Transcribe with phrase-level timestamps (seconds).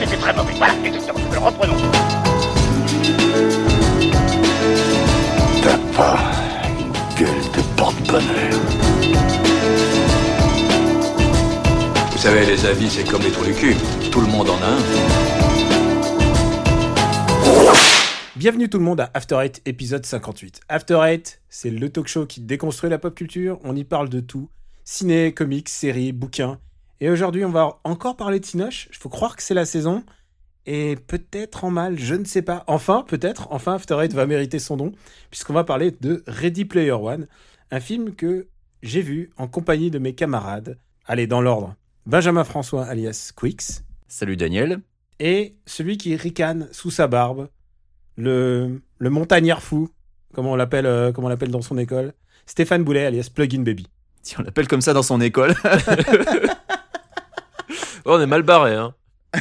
[0.00, 0.54] c'était très mauvais.
[0.56, 1.18] Voilà, exactement.
[1.30, 1.76] Alors reprenons.
[5.62, 6.18] T'as pas
[6.78, 8.60] une gueule de porte-bonheur.
[12.12, 13.76] Vous savez, les avis, c'est comme les trous du cul.
[14.10, 14.78] Tout le monde en a un.
[18.36, 20.60] Bienvenue tout le monde à After Eight, épisode 58.
[20.70, 23.58] After Eight, c'est le talk show qui déconstruit la pop culture.
[23.64, 24.48] On y parle de tout
[24.82, 26.58] ciné, comics, séries, bouquins.
[27.00, 28.88] Et aujourd'hui, on va encore parler de Cinoche.
[28.90, 30.04] Il faut croire que c'est la saison.
[30.66, 32.64] Et peut-être en mal, je ne sais pas.
[32.66, 34.92] Enfin, peut-être, enfin, After Eight va mériter son nom,
[35.30, 37.26] puisqu'on va parler de Ready Player One,
[37.70, 38.46] un film que
[38.82, 40.78] j'ai vu en compagnie de mes camarades.
[41.06, 41.74] Allez, dans l'ordre.
[42.06, 44.80] Benjamin François, alias Quix, Salut Daniel.
[45.18, 47.48] et celui qui ricane sous sa barbe,
[48.16, 49.88] le, le montagnard fou,
[50.34, 52.12] comme on l'appelle euh, comme on l'appelle dans son école,
[52.46, 53.86] Stéphane Boulet, alias Plugin Baby.
[54.22, 55.54] Si on l'appelle comme ça dans son école.
[58.06, 58.94] On est mal barré, hein.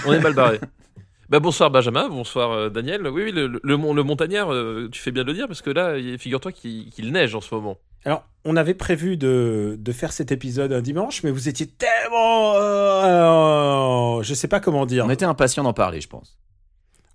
[0.06, 0.60] On est mal barré.
[1.30, 3.08] bah, bonsoir Benjamin, bonsoir euh, Daniel.
[3.08, 5.48] Oui, oui, le, le, le mon- le montagnard, euh, tu fais bien de le dire,
[5.48, 7.78] parce que là, figure-toi qu'il neige en ce moment.
[8.06, 12.54] Alors, on avait prévu de, de faire cet épisode un dimanche, mais vous étiez tellement...
[12.56, 15.06] euh, je sais pas comment dire.
[15.06, 16.38] on était impatient d'en parler, je pense.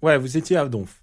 [0.02, 1.02] Ouais, vous étiez à Donf.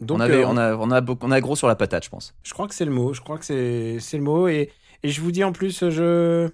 [0.00, 2.04] Donc, on, avait, euh, on, a, on, a, beaucoup- on a gros sur la patate,
[2.04, 2.34] je pense.
[2.42, 3.12] Je crois que c'est le mot.
[3.12, 4.48] Je crois que c'est c'est le mot.
[4.48, 4.70] Et,
[5.02, 6.48] et je vous dis en plus, je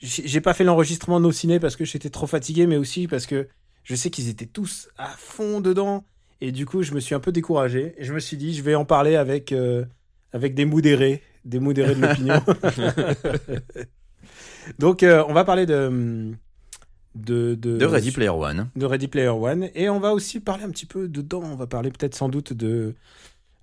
[0.00, 3.26] j'ai pas fait l'enregistrement de nos ciné parce que j'étais trop fatigué, mais aussi parce
[3.26, 3.48] que
[3.84, 6.04] je sais qu'ils étaient tous à fond dedans.
[6.40, 7.94] Et du coup, je me suis un peu découragé.
[7.98, 9.84] Et je me suis dit, je vais en parler avec euh,
[10.32, 12.42] avec des modérés, des modérés de l'opinion.
[14.78, 16.32] Donc, euh, on va parler de
[17.14, 18.70] de de, De Ready Player One.
[18.76, 19.68] de Ready Player One.
[19.74, 21.42] Et on va aussi parler un petit peu dedans.
[21.44, 22.94] On va parler peut-être sans doute de,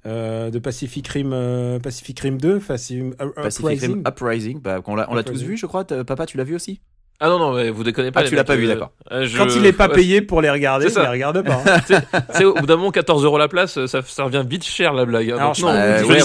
[0.05, 4.61] euh, de Pacific Rim, euh, Pacific Rim 2, Pacific, Pacific Rim Uprising.
[4.61, 5.83] Bah, on l'a on l'a tous vu, je crois.
[5.85, 6.79] Papa, tu l'as vu aussi?
[7.19, 8.19] Ah non, non, mais vous déconnez pas.
[8.19, 8.91] Ah, tu l'as pas vu, euh, d'accord.
[9.11, 11.01] euh, je- Quand il n'est pas ouais, payé pour les regarder, C'est il ça.
[11.01, 11.63] les regarde pas.
[11.65, 12.01] hein.
[12.33, 15.03] Sais, au bout d'un moment, 14 euros la place, ça, ça revient vite cher la
[15.05, 15.31] blague.
[15.31, 15.37] hein.
[15.37, 16.19] Alors, Donc, je non, Euh, je ouais,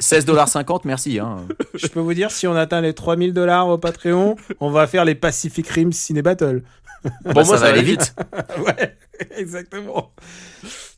[0.00, 1.18] 16,50$, merci.
[1.18, 1.46] Hein.
[1.74, 5.04] Je peux vous dire, si on atteint les 3000 dollars au Patreon, on va faire
[5.04, 6.62] les Pacific Rim Ciné Battle.
[7.02, 8.14] Pour Bah, moi, ça va aller vite.
[8.66, 8.96] ouais,
[9.36, 10.12] exactement.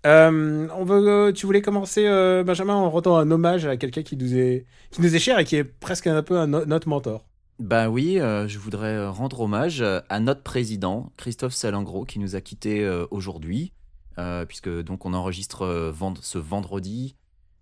[0.06, 4.02] Euh, on veut, euh, tu voulais commencer, euh, Benjamin, en rendant un hommage à quelqu'un
[4.02, 6.66] qui nous est, qui nous est cher et qui est presque un peu un, no-
[6.66, 7.24] notre mentor.
[7.58, 12.84] Bah oui, je voudrais rendre hommage à notre président, Christophe Salingro, qui nous a quittés
[13.12, 13.72] aujourd'hui,
[14.48, 15.64] puisque donc on enregistre
[15.94, 17.14] vend- ce vendredi.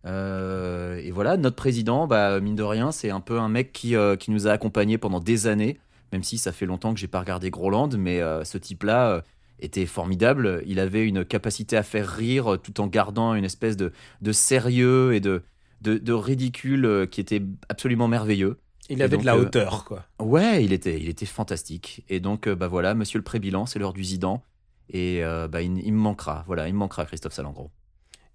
[0.06, 4.30] Et voilà, notre président, bah, mine de rien, c'est un peu un mec qui, qui
[4.30, 5.78] nous a accompagnés pendant des années,
[6.10, 9.22] même si ça fait longtemps que j'ai pas regardé Groland, mais ce type-là
[9.64, 10.62] était formidable.
[10.66, 14.32] Il avait une capacité à faire rire euh, tout en gardant une espèce de, de
[14.32, 15.42] sérieux et de,
[15.80, 18.58] de, de ridicule euh, qui était absolument merveilleux.
[18.88, 20.06] Il Et avait donc, de la euh, hauteur, quoi.
[20.20, 22.04] Ouais, il était, il était fantastique.
[22.08, 24.42] Et donc, euh, bah voilà, monsieur le prébilan, c'est l'heure du Zidan.
[24.90, 26.44] Et euh, bah, il, il me manquera.
[26.46, 27.70] Voilà, il me manquera, Christophe Salengro.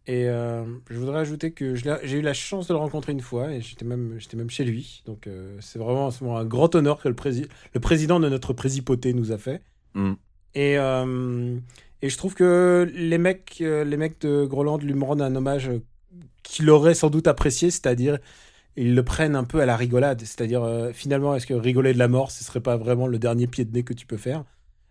[0.07, 3.51] Et euh, je voudrais ajouter que j'ai eu la chance de le rencontrer une fois
[3.51, 5.01] et j'étais même, j'étais même chez lui.
[5.05, 9.13] Donc euh, c'est vraiment, un grand honneur que le, prési- le président de notre présipoté
[9.13, 9.61] nous a fait.
[9.95, 10.17] Mm.
[10.57, 11.55] Et, euh,
[12.01, 15.69] et je trouve que les mecs, euh, les mecs de Groland lui rendent un hommage
[16.41, 18.17] qu'il aurait sans doute apprécié, c'est-à-dire
[18.75, 20.19] ils le prennent un peu à la rigolade.
[20.21, 23.45] C'est-à-dire euh, finalement, est-ce que rigoler de la mort, ce serait pas vraiment le dernier
[23.45, 24.45] pied de nez que tu peux faire?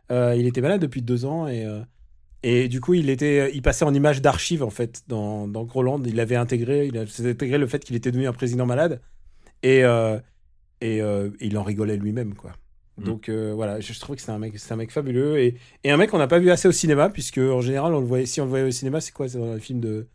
[0.09, 4.23] Il était malade depuis deux ans et du coup, il, était, il passait en image
[4.23, 6.01] d'archive, en fait, dans, dans Groland.
[6.07, 9.01] Il avait intégré, il avait intégré le fait qu'il était devenu un président malade.
[9.65, 9.81] Et,
[10.81, 11.03] et
[11.41, 12.53] il en rigolait lui-même, quoi.
[12.99, 13.05] Mm.
[13.05, 15.57] Donc euh, voilà, je, je trouve que c'est un mec, c'est un mec fabuleux et,
[15.85, 18.07] et un mec qu'on n'a pas vu assez au cinéma puisque en général on le
[18.07, 20.07] voyait, si on le voyait au cinéma, c'est quoi C'est dans un film de,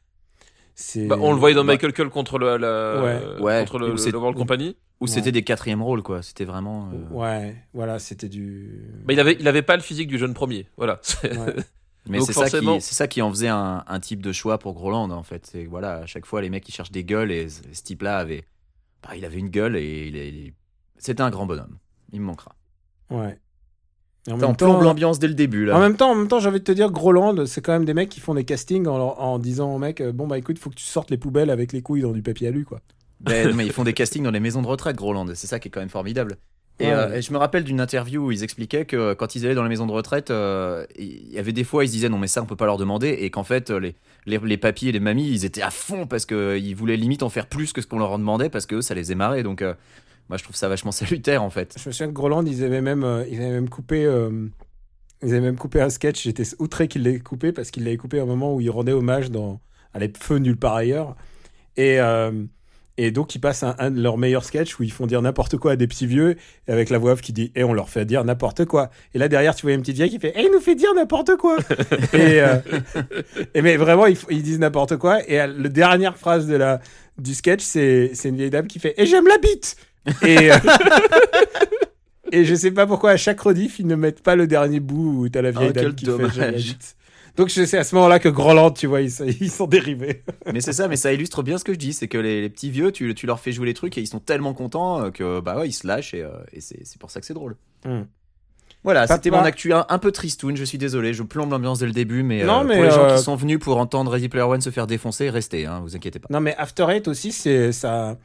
[0.74, 1.06] c'est.
[1.08, 3.42] Bah, on le voyait dans Bah- Michael Cull contre le, la, Ouais.
[3.42, 4.76] Ouais, contre le, le World Company.
[5.00, 5.10] Ou Ouais.
[5.12, 6.22] c'était des quatrièmes rôles, quoi.
[6.22, 6.90] C'était vraiment.
[6.94, 8.84] euh, Ouais, voilà, c'était du.
[9.04, 10.68] Bah, il avait, il avait pas le physique du jeune premier.
[10.78, 11.02] Voilà.
[12.10, 14.32] Mais Donc c'est ça, forcément- qui, c'est ça qui en faisait un, un type de
[14.32, 15.46] choix pour Groland, en fait.
[15.46, 18.44] C'est voilà, à chaque fois, les mecs, ils cherchent des gueules et ce, type-là avait.
[19.04, 20.54] Bah, il avait une gueule et il, est- il-
[20.98, 21.78] c'était un grand bonhomme.
[22.12, 22.56] Il me manquera.
[23.12, 23.38] Ouais.
[24.28, 25.76] Et en plombe l'ambiance dès le début, là.
[25.76, 27.86] En même temps, en même temps, j'ai envie de te dire, Groland, c'est quand même
[27.86, 30.70] des mecs qui font des castings en, disant au mec, euh, bon bah écoute, faut
[30.70, 32.82] que tu sortes les poubelles avec les couilles dans du papier alu, quoi.
[33.20, 35.26] Ben, mais ils font des castings dans les maisons de retraite, Groland.
[35.34, 36.38] C'est ça qui est quand même formidable.
[36.80, 36.94] Et, Ouais.
[36.94, 39.64] euh, et je me rappelle d'une interview où ils expliquaient que quand ils allaient dans
[39.64, 42.28] les maisons de retraite, euh, il y avait des fois, ils se disaient non, mais
[42.28, 43.10] ça, on peut pas leur demander.
[43.10, 43.96] Et qu'en fait, les,
[44.28, 47.30] les, les papis et les mamies, ils étaient à fond parce qu'ils voulaient limite en
[47.30, 49.42] faire plus que ce qu'on leur en demandait parce que eux, ça les faisait marrer.
[49.44, 49.74] Donc, euh,
[50.32, 51.76] moi, je trouve ça vachement salutaire, en fait.
[51.78, 54.06] Je me souviens que Groland, ils avaient même, euh, ils avaient même coupé.
[54.06, 54.48] euh,
[55.22, 56.24] ils avaient même coupé un sketch.
[56.24, 58.94] J'étais outré qu'il l'ait coupé parce qu'il l'avait coupé à un moment où il rendait
[58.94, 59.60] hommage dans
[59.94, 61.18] à les feux nulle part ailleurs.
[61.76, 62.32] Et, euh,
[62.98, 65.58] Et donc, ils passent un, un de leurs meilleurs sketchs où ils font dire n'importe
[65.58, 66.38] quoi à des petits vieux,
[66.68, 68.90] avec la voix off qui dit Et on leur fait dire n'importe quoi.
[69.14, 70.94] Et là, derrière, tu vois une petite vieille qui fait Et il nous fait dire
[70.96, 71.58] n'importe quoi.
[72.14, 72.58] et, euh,
[73.54, 75.20] et mais vraiment, ils, disent n'importe quoi.
[75.30, 76.80] Et la dernière phrase de la,
[77.18, 79.76] du sketch, c'est c'est une vieille dame qui fait Et j'aime la bite
[80.24, 80.52] Et.
[80.52, 80.56] euh,
[82.34, 85.24] Et je sais pas pourquoi à chaque rediff ils ne mettent pas le dernier bout
[85.24, 86.38] où t'as la vieille Oh, dame qui fait dommage.
[86.38, 86.96] la bite.
[87.36, 90.24] Donc sais à ce moment-là que Groland, tu vois, ils, sont- ils sont dérivés.
[90.54, 92.50] Mais c'est ça, mais ça illustre bien ce que je dis, c'est que les, les
[92.50, 95.12] petits vieux, tu, tu leur fais jouer les trucs et ils sont tellement contents euh,
[95.12, 97.34] que bah ouais, ils se lâchent et, euh, et c'est c'est pour ça que c'est
[97.34, 97.58] drôle.
[97.86, 98.04] Hmm.
[98.86, 101.86] Voilà, c'était mon actu un, un peu tristoun, je suis désolé, je plombe l'ambiance dès
[101.86, 104.28] le début, mais, Non, euh, mais, pour les gens qui sont venus pour entendre Ready
[104.30, 106.28] Player One se faire défoncer, restez, hein, vous inquiétez pas.
[106.32, 108.18] Non mais After Eight aussi, c'est ça,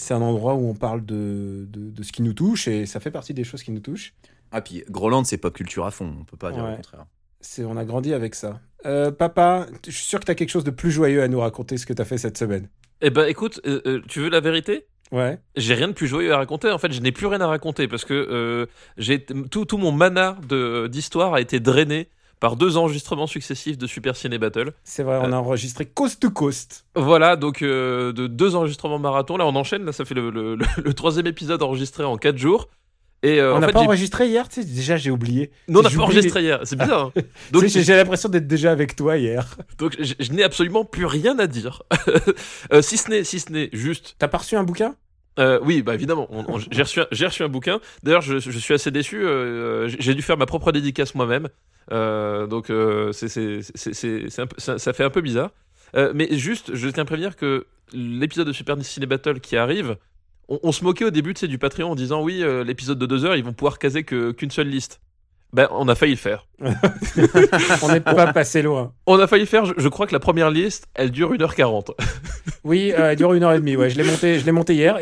[0.00, 2.98] c'est un endroit où on parle de, de, de ce qui nous touche et ça
[3.00, 4.14] fait partie des choses qui nous touchent.
[4.52, 6.70] Ah puis Groland c'est pop culture à fond, on peut pas dire Ouais.
[6.70, 7.06] le contraire.
[7.42, 8.60] C'est, on a grandi avec ça.
[8.84, 11.76] Euh, papa, je suis sûr que t'as quelque chose de plus joyeux à nous raconter
[11.78, 12.68] ce que t'as fait cette semaine.
[13.00, 14.86] Eh ben écoute, euh, euh, tu veux la vérité?
[15.12, 15.38] Ouais.
[15.56, 16.70] J'ai rien de plus joyeux à raconter.
[16.70, 18.66] En fait, je n'ai plus rien à raconter parce que euh,
[18.98, 22.08] j'ai tout, tout mon mana de d'histoire a été drainé
[22.40, 24.72] par deux enregistrements successifs de Super Ciné Battle.
[24.82, 26.86] C'est vrai, on a enregistré coast to coast.
[26.96, 29.36] Voilà, donc euh, de deux enregistrements marathon.
[29.36, 29.84] Là, on enchaîne.
[29.84, 32.68] Là, ça fait le, le- le- le troisième épisode enregistré en quatre jours.
[33.22, 35.50] Et euh, on n'a pas enregistré hier, tu sais, déjà j'ai oublié.
[35.68, 36.60] Non, on n'a pas enregistré hier.
[36.64, 37.12] C'est bizarre.
[37.14, 37.22] hein.
[37.52, 39.58] Donc j'ai, j'ai l'impression d'être déjà avec toi hier.
[39.76, 41.82] donc je, je n'ai absolument plus rien à dire.
[42.72, 44.94] Euh, si ce n'est, si ce n'est juste T'as pas reçu un bouquin?
[45.38, 46.28] Euh, oui, bah évidemment.
[46.70, 47.80] j'ai reçu, reçu un bouquin.
[48.02, 49.24] D'ailleurs, je, je suis assez déçu.
[49.24, 51.48] euh, j'ai dû faire ma propre dédicace moi-même.
[51.92, 55.50] Euh, donc, euh, ça, fait un peu bizarre.
[55.94, 59.96] Mais juste, je tiens à prévenir que l'épisode de Super Ciné Battle qui arrive,
[60.48, 63.06] on, on se moquait au début tu sais, du Patreon en disant oui, l'épisode de
[63.06, 65.00] deux heures, ils vont pouvoir caser que, qu'une seule liste.
[65.52, 66.46] Ben, on a failli le faire.
[67.82, 68.92] On n'est pas passé loin.
[69.06, 69.64] On a failli le faire.
[69.64, 71.90] Je, je crois que la première liste, elle dure 1h40.
[72.62, 73.74] Oui, euh, elle dure une heure et demie.
[73.74, 74.98] Ouais, je l'ai monté, je l'ai monté hier.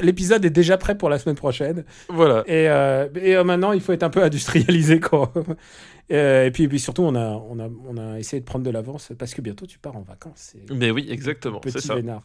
[0.00, 1.84] L'épisode est déjà prêt pour la semaine prochaine.
[2.08, 2.42] voilà.
[2.46, 5.32] Et, euh, et euh, maintenant, il faut être un peu industrialisé, quoi.
[6.08, 8.70] Et puis, et puis surtout, on a, on, a, on a essayé de prendre de
[8.70, 10.54] l'avance parce que bientôt tu pars en vacances.
[10.72, 11.58] Mais oui, exactement.
[11.58, 11.96] Petit ça.
[11.96, 12.22] vénard.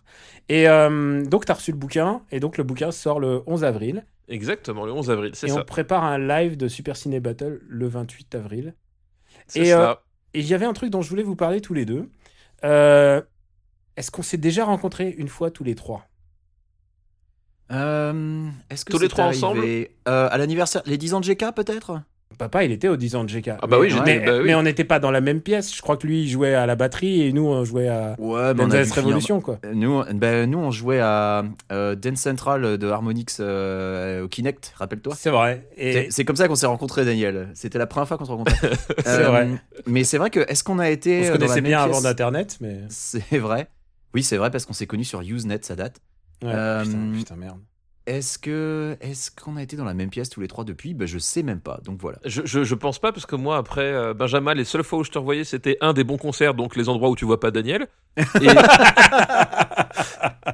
[0.50, 2.22] Et donc, tu as reçu le bouquin.
[2.32, 4.06] Et donc, le bouquin sort le 11 avril.
[4.32, 5.32] Exactement, le 11 avril.
[5.36, 5.64] C'est Et on ça.
[5.64, 8.74] prépare un live de Super Ciné Battle le 28 avril.
[9.48, 10.04] C'est et, ça.
[10.34, 12.10] Et il y avait un truc dont je voulais vous parler tous les deux.
[12.64, 13.22] Euh,
[13.98, 16.08] Est-ce qu'on s'est déjà rencontrés une fois tous les trois?
[17.72, 19.62] Euh, Est-ce que Tous les trois ensemble?
[19.66, 19.86] Euh,
[20.32, 22.02] À l'anniversaire, les 10 ans de GK peut-être?
[22.42, 23.50] Papa, il était aux 10 ans de GK.
[23.62, 24.44] Ah bah oui, mais, bah oui.
[24.46, 25.76] mais on n'était pas dans la même pièce.
[25.76, 28.54] Je crois que lui, il jouait à la batterie et nous, on jouait à Ouais,
[28.56, 29.60] Dance finir- Revolution, quoi.
[29.64, 34.74] Euh, Nous, ben, nous, on jouait à euh, Dance Central de Harmonix euh, au Kinect,
[34.76, 35.14] rappelle-toi.
[35.16, 35.68] C'est vrai.
[35.78, 37.50] Et C'est- comme ça qu'on s'est rencontrés, Daniel.
[37.54, 38.72] C'était la première fois qu'on se rencontrait.
[39.06, 39.48] C'est vrai.
[39.86, 41.20] Mais c'est vrai que, est-ce qu'on a été.
[41.20, 42.80] on se euh, connaissait bien avant d'Internet, mais.
[42.90, 43.68] C'est vrai.
[44.16, 45.98] Oui, c'est vrai, parce qu'on s'est connus sur Usenet, ça date.
[46.44, 47.60] Ouais, Euh, putain, putain, merde.
[48.08, 50.94] Est-ce que est-ce qu'on a été dans la même pièce tous les trois depuis?
[50.96, 52.18] Ben, Je sais même pas, donc voilà.
[52.26, 55.04] Je, je, je pense pas parce que moi après euh, Benjamin les seules fois où
[55.04, 57.52] je te revoyais c'était un des bons concerts donc les endroits où tu vois pas
[57.52, 57.88] Daniel
[58.18, 58.24] et,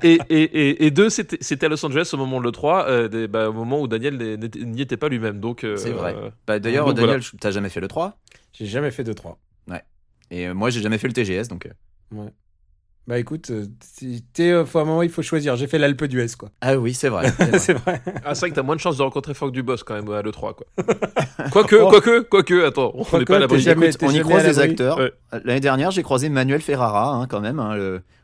[0.03, 3.07] et, et, et- et deux c'était à Los Angeles au moment de le 3 euh,
[3.07, 4.17] des- bah, au moment où Daniel
[4.57, 6.15] n'y était pas lui-même donc euh, C'est vrai.
[6.45, 8.17] Bah, D'ailleurs, Daniel, t'as jamais fait le 3
[8.53, 9.39] J'ai jamais fait de 3.
[10.29, 11.67] Et euh, moi, j'ai jamais fait le TGS, donc.
[12.13, 12.25] euh,
[13.07, 13.65] Bah écoute, euh,
[14.33, 15.55] t'es, euh, faut à un moment, il faut choisir.
[15.55, 16.49] J'ai fait l'Alpe d'Huez, quoi.
[16.59, 17.31] Ah oui, c'est vrai.
[17.37, 17.59] c'est vrai.
[17.59, 18.01] c'est vrai.
[18.25, 20.21] ah c'est vrai que t'as moins de chances de rencontrer Franck Dubos quand même à
[20.21, 20.67] le 3 quoi
[21.51, 24.43] quoique quoique quoique attends on n'est pas à l'abri t'es jamais- Écoute, on y croise
[24.43, 24.97] des acteurs.
[24.97, 25.13] Ouais.
[25.45, 27.75] L'année dernière, j'ai croisé Manuel Ferrara, hein, quand même, hein,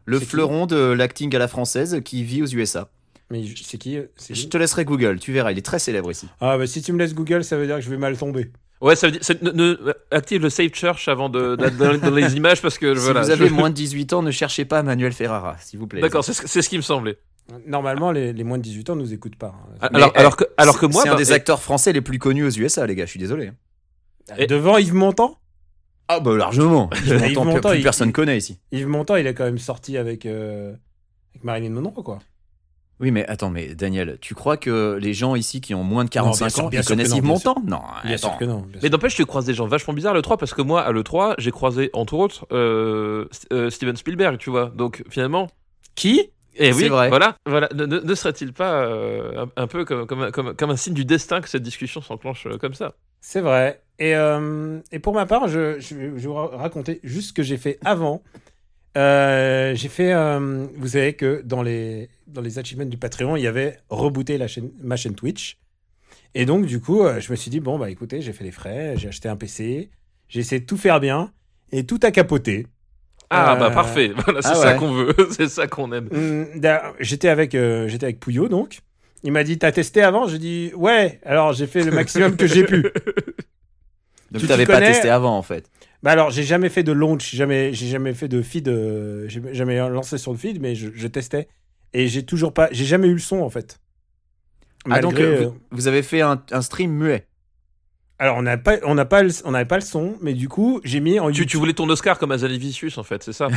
[0.06, 2.90] le, fleuron de l'acting à la française qui vit aux USA.
[3.32, 5.62] Mais je- c'est qui, euh, c'est Je qui te laisserai Google, tu verras, il est
[5.66, 6.28] très célèbre ici.
[6.42, 8.52] Ah bah si tu me laisses Google, ça veut dire que je vais mal tomber.
[8.84, 12.16] Ouais ça veut dire ne, ne- active le save church avant de, de- dans, dans
[12.16, 14.66] les images parce que Si voilà vous avez je- moins de 18 ans, ne cherchez
[14.66, 16.02] pas Manuel Ferrara, s'il vous plaît.
[16.02, 17.18] d'accord c'est ce qui me semblait
[17.68, 19.54] Normalement, les, les moins de 18 ans nous écoutent pas.
[19.82, 19.90] hein.
[19.94, 21.92] Alors eh, alors que alors que C'est- moi c'est un bah, des et- acteurs français
[21.92, 23.52] les plus connus aux USA, les gars, je suis désolé.
[24.38, 25.38] et- Devant Yves Montand?
[26.08, 26.90] Ah bah largement.
[27.06, 28.60] Yves Yves Montand, plus il- personne connaît ici.
[28.72, 30.74] Yves Montand, il est quand même sorti avec, euh,
[31.34, 32.20] avec Marilyn Monroe, quoi.
[33.04, 36.10] Oui, mais attends, mais Daniel, tu crois que les gens ici qui ont moins de
[36.10, 37.50] bien 45 sûr, ans, bien ils sûr connaissent non, Yves bien sûr.
[37.56, 38.60] Montand Non, Bien sûr que non.
[38.60, 38.90] bien Mais sûr.
[38.92, 41.52] n'empêche, tu croises des gens vachement bizarres à l'E3 parce que moi, à l'E3, j'ai
[41.52, 44.72] croisé entre autres euh, euh, Steven Spielberg, tu vois.
[44.74, 45.50] Donc finalement.
[45.96, 46.32] Qui?
[46.56, 47.10] Et C'est oui, vrai.
[47.10, 47.36] voilà.
[47.46, 47.68] voilà.
[47.76, 50.76] Ne, ne- ne serait-il pas euh, un, un peu comme, comme, un- comme, comme un
[50.78, 52.94] signe du destin que cette discussion s'enclenche euh, comme ça?
[53.22, 53.82] C'est vrai.
[54.00, 57.30] Et, euh, et pour ma part, je, je, vais- je vais vous ra- raconter juste
[57.30, 58.24] ce que j'ai fait avant.
[58.98, 63.44] Euh, j'ai fait, euh, vous savez que dans les, dans les achievements du Patreon, il
[63.44, 65.58] y avait rebooter la chaîne, ma chaîne Twitch.
[66.36, 68.52] Et donc, du coup, euh, je me suis dit, bon, bah écoutez, j'ai fait les
[68.52, 69.90] frais, j'ai acheté un PC,
[70.28, 71.32] j'ai essayé de tout faire bien,
[71.72, 72.68] et tout a capoté.
[73.30, 74.78] Ah Euh, bah parfait, voilà, c'est ah ça ouais.
[74.78, 76.10] qu'on veut, c'est ça qu'on aime.
[76.56, 78.80] D'ailleurs, J'étais avec, euh, j'étais avec Pouillot, donc.
[79.24, 80.28] Il m'a dit, t'as testé avant?
[80.28, 81.20] J'ai dit, ouais.
[81.24, 82.84] Alors, j'ai fait le maximum que j'ai pu.
[84.32, 85.70] Donc Tu t'avais pas testé avant en fait.
[86.04, 89.26] Bah alors, j'ai jamais fait de launch, j'ai jamais, j'ai jamais fait de feed, euh,
[89.30, 91.48] j'ai jamais lancé sur le feed, mais je, je testais.
[91.94, 93.80] Et j'ai toujours pas, j'ai jamais eu le son, en fait.
[94.90, 97.26] Ah donc euh, euh, vous, vous avez fait un, un stream muet.
[98.20, 100.50] Alors, on n'a pas, on n'a pas, le- on n'avait pas le son, mais du
[100.50, 101.48] coup, j'ai mis en Tu, YouTube.
[101.52, 103.48] tu voulais ton Oscar comme Azali Vicius en fait, c'est ça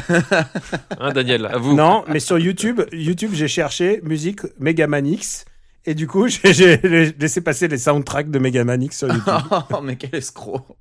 [1.01, 1.75] Hein Daniel, à vous.
[1.75, 5.45] Non, mais sur YouTube, YouTube, j'ai cherché musique Megaman X.
[5.87, 9.35] Et du coup, j'ai laissé passer les soundtracks de Megaman X sur YouTube.
[9.73, 10.77] oh mais quel escroc.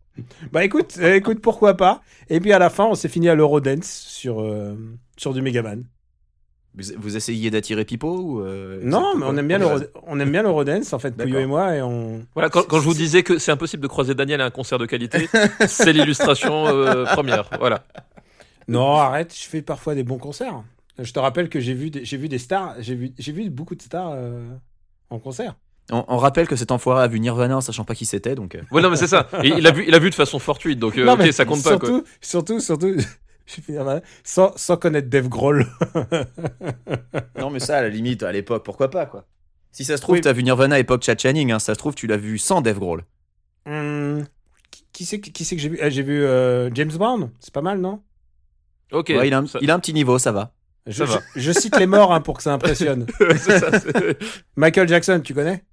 [0.51, 2.01] bah écoute, euh, écoute, pourquoi pas.
[2.29, 4.75] Et puis à la fin, on s'est fini à l'Eurodance sur, euh,
[5.17, 5.83] sur du Megaman.
[6.77, 9.59] Vous, vous essayez d'attirer Pipo ou euh, Non, mais on aime bien
[10.07, 11.39] on aime bien l'Eurodance, en fait, D'accord.
[11.39, 12.25] et moi, et on...
[12.33, 14.77] Voilà, quand, quand je vous disais que c'est impossible de croiser Daniel à un concert
[14.77, 15.29] de qualité,
[15.67, 17.49] c'est l'illustration euh, première.
[17.59, 17.85] Voilà.
[18.67, 20.63] Non, arrête, je fais parfois des bons concerts.
[20.99, 23.49] Je te rappelle que j'ai vu des, j'ai vu des stars, j'ai vu, j'ai vu
[23.49, 24.45] beaucoup de stars euh,
[25.09, 25.55] en concert.
[25.91, 28.55] on, on rappelle que cet enfoiré a vu Nirvana en sachant pas qui c'était donc.
[28.55, 29.27] euh, Ouais, non, mais c'est ça.
[29.43, 31.45] Et il a vu, il a vu de façon fortuite, donc euh, Non, mais ça
[31.45, 31.89] compte pas quoi.
[32.21, 32.95] surtout, Surtout,
[33.69, 35.67] ma- sans, sans connaître Dave Grohl.
[37.37, 39.25] Non mais ça à la limite à l'époque pourquoi pas quoi.
[39.71, 40.21] Si ça se trouve Oui.
[40.21, 42.79] t'as vu Nirvana époque Chad Channing, hein, ça se trouve tu l'as vu sans Dave
[42.79, 43.03] Grohl.
[43.67, 44.25] Hum,
[44.93, 45.79] qui, c'est que- qui c'est que j'ai vu?
[45.81, 48.01] Ah, J'ai vu euh, James Brown, c'est pas mal, non?
[48.91, 49.09] Ok.
[49.09, 50.53] Ouais, il, a un, ça- il a un petit niveau, ça va.
[50.87, 51.21] Je, Ça va.
[51.35, 53.05] je- je cite les morts hein, pour que ça impressionne.
[53.37, 53.71] ça,
[54.55, 55.63] Michael Jackson, tu connais?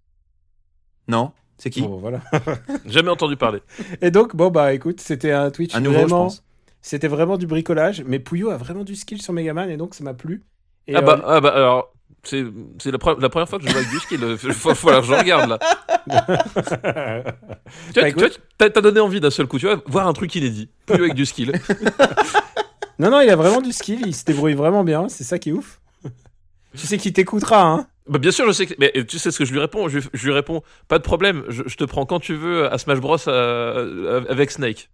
[1.09, 1.83] Non C'est qui?
[1.83, 2.21] Bon, voilà.
[2.87, 3.61] Jamais entendu parler.
[4.01, 6.25] Et donc, bon, bah écoute, c'était un Twitch Un nouveau, je vraiment.
[6.25, 6.45] pense.
[6.81, 10.03] C'était vraiment du bricolage, mais Pouillot a vraiment du skill sur Megaman et donc ça
[10.05, 10.43] m'a plu.
[10.89, 11.89] Et, ah, euh, bah, ah bah alors.
[12.25, 12.45] C'est
[12.81, 14.21] c'est la, pre- la première fois que je avec du skill.
[14.21, 15.59] Que je regarde là.
[17.93, 19.59] Tu Bah, vois, vois, t'as donné envie d'un seul coup.
[19.59, 20.71] Tu vois, voir un truc inédit.
[20.87, 21.53] Plus avec du skill.
[23.03, 25.51] Non, non, il a vraiment du skill, il se débrouille vraiment bien, c'est ça qui
[25.51, 25.81] est ouf.
[26.77, 27.87] tu sais qu'il t'écoutera, hein.
[28.09, 28.75] Bah bien sûr, je sais que.
[28.79, 29.89] Mais tu sais ce que je lui réponds?
[29.89, 31.45] Je, lui- je lui réponds pas de problème.
[31.49, 34.91] Je, je te prends quand tu veux à Smash Bros euh, avec Snake.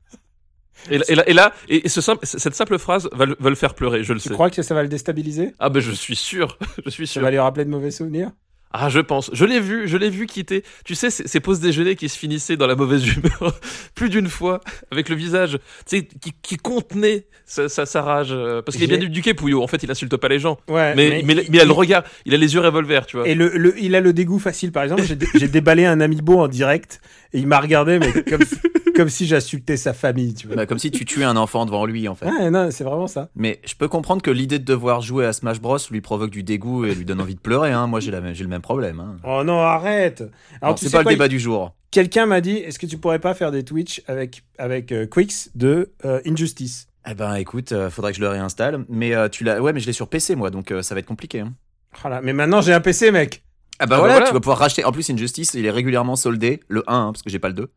[0.91, 3.35] Et, là- et là, et, là, et, et ce simple, cette simple phrase va le,
[3.41, 4.35] va le faire pleurer, je le Tu sais.
[4.35, 5.55] crois que ça va le déstabiliser?
[5.59, 7.23] Ah bah je suis sûr, je suis Ça sûr.
[7.23, 8.31] va lui rappeler de mauvais souvenirs?
[8.71, 10.63] Ah je pense, je l'ai vu, je l'ai vu quitter.
[10.85, 13.59] Tu sais ces, ces pauses déjeuner qui se finissaient dans la mauvaise humeur
[13.95, 14.61] plus d'une fois,
[14.91, 15.59] avec le visage,
[15.89, 19.33] tu sais, qui, qui contenait sa, sa, sa rage, euh, parce qu'il est bien éduqué
[19.33, 19.63] Pouillot.
[19.63, 20.95] En fait, il insulte pas les gens, Ouais.
[20.95, 23.27] mais mais, mais, il a le regard, il a les yeux revolver, tu vois.
[23.27, 25.03] Et le, le- il a le dégoût facile, par exemple.
[25.05, 27.01] J'ai dé- j'ai déballé un amiibo en direct
[27.33, 28.57] et il m'a regardé, mais comme si,
[28.95, 30.57] comme si j'insultais sa famille, tu vois.
[30.57, 32.27] Bah, comme si tu tuais un enfant devant lui en fait.
[32.27, 33.31] Ouais, non, c'est vraiment ça.
[33.35, 36.43] Mais je peux comprendre que l'idée de devoir jouer à Smash Bros lui provoque du
[36.43, 37.73] dégoût et lui donne envie de pleurer.
[37.73, 37.87] Hein.
[37.87, 39.01] Moi j'ai la même- j'ai le même problème.
[39.01, 39.17] Hein.
[39.25, 40.23] Oh non, arrête
[40.61, 41.75] Alors, Non, tu c'est pas quoi, le débat du jour.
[41.91, 45.49] Quelqu'un m'a dit, est-ce que tu pourrais pas faire des Twitch avec, avec euh, Quicks
[45.55, 46.89] de euh, Injustice?
[47.11, 48.85] Eh ben écoute, euh, faudrait que je le réinstalle.
[48.89, 50.99] Mais euh, tu l'as, ouais, mais je l'ai sur PC moi, donc euh, ça va
[51.01, 51.41] être compliqué.
[51.41, 51.55] Hein.
[52.03, 52.21] Voilà.
[52.21, 53.43] Mais maintenant, j'ai un PC, mec
[53.79, 54.27] Ah bah Ah bah voilà, voilà.
[54.27, 54.85] tu vas pouvoir racheter.
[54.85, 57.55] En plus, Injustice, il est régulièrement soldé, le 1, hein, parce que j'ai pas le
[57.55, 57.71] 2.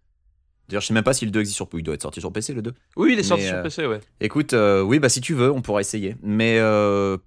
[0.68, 2.32] D'ailleurs, je sais même pas si le 2 existe sur Il doit être sorti sur
[2.34, 2.74] PC, le 2.
[2.98, 4.00] Oui, il est sorti Mais, sur euh, PC, ouais.
[4.20, 6.16] Écoute, euh, oui, bah si tu veux, on pourra essayer.
[6.22, 7.18] Mais euh,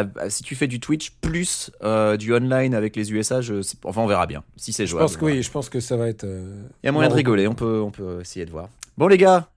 [0.00, 3.54] à- à- si tu fais du Twitch plus euh, du online avec les USA, je,
[3.84, 4.42] enfin on verra bien.
[4.56, 5.06] Si c'est Je jouable.
[5.06, 6.24] pense que oui, je pense que ça va être...
[6.24, 8.68] euh, Il y a moyen de rigoler, on peut, on peut essayer de voir.
[8.98, 9.48] Bon les gars,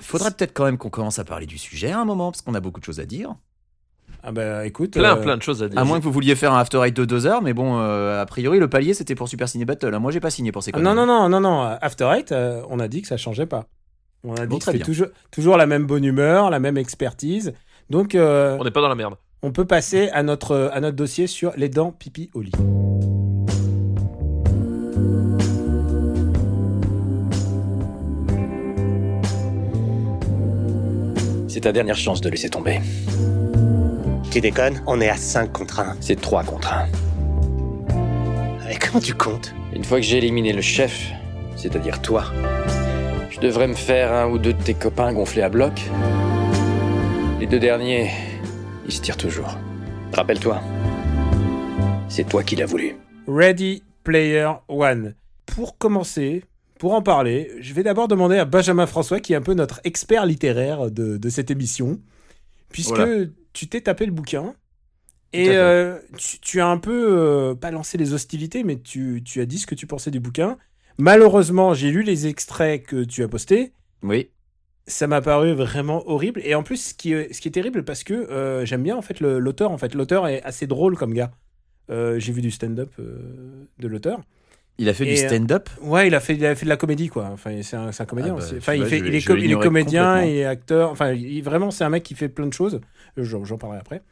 [0.00, 2.54] faudrait peut-être quand même qu'on commence à parler du sujet à un moment, parce qu'on
[2.54, 3.34] a beaucoup de choses à dire.
[4.22, 4.92] Ah bah écoute...
[4.92, 5.78] Plein, euh, plein de choses à dire.
[5.78, 8.20] À moins que vous vouliez faire un After Eight de deux heures, mais bon, euh,
[8.20, 9.96] a priori le palier c'était pour Super Ciné Battle.
[9.98, 11.62] Moi j'ai pas signé pour ces Ah, non, non, non, non, non.
[11.80, 13.66] After Eight, euh, on a dit que ça changeait pas.
[14.24, 17.52] On a dit Bon, que c'était toujours, toujours la même bonne humeur, la même expertise.
[17.90, 19.14] Donc, euh, On n'est pas dans la merde.
[19.42, 22.52] On peut passer à notre, à notre dossier sur les dents pipi au lit.
[31.48, 32.80] C'est ta dernière chance de laisser tomber.
[34.30, 35.96] Tu déconnes On est à 5 contre 1.
[36.00, 38.70] C'est 3 contre 1.
[38.70, 39.54] Et comment tu comptes?
[39.74, 41.10] Une fois que j'ai éliminé le chef,
[41.56, 42.24] c'est-à-dire toi,
[43.30, 45.72] je devrais me faire un ou deux de tes copains gonflés à bloc.
[47.40, 48.10] Les deux derniers,
[48.86, 49.58] ils se tirent toujours.
[50.12, 50.60] Rappelle-toi,
[52.08, 52.94] c'est toi qui l'as voulu.
[53.26, 55.14] Ready Player One.
[55.46, 56.44] Pour commencer,
[56.78, 59.80] pour en parler, je vais d'abord demander à Benjamin François, qui est un peu notre
[59.84, 62.00] expert littéraire de, de cette émission,
[62.68, 63.24] puisque Voilà.
[63.52, 64.54] tu t'es tapé le bouquin.
[65.32, 69.40] Et euh, tu, tu as un peu, euh, pas lancé les hostilités, mais tu, tu
[69.40, 70.56] as dit ce que tu pensais du bouquin.
[70.98, 73.72] Malheureusement, j'ai lu les extraits que tu as postés.
[74.02, 74.30] Oui.
[74.88, 76.40] Ça m'a paru vraiment horrible.
[76.44, 78.96] Et en plus, ce qui est, ce qui est terrible, parce que euh, j'aime bien
[78.96, 79.72] en fait l'auteur.
[79.72, 81.32] En fait, l'auteur est assez drôle comme gars.
[81.90, 83.18] Euh, j'ai vu du stand-up euh,
[83.78, 84.20] de l'auteur.
[84.78, 85.68] Il a fait Et, du stand-up?
[85.80, 87.30] Ouais, il a fait, il a fait de la comédie, quoi.
[87.32, 88.56] Enfin, c'est un, un comédien Ah bah, aussi.
[88.58, 90.90] Enfin, il, vois, fait, je il, vais- est, com- il est comédien, il est acteur.
[90.90, 92.80] Enfin, il- vraiment, c'est un mec qui fait plein de choses.
[93.16, 94.02] J'en parlerai après.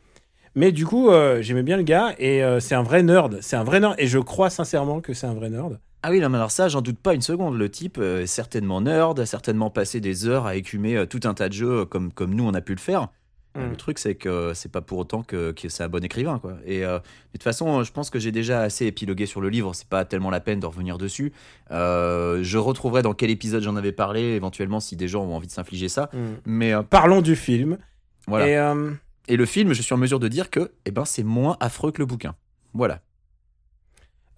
[0.56, 3.38] Mais du coup, j'aimais bien le gars et c'est un vrai nerd.
[3.42, 5.78] C'est un vrai nerd et je crois sincèrement que c'est un vrai nerd.
[6.06, 7.56] Ah oui, non, mais alors ça, j'en doute pas une seconde.
[7.56, 11.20] Le type euh, est certainement nerd, a certainement passé des heures à écumer euh, tout
[11.24, 13.08] un tas de jeux euh, comme, comme nous on a pu le faire.
[13.54, 13.70] Mm.
[13.70, 16.56] Le truc, c'est que c'est pas pour autant que, que c'est un bon écrivain, quoi.
[16.66, 19.74] Et euh, de toute façon, je pense que j'ai déjà assez épilogué sur le livre.
[19.74, 21.32] C'est pas tellement la peine de revenir dessus.
[21.70, 25.46] Euh, je retrouverai dans quel épisode j'en avais parlé, éventuellement, si des gens ont envie
[25.46, 26.10] de s'infliger ça.
[26.12, 26.18] Mm.
[26.46, 27.78] Mais euh, Parlons du film.
[28.26, 28.74] voilà.
[28.74, 28.84] Et,
[29.28, 31.92] Et le film, je suis en mesure de dire que, eh ben, c'est moins affreux
[31.92, 32.34] que le bouquin.
[32.74, 33.00] Voilà.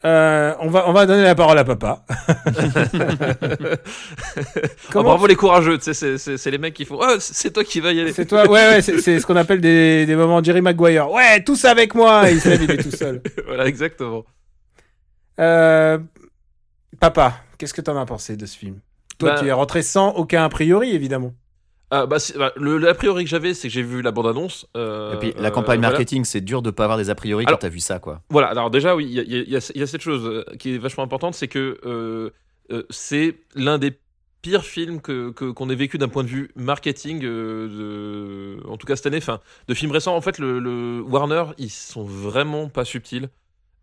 [0.07, 2.05] Euh, on, va, on va donner la parole à papa.
[2.09, 2.35] Ah,
[4.93, 7.81] Comment bravo les courageux, c'est- c'est c'est les mecs qui font Ah, c'est toi qui
[7.81, 8.13] vas y aller.
[8.13, 11.11] C'est toi, ouais, ouais, c'est c'est ce qu'on appelle des, des moments Jerry Maguire.
[11.11, 12.31] Ouais, tous avec moi.
[12.31, 13.23] Il se lève, il est tout seul.
[13.47, 14.25] voilà, exactement.
[15.41, 15.99] Euh,
[17.01, 18.79] papa, qu'est-ce que t'en as pensé de ce film?
[19.19, 21.33] Toi, Bah- tu es rentré sans aucun a priori, évidemment.
[21.91, 24.67] Bah, bah, le, le a priori que j'avais, c'est que j'ai vu la bande-annonce.
[24.77, 25.91] euh, Et puis, la euh, campagne voilà.
[25.91, 28.23] marketing, c'est dur de pas avoir des a priori Alors- quand t'as vu ça, quoi.
[28.31, 30.79] Voilà, alors déjà, oui, il y a, y y y cette chose euh, qui est
[30.79, 32.31] vachement importante, c'est que euh,
[32.73, 33.93] euh, c'est l'un des
[34.43, 38.87] pires films que qu'on ait vécu d'un point de vue marketing, euh, de, en tout
[38.87, 40.15] cas cette année, enfin, de films récents.
[40.17, 43.29] En fait, le, le Warner, ils sont vraiment pas subtils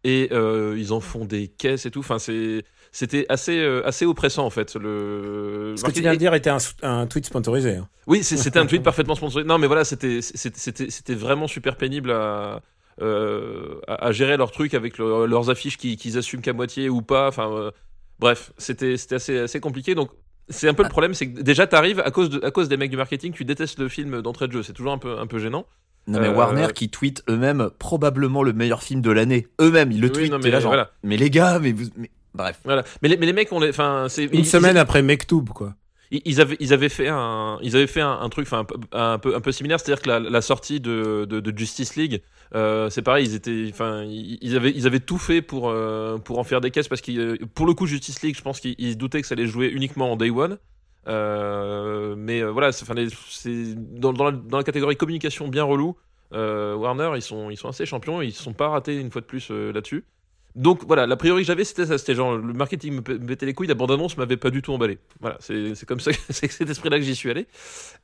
[0.03, 1.99] et euh, ils en font des caisses et tout.
[1.99, 2.63] Enfin, c'est
[2.95, 4.75] c'était assez euh, assez oppressant en fait.
[4.75, 7.75] Le Ce que tu viens de dire était un, un tweet sponsorisé.
[7.77, 7.87] hein.
[8.07, 9.45] oui, c'était un tweet parfaitement sponsorisé.
[9.47, 12.61] Non, mais voilà, c'était c'était c'était c'était vraiment super pénible à
[13.01, 16.87] euh, à, à gérer leur truc avec le- leurs affiches qui- qu'ils assument qu'à moitié
[16.89, 17.27] ou pas.
[17.27, 17.71] Enfin, euh,
[18.19, 19.95] bref, c'était c'était assez assez compliqué.
[19.95, 20.11] Donc
[20.49, 22.77] c'est un peu le problème, c'est que déjà t'arrives à cause de à cause des
[22.77, 24.61] mecs du marketing, tu détestes le film d'entrée de jeu.
[24.63, 25.65] C'est toujours un peu un peu gênant.
[26.05, 29.47] Non mais Euh, Warner qui tweet eux-mêmes probablement le meilleur film de l'année.
[29.61, 30.31] Eux-mêmes, ils le Oui, tweetent.
[30.31, 30.91] non, mais là, genre, voilà.
[31.01, 32.59] mais les gars, mais vous, mais- bref.
[32.63, 32.83] Voilà.
[33.01, 35.75] Mais les, mais les mecs, on les, enfin, c'est Une ils- semaine après Mektoub, quoi.
[36.11, 38.77] ils, avaient ils avaient fait un ils avaient fait un, un truc enfin un, peu-
[38.91, 42.21] un peu un peu similaire c'est-à-dire que la, la sortie de, de, de Justice League
[42.53, 46.37] euh, c'est pareil ils étaient enfin ils, avaient ils avaient tout fait pour euh, pour
[46.37, 48.91] en faire des caisses parce que pour le coup Justice League je pense qu'ils ils
[48.91, 50.59] se doutaient que ça allait jouer uniquement en day one
[51.07, 55.47] euh, mais euh, voilà c'est enfin, les- c'est dans, dans, la, dans la catégorie communication
[55.47, 55.95] bien relou
[56.33, 59.21] euh, Warner ils sont ils sont assez champions ils se sont pas ratés une fois
[59.21, 60.05] de plus euh, là-dessus
[60.55, 63.53] donc voilà, l'a priori que j'avais, c'était ça, c'était genre le marketing me mettait les
[63.53, 64.99] couilles, la bande-annonce m'avait pas du tout emballé.
[65.19, 67.47] Voilà, c'est c'est comme ça, c'est cet esprit-là que j'y suis allé.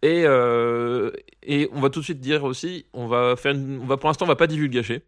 [0.02, 1.12] Et, euh,
[1.44, 4.10] et on va tout de suite dire aussi, on va faire, une- on va pour
[4.10, 5.04] l'instant, on va pas divulgacher.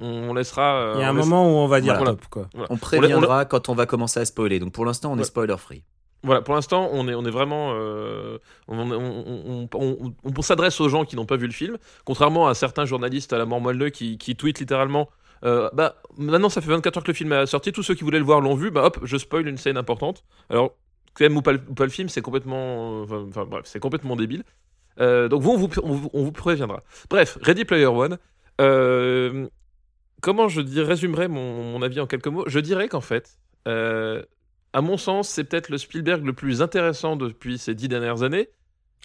[0.00, 0.76] On laissera.
[0.76, 2.12] euh, Il y a un moment où on va dire Voilà.
[2.12, 2.48] top, quoi.
[2.54, 2.68] voilà.
[2.70, 4.60] On préviendra quand on va commencer à spoiler.
[4.60, 5.24] Donc pour l'instant, on est Ouais.
[5.24, 5.82] spoiler free.
[6.22, 7.72] Voilà, pour l'instant, on est, on est vraiment.
[7.74, 11.52] euh, on, on, on, on- on- on s'adresse aux gens qui n'ont pas vu le
[11.52, 15.08] film, contrairement à certains journalistes à la mort moelleux qui, qui tweetent littéralement.
[15.44, 18.04] Euh, bah, maintenant, ça fait 24 heures que le film est sorti, tous ceux qui
[18.04, 20.24] voulaient le voir l'ont vu, bah hop, je spoil une scène importante.
[20.50, 20.74] Alors,
[21.14, 23.02] quand même ou pas, le- ou pas le film, c'est complètement.
[23.02, 24.44] Enfin, enfin, bref, c'est complètement débile.
[25.00, 26.82] Euh, donc, vous, on vous, on vous, on vous préviendra.
[27.10, 28.18] Bref, Ready Player One.
[28.60, 29.46] euh,
[30.20, 33.38] comment je dis, résumerai mon, mon avis en quelques mots Je dirais qu'en fait.
[33.68, 34.22] euh,
[34.74, 38.48] à mon sens, c'est peut-être le Spielberg le plus intéressant depuis ces dix dernières années.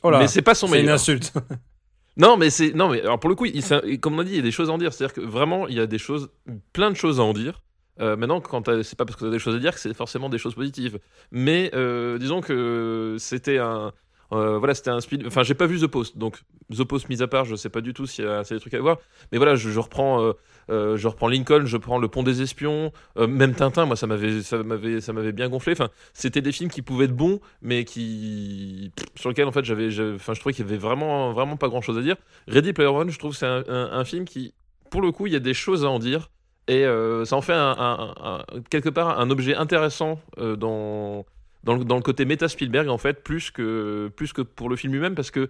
[0.04, 0.96] Oh là, mais c'est pas son c'est une meilleur.
[0.96, 1.32] insulte.
[2.18, 3.64] Non, mais c'est non, mais alors pour le coup, il,
[4.00, 4.94] comme on dit, il y a des choses à en dire.
[4.94, 6.30] C'est-à-dire que vraiment, il y a des choses,
[6.72, 7.62] plein de choses à en dire.
[8.00, 9.94] Euh, maintenant, quand c'est pas parce que tu as des choses à dire que c'est
[9.94, 11.00] forcément des choses positives.
[11.32, 13.94] Mais euh, disons que c'était un,
[14.34, 15.26] euh, voilà, c'était un speed.
[15.28, 16.42] Enfin, j'ai pas vu The Post, donc
[16.76, 18.74] The Post mis à part, je sais pas du tout s'il y a, des trucs
[18.74, 18.98] à voir.
[19.32, 20.34] Mais voilà, je, je reprends, euh,
[20.70, 23.86] euh, je reprends Lincoln, je prends Le Pont des Espions, même Tintin.
[23.86, 25.74] Moi, ça m'avait, ça m'avait, ça m'avait bien gonflé.
[25.74, 29.88] Enfin, c'était des films qui pouvaient être bons, mais qui sur lesquels en fait j'avais,
[30.16, 32.16] enfin, je trouvais qu'il y avait vraiment, vraiment pas grand chose à dire.
[32.48, 34.54] Ready Player One, je trouve c'est un, un- film qui,
[34.90, 36.30] pour le coup, il y a des choses à en dire
[36.68, 36.86] et
[37.26, 41.26] ça en fait un, quelque part un objet intéressant dans
[41.64, 45.16] dans le, côté méta Spielberg en fait plus que plus que pour le film lui-même
[45.16, 45.50] parce que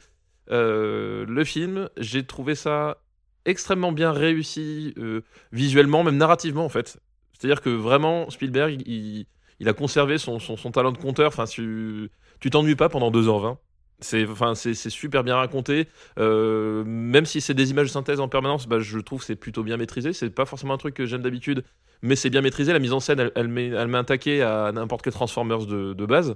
[0.52, 2.98] euh, le film j'ai trouvé ça
[3.46, 5.22] extrêmement bien réussi euh,
[5.52, 6.98] visuellement même narrativement en fait.
[7.34, 9.28] C'est-à-dire que vraiment Spielberg il,
[9.66, 11.30] a conservé son, son, talent de conteur.
[11.30, 13.58] Enfin tu tu t'ennuies pas pendant 2h20
[14.04, 15.88] c'est enfin super bien raconté.
[16.20, 19.36] Euh, même si c'est des images de synthèse en permanence bah, je trouve que c'est
[19.36, 20.14] plutôt bien maîtrisé.
[20.14, 21.64] C'est pas forcément un truc que j'aime d'habitude
[22.02, 22.74] mais c'est bien maîtrisé.
[22.74, 23.96] La mise en scène elle, elle met elle
[24.44, 26.36] à n'importe quel Transformers de, de base.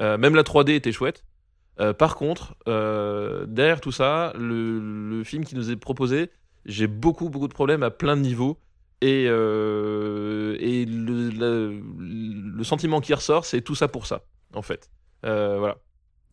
[0.00, 1.24] Euh, même la 3D était chouette.
[1.80, 6.30] Euh, par contre derrière tout ça le, film qui nous est proposé
[6.66, 8.58] j'ai beaucoup beaucoup de problèmes à plein de niveaux.
[9.00, 9.26] Et, et
[10.86, 14.22] le, le, sentiment qui ressort c'est tout ça pour ça
[14.52, 14.90] en fait.
[15.22, 15.76] Voilà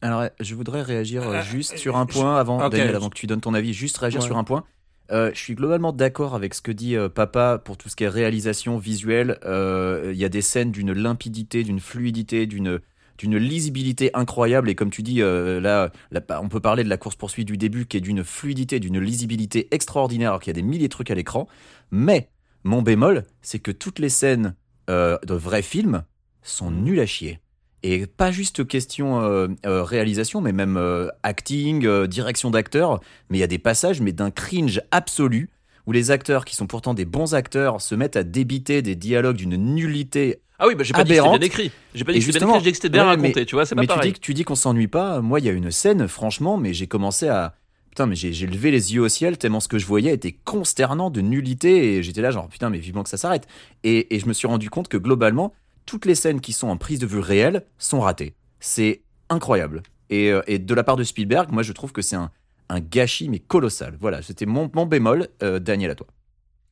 [0.01, 2.69] Alors, je voudrais réagir euh, Euh, juste euh, sur un point avant.
[2.69, 4.25] Daniel, avant que tu donnes ton avis, juste réagir Ouais.
[4.25, 4.63] sur un point.
[5.11, 8.05] Euh, je suis globalement d'accord avec ce que dit euh, Papa pour tout ce qui
[8.05, 9.37] est réalisation visuelle.
[9.45, 12.79] Il y a des scènes d'une limpidité, d'une fluidité, d'une
[13.17, 17.15] d'une lisibilité incroyable et comme tu dis là, là, on peut parler de la course
[17.15, 20.67] poursuite du début qui est d'une fluidité, d'une lisibilité extraordinaire alors qu'il y a des
[20.67, 21.47] milliers de trucs à l'écran.
[21.91, 22.29] Mais
[22.63, 24.55] mon bémol, c'est que toutes les scènes
[24.87, 26.03] de vrais films
[26.41, 27.39] sont nulles à chier.
[27.83, 32.99] Et pas juste question euh, euh, réalisation, mais même euh, acting, direction d'acteurs.
[33.29, 35.49] Mais il y a des passages, mais d'un cringe absolu,
[35.87, 39.37] où les acteurs, qui sont pourtant des bons acteurs, se mettent à débiter des dialogues
[39.37, 40.41] d'une nullité.
[40.59, 41.39] Ah oui, bah, j'ai pas dit que c'était Aberrante.
[41.39, 41.71] bien écrit.
[41.95, 43.55] J'ai pas dit que c'était bien écrit, j'ai dit que c'était bien Ouais, raconté, tu
[43.55, 45.19] vois, c'est pas mais tu dis, que- tu dis qu'on s'ennuie pas.
[45.21, 47.55] Moi, il y a une scène, franchement, mais j'ai commencé à.
[47.89, 50.31] Putain, mais j'ai j'ai levé les yeux au ciel tellement ce que je voyais était
[50.45, 53.47] consternant de nullité et j'étais là, genre putain, mais vivement que ça s'arrête.
[53.83, 55.51] Et, et je me suis rendu compte que globalement,
[55.85, 58.35] toutes les scènes qui sont en prise de vue réelle sont ratées.
[58.59, 59.83] C'est incroyable.
[60.09, 62.31] Et, euh, et de la part de Spielberg, moi je trouve que c'est un,
[62.69, 63.97] un gâchis, mais colossal.
[63.99, 65.27] Voilà, c'était mon, mon bémol.
[65.43, 66.07] Euh, Daniel, à toi.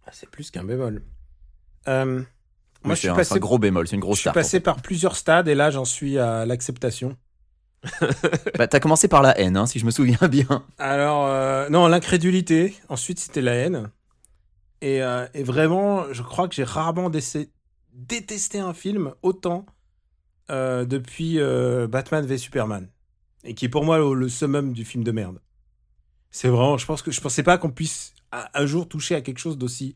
[0.05, 1.01] Ah, C'est plus qu'un bémol.
[1.87, 2.21] Euh,
[2.83, 4.35] moi, je c'est suis un, passé, un gros bémol, c'est une je grosse suis tarte.
[4.35, 7.15] passé par plusieurs stades et là, j'en suis à l'acceptation.
[8.57, 10.65] Bah, T'as commencé par la haine, hein, si je me souviens bien.
[10.77, 12.75] Alors, euh, non, l'incrédulité.
[12.89, 13.89] Ensuite, c'était la haine.
[14.81, 17.49] Et, euh, et vraiment, je crois que j'ai rarement décé-
[17.93, 19.65] détesté un film autant
[20.49, 22.89] euh, depuis euh, Batman v Superman.
[23.43, 25.39] Et qui est pour moi le, le summum du film de merde.
[26.31, 29.39] C'est vraiment, je pense que je pensais pas qu'on puisse un, jour toucher à quelque
[29.39, 29.95] chose d'aussi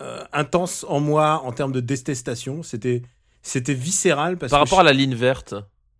[0.00, 2.62] euh, intense en moi en termes de détestation.
[2.62, 3.02] C'était,
[3.42, 5.54] c'était viscéral parce Par que rapport à la ligne verte,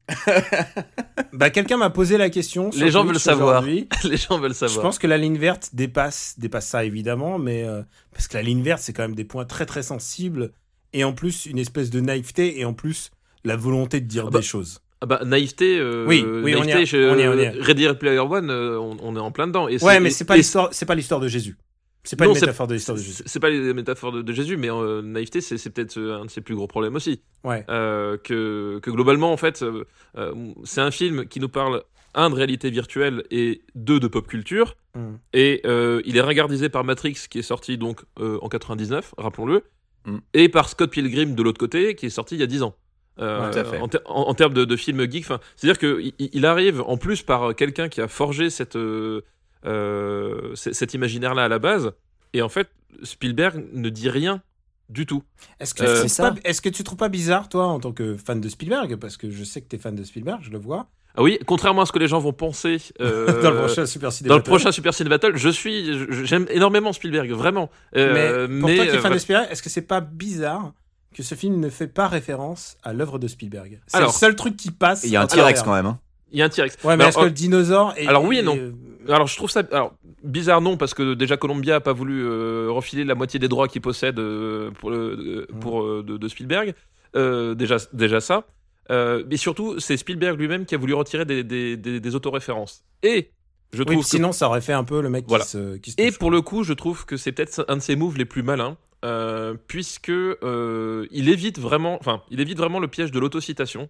[1.32, 2.70] bah, quelqu'un m'a posé la question.
[2.74, 3.62] Les gens veulent savoir.
[4.04, 4.82] les gens veulent Je savoir.
[4.82, 8.62] pense que la ligne verte dépasse, dépasse ça évidemment, mais euh, parce que la ligne
[8.62, 10.52] verte c'est quand même des points très très sensibles
[10.92, 13.10] et en plus une espèce de naïveté et en plus
[13.44, 14.80] la volonté de dire Ah bah, des choses.
[15.00, 17.36] Ah bah, naïveté, euh, Oui, oui, on y naïveté, est, je- on y est, on
[17.38, 17.60] y.
[17.60, 19.66] Ready Player One, euh, on, on est en plein dedans.
[19.68, 21.56] Et Ouais, mais c'est pas l'histoire, c'est pas l'histoire de Jésus.
[22.04, 23.22] C'est pas Non, une métaphore de l'histoire de Jésus.
[23.26, 26.30] C'est pas les métaphores de, de Jésus, mais euh, naïveté, c'est peut-être euh, un de
[26.30, 27.20] ses plus gros problèmes aussi.
[27.44, 27.64] Ouais.
[27.68, 29.84] Euh, que, que globalement, en fait, euh,
[30.18, 31.82] euh, c'est un film qui nous parle,
[32.14, 34.76] un, de réalité virtuelle et deux, de pop culture.
[34.96, 35.00] Mm.
[35.32, 39.62] Et euh, il est ringardisé par Matrix, qui est sorti donc euh, en 99, rappelons-le,
[40.04, 40.18] Mm.
[40.34, 42.74] et par Scott Pilgrim de l'autre côté, qui est sorti il y a 10 ans.
[43.18, 43.78] Euh, Ouais.
[43.80, 47.22] En, ter- en- en termes de, de film geek, c'est-à-dire qu'il il arrive en plus
[47.22, 49.20] par quelqu'un qui a forgé cette, euh,
[49.66, 51.92] euh, cet imaginaire-là à la base,
[52.32, 52.68] et en fait,
[53.02, 54.42] Spielberg ne dit rien
[54.88, 55.22] du tout.
[55.60, 56.42] Est-ce que, Euh, tu c'est trouves ça.
[56.42, 58.96] pas- est-ce que tu trouves pas bizarre toi en tant que fan de Spielberg?
[58.96, 60.88] Parce que je sais que t'es fan de Spielberg, je le vois.
[61.14, 64.12] Ah oui, contrairement à ce que les gens vont penser euh, dans le prochain Super
[64.12, 64.50] Ciné dans le Battle.
[64.50, 67.70] prochain Super Cine Battle, je suis, j'aime énormément Spielberg, vraiment.
[67.96, 69.18] Euh, mais pour toi qui es euh, fan de.
[69.18, 70.72] Spielberg, est-ce que c'est pas bizarre
[71.14, 73.80] que ce film ne fait pas référence à l'œuvre de Spielberg?
[73.86, 75.04] C'est le seul truc qui passe.
[75.04, 75.84] Il y a un T-Rex quand même.
[75.86, 75.98] hein.
[76.32, 76.76] il y a un T-Rex.
[76.84, 78.06] Ouais, mais Alors, est-ce que le dinosaure est.
[78.06, 78.54] alors oui et non.
[78.54, 79.92] est- Alors je trouve ça alors
[80.24, 83.66] bizarre non parce que déjà Columbia a pas voulu euh, refiler la moitié des droits
[83.68, 86.74] qu'il possède euh, pour euh, euh, de, de Spielberg
[87.16, 88.44] Euh, déjà déjà ça
[88.90, 92.82] Euh, mais surtout c'est Spielberg lui-même qui a voulu retirer des des, des, des autoréférences
[93.04, 93.30] et
[93.72, 95.44] je Oui, trouve que- sinon ça aurait fait un peu le mec Voilà.
[95.44, 97.80] qui se, qui se et pour le coup je trouve que c'est peut-être un de
[97.80, 102.80] ses moves les plus malins euh, puisque euh, il évite vraiment enfin il évite vraiment
[102.80, 103.88] le piège de l'autocitation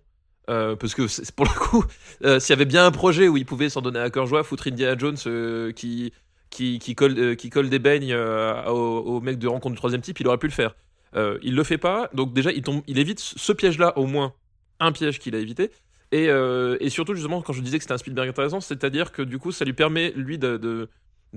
[0.51, 1.03] euh, parce que
[1.33, 1.85] pour le coup,
[2.41, 4.67] s'il y avait bien un projet où il pouvait s'en donner à cœur joie, foutre
[4.67, 5.17] Indiana Jones
[5.75, 6.13] qui,
[6.51, 10.19] qui, qui, colle, qui colle des beignes au, au mec de rencontre du troisième type,
[10.21, 10.75] il aurait pu le faire.
[11.43, 14.35] Il le fait pas, donc déjà il, tombe, il évite ce piège-là, au moins
[14.81, 15.71] un piège qu'il a évité.
[16.13, 19.23] Et, euh, et surtout, justement, quand je disais que c'était un Spielberg intéressant, c'est-à-dire que
[19.23, 20.89] du coup, ça lui permet, lui, de,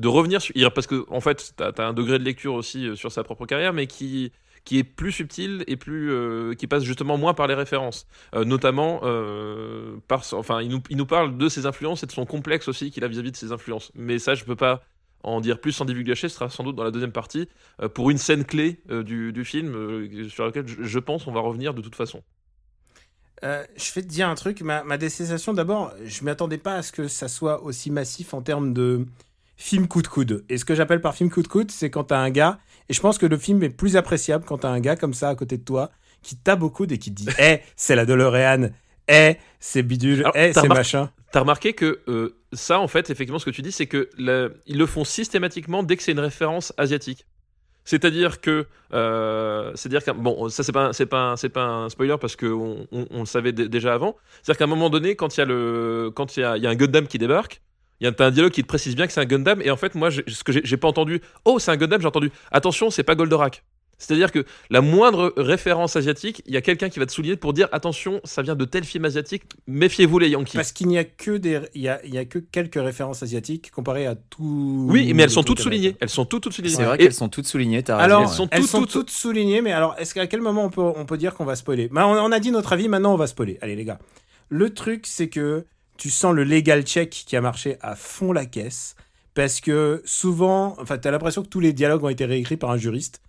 [0.04, 0.54] revenir sur.
[0.74, 3.46] Parce que, en fait, t'as as un degré de lecture aussi euh, sur sa propre
[3.46, 4.34] carrière, mais qui,
[4.66, 6.12] qui est plus subtil et plus.
[6.12, 8.06] euh, qui passe justement moins par les références.
[8.36, 9.00] Notamment,
[10.08, 12.92] par, enfin, il nous, il nous parle de ses influences et de son complexe aussi
[12.92, 13.92] qu'il a vis-à-vis de ses influences.
[13.96, 14.84] Mais ça, je peux pas
[15.24, 17.48] en dire plus sans divulgacher, ce sera sans doute dans la deuxième partie,
[17.96, 21.82] pour une scène clé du, film, sur laquelle je, je pense on va revenir de
[21.82, 22.22] toute façon.
[23.44, 26.82] Euh, je vais te dire un truc, ma, ma détestation d'abord, je m'attendais pas à
[26.82, 29.06] ce que ça soit aussi massif en termes de
[29.58, 30.46] film coup de coude.
[30.50, 32.94] Et ce que j'appelle par film coup de coude, c'est quand t'as un gars, et
[32.94, 35.36] je pense que le film est plus appréciable quand t'as un gars comme ça à
[35.36, 38.70] côté de toi, qui tape au coude et qui te dit Eh, c'est la DeLorean,
[39.08, 41.12] eh, c'est bidule, eh, t'as c'est machin.
[41.32, 44.10] T'as remarqué que euh, ça, en fait, effectivement, ce que tu dis, c'est que
[44.66, 47.26] ils le font systématiquement dès que c'est une référence asiatique.
[47.86, 52.16] C'est-à-dire que, euh, c'est-à-dire qu'un bon, ça c'est pas, c'est pas, c'est pas un spoiler
[52.20, 52.88] parce que on,
[53.20, 54.16] le savait dé- déjà avant.
[54.42, 56.70] C'est-à-dire qu'à un moment donné, quand il y a le, quand il y y a
[56.70, 57.62] un Gundam qui débarque,
[58.02, 59.78] il y a un dialogue qui te précise bien que c'est un Gundam et en
[59.78, 63.04] fait moi, ce que j'ai pas entendu, oh c'est un Gundam, j'ai entendu, attention, c'est
[63.04, 63.64] pas Goldorak.
[63.98, 67.54] C'est-à-dire que la moindre référence asiatique, il y a quelqu'un qui va te souligner pour
[67.54, 70.58] dire attention, ça vient de tel film asiatique, méfiez-vous les Yankees.
[70.58, 73.24] Parce qu'il n'y a que des, il y a, il y a que quelques références
[73.24, 74.88] asiatiques comparées à tout.
[74.90, 75.96] Oui, mais elles sont toutes soulignées.
[76.02, 76.76] Elles sont toutes, toutes soulignées.
[76.76, 78.06] C'est vrai qu'elles sont toutes soulignées, t'as raison.
[78.06, 78.28] Alors, ouais.
[78.28, 80.70] elles sont elles toutes, sont toutes- toutes soulignées, mais alors, est-ce qu'à quel moment on
[80.70, 81.88] peut, on peut dire qu'on va spoiler?
[81.88, 83.58] Bah, on, on a dit notre avis, maintenant on va spoiler.
[83.62, 84.00] Allez, les gars.
[84.50, 85.66] Le truc, c'est que
[85.98, 88.96] tu sens le legal check qui a marché à fond la caisse.
[89.34, 92.78] Parce que souvent, enfin, t'as l'impression que tous les dialogues ont été réécrits par un
[92.78, 93.22] juriste.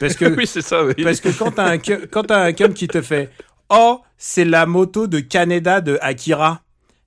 [0.00, 0.84] Parce que, oui, c'est ça.
[0.84, 0.94] Oui.
[1.02, 3.30] parce que quand t'as un, quand t'as un cum qui te fait
[3.70, 6.60] Oh, c'est la moto de Kaneda de Akira.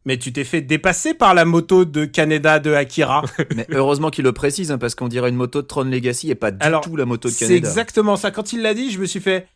[0.05, 3.23] Mais tu t'es fait dépasser par la moto de Kaneda de Akira.
[3.55, 6.35] Mais heureusement qu'il le précise, hein, parce qu'on dirait une moto de Tron Legacy et
[6.35, 7.57] pas du Alors, tout la moto de C'est Canada.
[7.67, 8.31] exactement ça.
[8.31, 9.47] Quand il l'a dit, je me suis fait.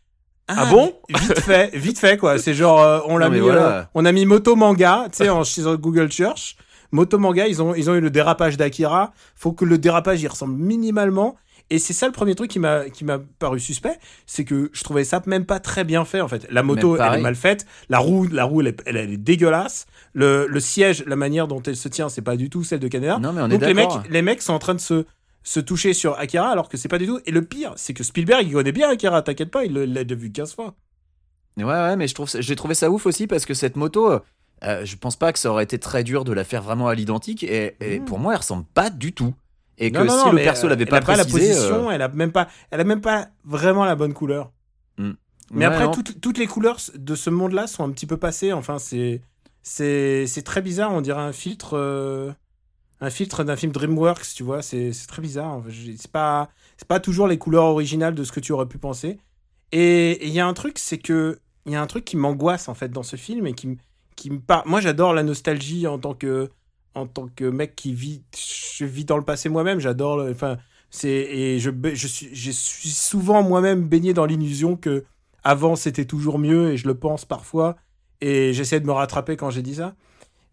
[0.48, 0.94] Ah bon?
[1.10, 2.38] Vite fait, vite fait quoi.
[2.38, 3.78] C'est genre euh, on l'a mis, voilà.
[3.78, 5.44] euh, on a mis moto manga, tu sais, en
[5.76, 6.58] Google Search.
[6.92, 9.14] Moto manga, ils ont ils ont eu le dérapage d'Akira.
[9.36, 11.38] Faut que le dérapage y ressemble minimalement.
[11.72, 14.84] Et c'est ça le premier truc qui m'a qui m'a paru suspect, c'est que je
[14.84, 16.46] trouvais ça même pas très bien fait en fait.
[16.52, 19.86] La moto elle est mal faite, la roue la roue elle est, elle est dégueulasse.
[20.14, 22.88] Le, le siège, la manière dont elle se tient, c'est pas du tout celle de
[22.90, 23.18] Canada.
[23.20, 25.06] Non, mais on est Donc les mecs, les mecs sont en train de se,
[25.44, 27.20] se toucher sur Akira alors que c'est pas du tout.
[27.26, 30.20] Et le pire, c'est que Spielberg, il connaît bien Akira, t'inquiète pas, il l'a déjà
[30.20, 30.76] vu 15 fois.
[31.58, 34.20] Ouais, ouais, mais je trouve, j'ai trouvé ça ouf aussi parce que cette moto,
[34.64, 36.96] euh, je pense pas que ça aurait été très dur de la faire vraiment à
[36.96, 38.06] l'identique et, et Mhm.
[38.06, 39.34] pour moi, elle ressemble pas du tout.
[39.82, 41.16] Et que Non, non, si non, le mais, perso euh, l'avait elle pas a pas
[41.18, 44.14] la précisé, position, euh, elle a même pas, elle a même pas vraiment la bonne
[44.14, 44.52] couleur.
[45.54, 48.54] Mais ouais, après, toutes, toutes les couleurs de ce monde-là sont un petit peu passées.
[48.54, 49.22] Enfin, c'est,
[49.64, 50.94] c'est, très bizarre.
[50.94, 52.32] On dirait un filtre, euh,
[53.02, 54.62] un filtre d'un film DreamWorks, tu vois.
[54.62, 55.62] C'est, très bizarre.
[55.98, 59.18] C'est pas, c'est pas toujours les couleurs originales de ce que tu aurais pu penser.
[59.74, 62.70] Et il y a un truc, c'est que il y a un truc qui m'angoisse
[62.70, 63.78] en fait dans ce film et qui,
[64.16, 64.66] qui me par...
[64.68, 66.50] Moi, j'adore la nostalgie en tant que,
[66.96, 68.24] en tant que mec qui vit,
[68.78, 69.80] je vis dans le passé moi-même.
[69.80, 70.58] J'adore, enfin,
[70.90, 75.04] c'est et je, je suis, je suis souvent moi-même baigné dans l'illusion que
[75.44, 77.76] avant c'était toujours mieux et je le pense parfois
[78.22, 79.96] et j'essaie de me rattraper quand j'ai dit ça.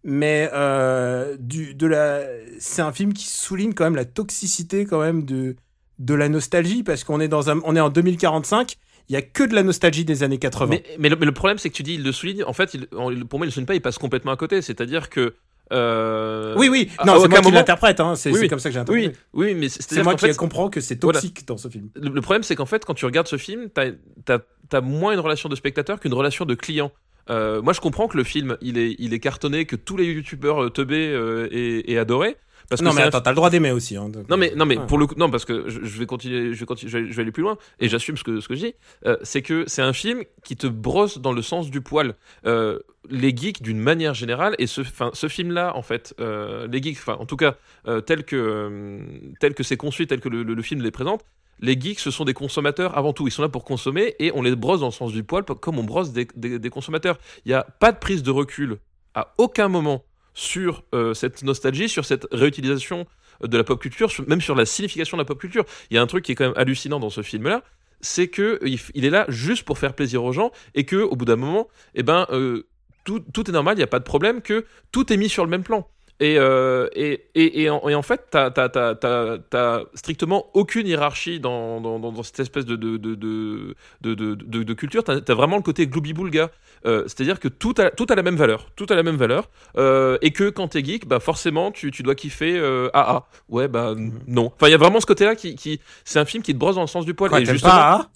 [0.05, 2.22] Mais euh, du, de la,
[2.59, 5.57] c'est un film qui souligne quand même la toxicité quand même de,
[5.98, 8.77] de la nostalgie parce qu'on est dans un, on est en 2045.
[9.11, 10.70] Il y a que de la nostalgie des années 80.
[10.70, 12.44] Mais, mais le, le problème, c'est que tu dis, il le souligne.
[12.44, 14.61] En fait, il- pour moi, il le souligne pas, il passe complètement à côté.
[14.62, 15.35] C'est-à-dire que.
[15.73, 16.91] Euh, oui, oui.
[17.05, 18.01] Non, c'est moi qui moment- l'interprète.
[18.01, 18.15] Hein.
[18.17, 18.49] C'est Oui, c'est oui.
[18.49, 19.17] comme ça que j'ai interprété.
[19.33, 21.21] oui, mais C'est moi qui fait, comprends que c'est voilà.
[21.21, 21.89] toxique dans ce film.
[21.95, 24.39] le, le problème, c'est qu'en fait, quand tu regardes ce film, t'as
[24.73, 26.93] as, moins une relation de spectateur qu'une relation de client.
[27.31, 30.07] Euh, moi, je comprends que le film, il est, il est cartonné, que tous les
[30.07, 32.37] youtubeurs euh, teubés euh, aient, aient adoré.
[32.71, 33.97] Parce non, que mais attends, t'as le droit d'aimer aussi.
[33.97, 34.87] Hein, donc, Non mais non mais ouais.
[34.87, 37.11] pour le coup non parce que je, je vais continuer je vais continuer je vais,
[37.11, 38.75] je vais aller plus loin et j'assume ce que ce que je dis
[39.07, 42.79] Euh, c'est que c'est un film qui te brosse dans le sens du poil Euh,
[43.09, 46.83] les geeks d'une manière générale et ce enfin ce film là en fait euh, les
[46.83, 49.01] geeks enfin en tout cas euh, tel que euh,
[49.41, 51.23] tel que c'est conçu tel que le, le- le film les présente
[51.61, 54.43] les geeks ce sont des consommateurs avant tout ils sont là pour consommer et on
[54.43, 57.51] les brosse dans le sens du poil comme on brosse des, des- des consommateurs il
[57.51, 58.77] y a pas de prise de recul
[59.15, 60.05] à aucun moment
[60.38, 63.07] sur euh, cette nostalgie sur cette réutilisation
[63.42, 65.64] de la pop culture, même sur la signification de la pop culture.
[65.90, 67.64] Il y a un truc qui est quand même hallucinant dans ce film-là,
[68.01, 71.24] c'est que il est là juste pour faire plaisir aux gens et que au bout
[71.24, 72.68] d'un moment, eh ben, euh,
[73.03, 75.42] tout, tout est normal, il n'y a pas de problème, que tout est mis sur
[75.42, 75.88] le même plan.
[76.21, 80.47] Et, euh, et, et, et, en, et en fait, t'as t'as- t'as- t'as- t'as strictement
[80.53, 85.05] aucune hiérarchie dans, dans, cette espèce de, de, de, de, de, de- de- de culture.
[85.05, 86.51] T'as as vraiment le côté gloubi-boulga.
[86.87, 88.67] Euh, C'est-à-dire que tout a, tout a la même valeur.
[88.75, 89.49] Tout a la même valeur.
[89.77, 92.59] Euh, et que quand t'es geek, bah forcément, tu, tu dois kiffer
[92.95, 93.25] AA.
[93.49, 94.47] Ouais, bah n- non.
[94.57, 95.55] Enfin, il y a vraiment ce côté-là qui.
[95.55, 97.31] qui c'est un film qui te brosse dans le sens du poil.
[97.31, 98.09] Quoi, et justement- pas,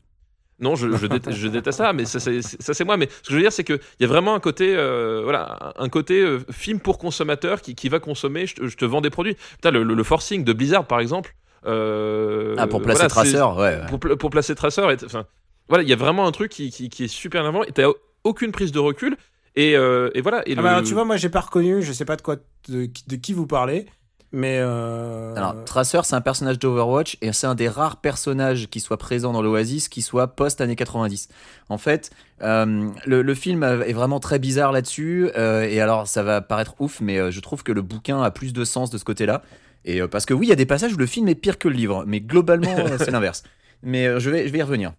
[0.62, 2.96] non, je, je, déteste, je déteste ça, mais ça c'est moi.
[2.96, 5.74] Mais ce que je veux dire, c'est qu'il y a vraiment un côté, euh, voilà,
[5.76, 8.46] un côté euh, film pour consommateur qui, qui va consommer.
[8.46, 9.36] Je te, je te vends des produits.
[9.56, 11.34] Putain, le, le- le forcing de Blizzard, par exemple.
[11.66, 13.80] euh, Ah, pour placer voilà, Tracer, ouais.
[13.80, 13.86] ouais.
[13.88, 14.82] Pour, pla- pour placer Tracer.
[14.82, 15.26] et- Enfin,
[15.68, 17.62] voilà, il y a vraiment un truc qui, qui, qui est super énervant.
[17.64, 17.88] Et t'as
[18.24, 19.16] aucune prise de recul.
[19.54, 20.42] Et, euh, et voilà.
[20.46, 22.36] Et Ah le- bah, tu vois, moi j'ai pas reconnu, je sais pas de quoi,
[22.68, 23.86] de qui vous parlez,
[24.32, 24.58] mais.
[24.60, 25.34] Euh...
[25.36, 29.32] Alors, Tracer, c'est un personnage d'Overwatch et c'est un des rares personnages qui soit présent
[29.32, 31.28] dans l'Oasis qui soit post-années 90.
[31.68, 32.10] En fait,
[32.42, 35.30] euh, le, le film est vraiment très bizarre là-dessus.
[35.36, 38.52] euh, et alors, ça va paraître ouf, mais je trouve que le bouquin a plus
[38.52, 39.42] de sens de ce côté-là.
[39.84, 41.68] Et parce que oui, il y a des passages où le film est pire que
[41.68, 43.42] le livre, mais globalement, c'est l'inverse.
[43.82, 44.92] Mais je, vais, je vais y revenir.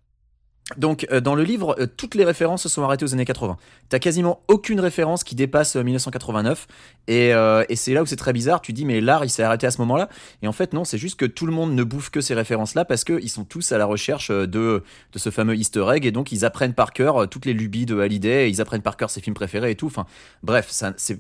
[0.78, 3.58] Donc, euh, dans le livre, euh, toutes les références se sont arrêtées aux années 80.
[3.89, 6.67] T'as quasiment aucune référence qui dépasse euh, 1989.
[7.10, 8.62] Et, euh, et c'est là où c'est très bizarre.
[8.62, 10.08] Tu dis, mais l'art, il s'est arrêté à ce moment-là.
[10.41, 12.86] Et en fait, non, c'est juste que tout le monde ne bouffe que ces références-là
[12.86, 16.06] parce qu'ils sont tous à la recherche de, ce fameux easter egg.
[16.06, 18.47] Et donc, ils apprennent par cœur toutes les lubies de Hallyday.
[18.47, 19.88] Et ils apprennent par cœur ses films préférés et tout.
[19.88, 20.06] Enfin,
[20.43, 20.71] bref,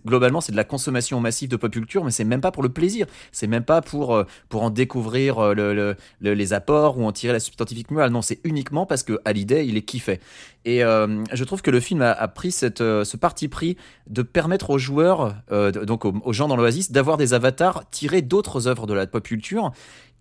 [0.05, 2.69] globalement, c'est de la consommation massive de pop culture, mais c'est même pas pour le
[2.69, 3.07] plaisir.
[3.33, 7.41] C'est même pas pour, en découvrir le, le- le- les apports ou en tirer la
[7.41, 8.11] substantifique morale.
[8.11, 10.19] Non, c'est uniquement parce que Hallyday, il est kiffé.
[10.65, 13.75] Et euh, je trouve que le film a, pris cette, euh, ce parti pris
[14.07, 18.21] de permettre aux joueurs, euh, donc aux, aux gens dans l'Oasis, d'avoir des avatars tirés
[18.21, 19.71] d'autres œuvres de la pop culture,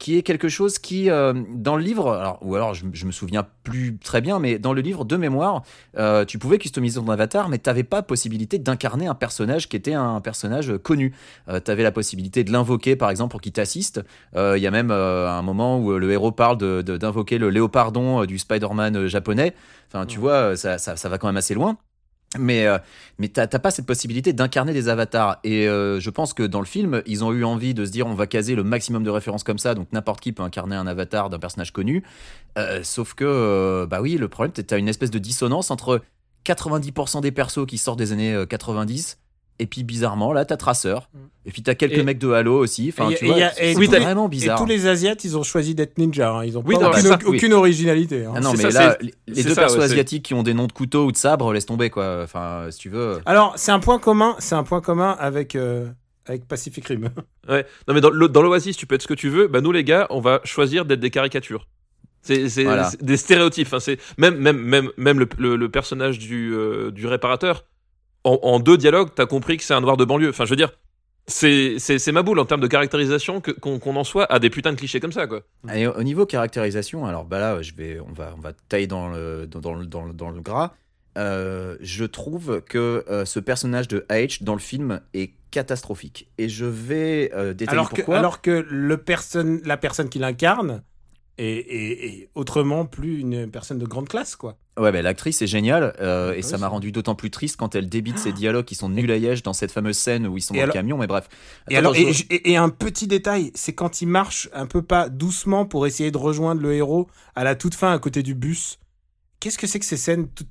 [0.02, 3.12] qui est quelque chose qui, euh, dans le livre, alors, ou alors je, je me
[3.12, 5.62] souviens plus très bien, mais dans le livre de mémoire,
[5.96, 9.76] euh, tu pouvais customiser ton avatar, mais tu n'avais pas possibilité d'incarner un personnage qui
[9.76, 11.14] était un personnage connu.
[11.64, 14.02] tu avais la possibilité de l'invoquer, par exemple, pour qu'il t'assiste.
[14.34, 17.38] Euh, Il y a même euh, un moment où le héros parle de- de- d'invoquer
[17.38, 19.54] le léopardon euh, du Spider-Man euh, japonais.
[19.88, 21.76] Enfin, tu vois, euh, ça, ça, ça va quand même assez loin.
[22.38, 22.78] Mais, euh,
[23.18, 25.38] mais t'as pas cette possibilité d'incarner des avatars.
[25.44, 28.06] Et euh, je pense que dans le film, ils ont eu envie de se dire
[28.06, 30.86] on va caser le maximum de références comme ça, donc n'importe qui peut incarner un
[30.86, 32.02] avatar d'un personnage connu.
[32.58, 36.02] Euh, sauf que, euh, bah oui, le problème, t'as une espèce de dissonance entre
[36.44, 39.18] 90% des persos qui sortent des années euh, 90.
[39.58, 41.08] Et puis bizarrement, là, t'as Traceur.
[41.44, 42.88] Et puis t'as quelques Et- mecs de Halo aussi.
[42.92, 44.58] Enfin, Et- tu et vois, et c'est oui, vraiment Et bizarre.
[44.58, 46.30] tous les Asiates, ils ont choisi d'être ninja.
[46.30, 46.44] hein.
[46.44, 47.52] Ils ont Oui, pas non, aucune, oui.
[47.52, 48.24] originalité.
[48.24, 48.32] hein.
[48.36, 50.66] Ah non, mais ça, là, les- deux ça, persos ouais, asiatiques qui ont des noms
[50.68, 52.20] de couteaux ou de sabres, laisse tomber, quoi.
[52.24, 53.18] Enfin, si tu veux.
[53.26, 55.86] Alors, c'est un point commun, c'est un point commun avec, euh,
[56.26, 57.08] avec Pacific Rim.
[57.48, 57.66] Ouais.
[57.88, 58.10] Non mais dans
[58.42, 59.48] l'Oasis, tu peux être ce que tu veux.
[59.48, 61.66] Bah nous les gars, on va choisir d'être des caricatures.
[62.22, 62.88] C'est Voilà.
[63.00, 63.66] des stéréotypes.
[63.66, 67.64] Enfin, c'est même même même même le, le- le personnage du euh, du réparateur.
[68.24, 70.30] En, en deux dialogues, t'as compris que c'est un noir de banlieue.
[70.30, 70.72] Enfin, je veux dire,
[71.26, 74.50] c'est c'est c'est ma boule en termes de caractérisation qu'on qu'on en soit à des
[74.50, 75.42] putains de clichés comme ça quoi.
[75.74, 79.08] Et au niveau caractérisation, alors bah là, je vais, on va, on va tailler dans
[79.08, 80.72] le, dans, dans le, dans le, dans le gras.
[81.18, 86.30] Euh, je trouve que euh, ce personnage de H dans le film est catastrophique.
[86.38, 88.18] Et je vais euh, détailler Alors que, pourquoi.
[88.18, 90.82] alors que le personne, la personne qui l'incarne
[91.38, 94.56] est autrement plus une personne de grande classe, quoi.
[94.78, 97.74] Ouais, bah, l'actrice est géniale euh, et Ouais, ça m'a rendu d'autant plus triste quand
[97.74, 100.40] elle débite ses dialogues qui sont nuls à liège dans cette fameuse scène où ils
[100.42, 100.96] sont Et dans alors- le camion.
[100.98, 101.28] Mais bref.
[101.68, 104.82] Et, alors, je- et, et- et un petit détail, c'est quand il marche un peu
[104.82, 108.34] pas doucement pour essayer de rejoindre le héros à la toute fin à côté du
[108.34, 108.78] bus.
[109.40, 110.48] Qu'est-ce que c'est que ces scènes toutes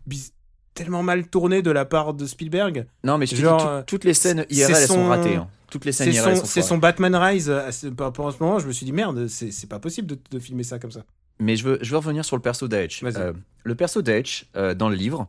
[0.74, 2.86] tellement mal tournées de la part de Spielberg?
[3.04, 4.94] Non, mais je te dis, genre, tout- euh, toutes les scènes c'est IRL elles son-
[4.96, 5.36] sont ratées.
[5.36, 5.48] hein.
[5.72, 7.50] Toutes les scènes C'est son, Batman Rise.
[7.50, 10.08] à ce- par rapport à ce moment, je me suis dit merde, c'est pas possible
[10.08, 11.02] de, de filmer ça comme ça.
[11.40, 13.02] Mais je veux, je veux revenir sur le perso d'H.
[13.02, 13.16] Vas-y.
[13.18, 15.28] Euh, le perso d'H, euh, dans le livre,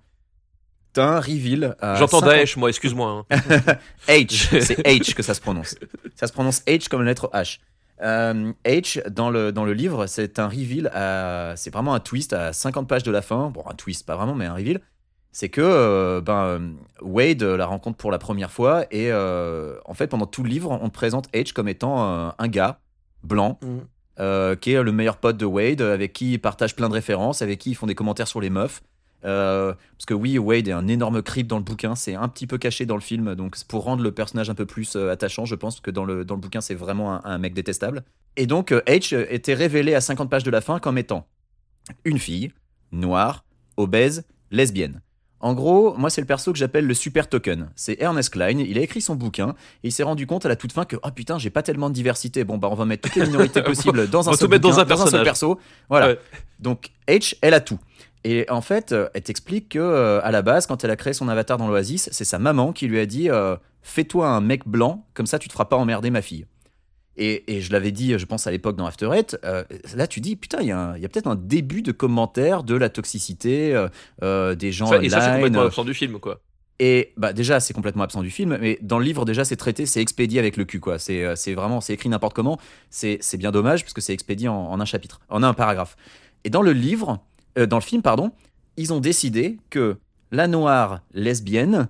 [0.92, 1.74] t'as un reveal.
[1.80, 3.24] à J'entends 50 Daesh, moi, excuse-moi.
[3.30, 3.36] hein.
[4.08, 5.74] H, c'est H que ça se prononce.
[6.16, 7.60] Ça se prononce H comme la lettre H.
[8.02, 10.90] Euh, H, dans le, dans le livre, c'est un reveal,
[11.56, 13.48] c'est vraiment un twist à 50 pages de la fin.
[13.50, 14.80] Bon, un twist, pas vraiment, mais un reveal.
[15.32, 19.94] C'est que euh, ben, euh, Wade la rencontre pour la première fois et euh, en
[19.94, 22.78] fait, pendant tout le livre, on te présente H comme étant euh, un gars
[23.24, 23.78] blanc Mm.
[24.20, 27.40] euh, qui est le meilleur pote de Wade, avec qui il partage plein de références,
[27.40, 28.82] avec qui ils font des commentaires sur les meufs.
[29.24, 32.46] Euh, parce que oui, Wade est un énorme creep dans le bouquin, c'est un petit
[32.48, 35.44] peu caché dans le film, donc pour rendre le personnage un peu plus euh, attachant,
[35.44, 38.02] je pense que dans le, dans le bouquin c'est vraiment un, un mec détestable.
[38.36, 41.26] Et donc euh, H était révélé à 50 pages de la fin comme étant
[42.04, 42.52] une fille,
[42.90, 43.44] noire,
[43.76, 45.00] obèse, lesbienne.
[45.42, 47.68] En gros, moi c'est le perso que j'appelle le super token.
[47.74, 49.50] C'est Ernest Klein, il a écrit son bouquin
[49.82, 51.90] et il s'est rendu compte à la toute fin que oh putain j'ai pas tellement
[51.90, 52.44] de diversité.
[52.44, 54.62] Bon bah on va mettre toutes les minorités possibles dans On un va seul mettre
[54.62, 55.10] dans bouquin, un personnage.
[55.12, 55.58] seul perso.
[55.88, 56.06] Voilà.
[56.08, 56.18] Ouais.
[56.60, 57.78] Donc H, elle a tout.
[58.24, 61.12] Et en fait, euh, elle t'explique que euh, à la base, quand elle a créé
[61.12, 64.66] son avatar dans l'Oasis, c'est sa maman qui lui a dit euh, Fais-toi un mec
[64.68, 66.46] blanc, comme ça tu te feras pas emmerder ma fille.
[67.16, 70.20] Et, et je l'avais dit, je pense à l'époque dans After Eight, euh, là tu
[70.20, 73.88] dis Putain, il y a, peut-être un début de commentaire de la toxicité euh,
[74.22, 75.36] euh, des gens Ça- et ça, c'est online.
[75.42, 76.40] complètement absent du film, quoi.
[76.78, 79.86] Et bah déjà, c'est complètement absent du film, mais dans le livre, déjà, c'est traité,
[79.86, 80.98] c'est expédié avec le cul, quoi.
[80.98, 82.58] C'est vraiment, c'est écrit n'importe comment.
[82.90, 85.96] C'est bien dommage, parce que c'est expédié en, en un chapitre, en un paragraphe.
[86.44, 87.20] Et dans le livre,
[87.58, 88.32] euh, dans le film, pardon,
[88.76, 89.96] ils ont décidé que
[90.32, 91.88] la noire lesbienne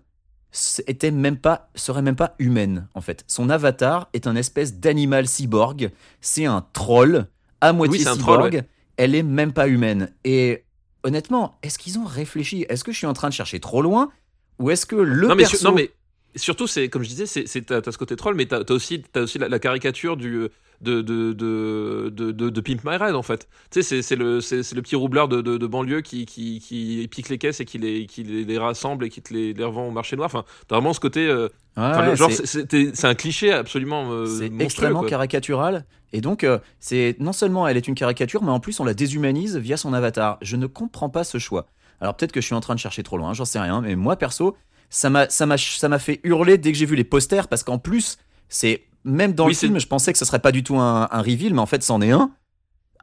[0.86, 3.24] était même pas, serait même pas humaine, en fait.
[3.26, 5.90] Son avatar est un espèce d'animal cyborg.
[6.20, 7.26] C'est un troll,
[7.60, 8.18] à moitié cyborg.
[8.18, 8.62] troll, ouais.
[8.96, 10.12] Elle est même pas humaine.
[10.24, 10.64] Et
[11.02, 12.66] honnêtement, est-ce qu'ils ont réfléchi?
[12.68, 14.10] Est-ce que je suis en train de chercher trop loin?
[14.58, 15.90] Ou est-ce que le non, mais, sur- non, mais
[16.36, 19.22] surtout, c'est comme je disais, c'est t'as ce côté troll, mais t'as as aussi, t'as
[19.22, 20.48] aussi la, la caricature du
[20.82, 23.48] de de, de, de, Pimp My Ride en fait.
[23.70, 27.28] Tu sais, c'est- c'est le le petit roublard de, de, banlieue qui, qui qui pique
[27.28, 29.90] les caisses et qui les qui les, rassemble et qui te les, les revend au
[29.90, 30.26] marché noir.
[30.26, 31.26] Enfin, t'as vraiment ce côté.
[31.26, 35.08] euh, Ouais, genre, c'est- un cliché absolument euh, C'est extrêmement quoi.
[35.08, 35.86] caricatural.
[36.12, 38.92] Et donc, euh, c'est non seulement elle est une caricature, mais en plus on la
[38.92, 40.36] déshumanise via son avatar.
[40.42, 41.66] Je ne comprends pas ce choix.
[42.00, 43.80] Alors peut-être que je suis en train de chercher trop loin, j'en sais rien.
[43.80, 44.56] Mais moi perso,
[44.90, 47.62] ça m'a, ça m'a, ça m'a fait hurler dès que j'ai vu les posters parce
[47.62, 48.18] qu'en plus,
[48.50, 51.08] c'est même dans Oui, le film, je pensais que ce serait pas du tout un,
[51.10, 52.30] un reveal, mais en fait, c'en est un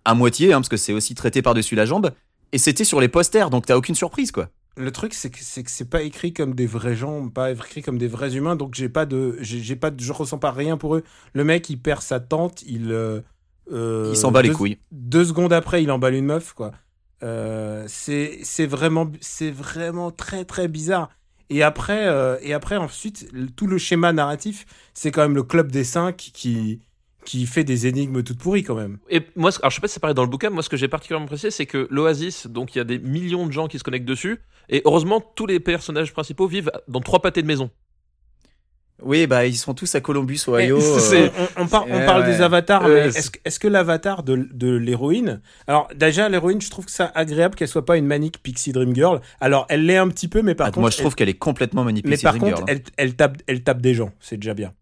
[0.06, 2.12] à moitié, hein, parce que c'est aussi traité par-dessus la jambe.
[2.52, 4.50] Et c'était sur les posters, donc t'as aucune surprise, quoi.
[4.78, 7.82] Le truc, c'est que c'est que c'est pas écrit comme des vrais gens, pas écrit
[7.82, 10.52] comme des vrais humains, donc j'ai pas de, j'ai j'ai pas, de- je ressens pas
[10.52, 11.04] rien pour eux.
[11.34, 13.20] Le mec, il perd sa tante, il, euh,
[13.72, 14.78] euh, Il s'en bat les couilles.
[14.92, 16.72] Deux secondes après, il emballe une meuf, quoi.
[17.24, 21.10] Euh, c'est c'est vraiment, c'est vraiment très très bizarre.
[21.50, 25.72] Et après, euh, et après ensuite, tout le schéma narratif, c'est quand même le club
[25.72, 26.80] des cinq qui
[27.26, 28.98] qui fait des énigmes toutes pourries quand même.
[29.10, 30.78] Et moi, alors je sais pas si c'est pareil dans le bouquin, moi ce que
[30.78, 33.78] j'ai particulièrement apprécié, c'est que l'Oasis, donc il y a des millions de gens qui
[33.78, 34.40] se connectent dessus,
[34.70, 37.70] et heureusement tous les personnages principaux vivent dans trois pâtés de maison.
[39.02, 40.78] Oui, bah ils sont tous à Columbus, Ohio.
[40.78, 42.32] Euh, c'est- on, on par- on Ouais, parle ouais.
[42.32, 45.42] des avatars, mais c'est- est-ce que- l'avatar de, de l'héroïne.
[45.68, 48.94] Alors, déjà, l'héroïne, je trouve que ça agréable qu'elle soit pas une manique Pixie Dream
[48.96, 49.22] Girl.
[49.40, 50.80] Alors, elle l'est un petit peu, mais par ah, contre.
[50.82, 52.16] moi, je trouve qu'elle est complètement manipulée.
[52.18, 54.74] mais par contre, elle, elle, tape, elle tape des gens, c'est déjà bien.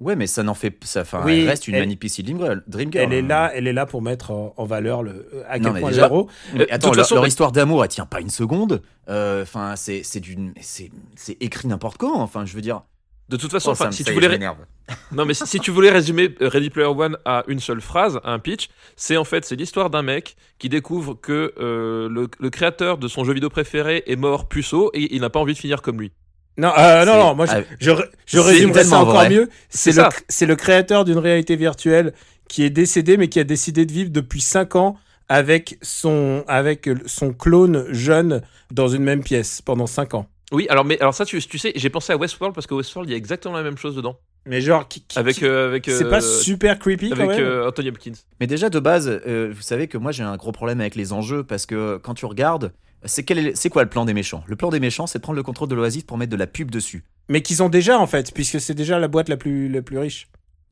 [0.00, 2.62] Ouais, mais ça n'en fait, ça, enfin, Oui, elle reste une elle- manipulée Dream Girl.
[2.66, 3.28] Dream Girl, Elle est hein.
[3.28, 5.90] là, elle est là pour mettre en, en valeur le, à Non, quel mais point
[5.90, 6.28] déjà- l'héros.
[6.54, 8.82] Mais Euh, de attends, leur, façon, leur mais- histoire d'amour, elle tient pas une seconde.
[9.08, 10.20] Euh, Enfin, c'est c'est
[10.60, 12.20] c'est c'est écrit n'importe quand.
[12.20, 12.82] Enfin, je veux dire.
[13.28, 14.38] De toute façon, Oh, enfin, si ça tu voulais,
[15.12, 18.20] non mais si, si tu voulais résumer euh, Ready Player One à une seule phrase,
[18.22, 22.28] à un pitch, c'est en fait c'est l'histoire d'un mec qui découvre que euh, le,
[22.38, 25.54] le créateur de son jeu vidéo préféré est mort puceau et il n'a pas envie
[25.54, 26.12] de finir comme lui.
[26.56, 27.90] Non, euh, non, non, moi, je, ah, je,
[28.26, 29.30] je ça encore vrai.
[29.30, 29.48] mieux.
[29.70, 30.08] C'est le, ça.
[30.28, 32.12] c'est le créateur d'une réalité virtuelle
[32.48, 34.96] qui est décédé, mais qui a décidé de vivre depuis 5 ans
[35.28, 40.26] avec son, avec son clone jeune dans une même pièce pendant 5 ans.
[40.54, 43.10] Oui, alors mais alors ça tu, tu sais, j'ai pensé à Westworld parce que Westworld
[43.10, 45.86] il y a exactement la même chose dedans Mais genre, qui, qui- avec euh, avec
[45.86, 48.12] c'est euh, pas super creepy quand avec même euh, Anthony Hopkins.
[48.40, 51.12] Mais déjà de base, euh, vous savez que moi j'ai un gros problème avec les
[51.12, 52.72] enjeux parce que quand tu regardes,
[53.04, 54.44] c'est quel est, c'est quoi le plan des méchants?
[54.46, 56.46] Le plan des méchants, c'est de prendre le contrôle de l'Oasis pour mettre de la
[56.46, 57.04] pub dessus.
[57.28, 59.98] Mais qu'ils ont déjà en fait, puisque c'est déjà la boîte la plus, la plus
[59.98, 60.28] riche.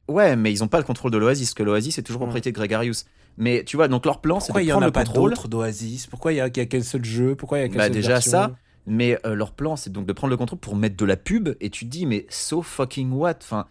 [0.08, 2.50] Ouais, mais ils ont pas le contrôle de l'Oasis, parce que l'Oasis c'est toujours propriété
[2.52, 3.04] de Gregarious.
[3.38, 4.92] Mais tu vois, donc leur plan, c'est Pourquoi de il y en prendre a le
[4.92, 5.30] pas contrôle.
[5.30, 6.06] d'autres d'Oasis?
[6.06, 7.34] Pourquoi il y a, qu'un seul jeu?
[7.34, 8.30] Pourquoi il y a qu'une Bah, déjà version?
[8.32, 8.56] ça,
[8.86, 11.50] Mais euh, leur plan, c'est donc de prendre le contrôle pour mettre de la pub.
[11.60, 13.36] Et tu te dis, mais so fucking what?
[13.42, 13.66] Enfin,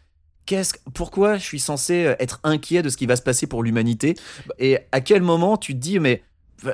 [0.45, 3.47] qu'est-ce que- pourquoi je suis censé euh, être inquiet de ce qui va se passer
[3.47, 4.15] pour l'humanité?
[4.59, 6.23] Et à quel moment tu te dis, mais.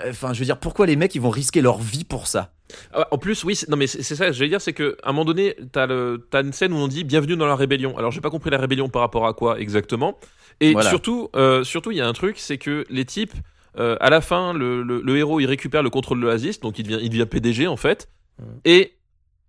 [0.10, 2.52] Enfin, je veux dire, pourquoi les mecs ils vont risquer leur vie pour ça?
[2.94, 5.24] Ah, En plus, oui, non mais c'est ça, j'allais dire, c'est que à un moment
[5.24, 7.98] donné, t'as le, t'as une scène où on dit bienvenue dans la rébellion.
[7.98, 10.18] Alors j'ai pas compris la rébellion par rapport à quoi exactement.
[10.60, 10.90] Et Voilà.
[10.90, 13.32] surtout, euh, surtout, il y a un truc, c'est que les types,
[13.78, 16.78] euh, à la fin, le, le- le héros, il récupère le contrôle de l'Oasis, donc
[16.80, 18.10] il devient, il devient PDG en fait.
[18.66, 18.94] Et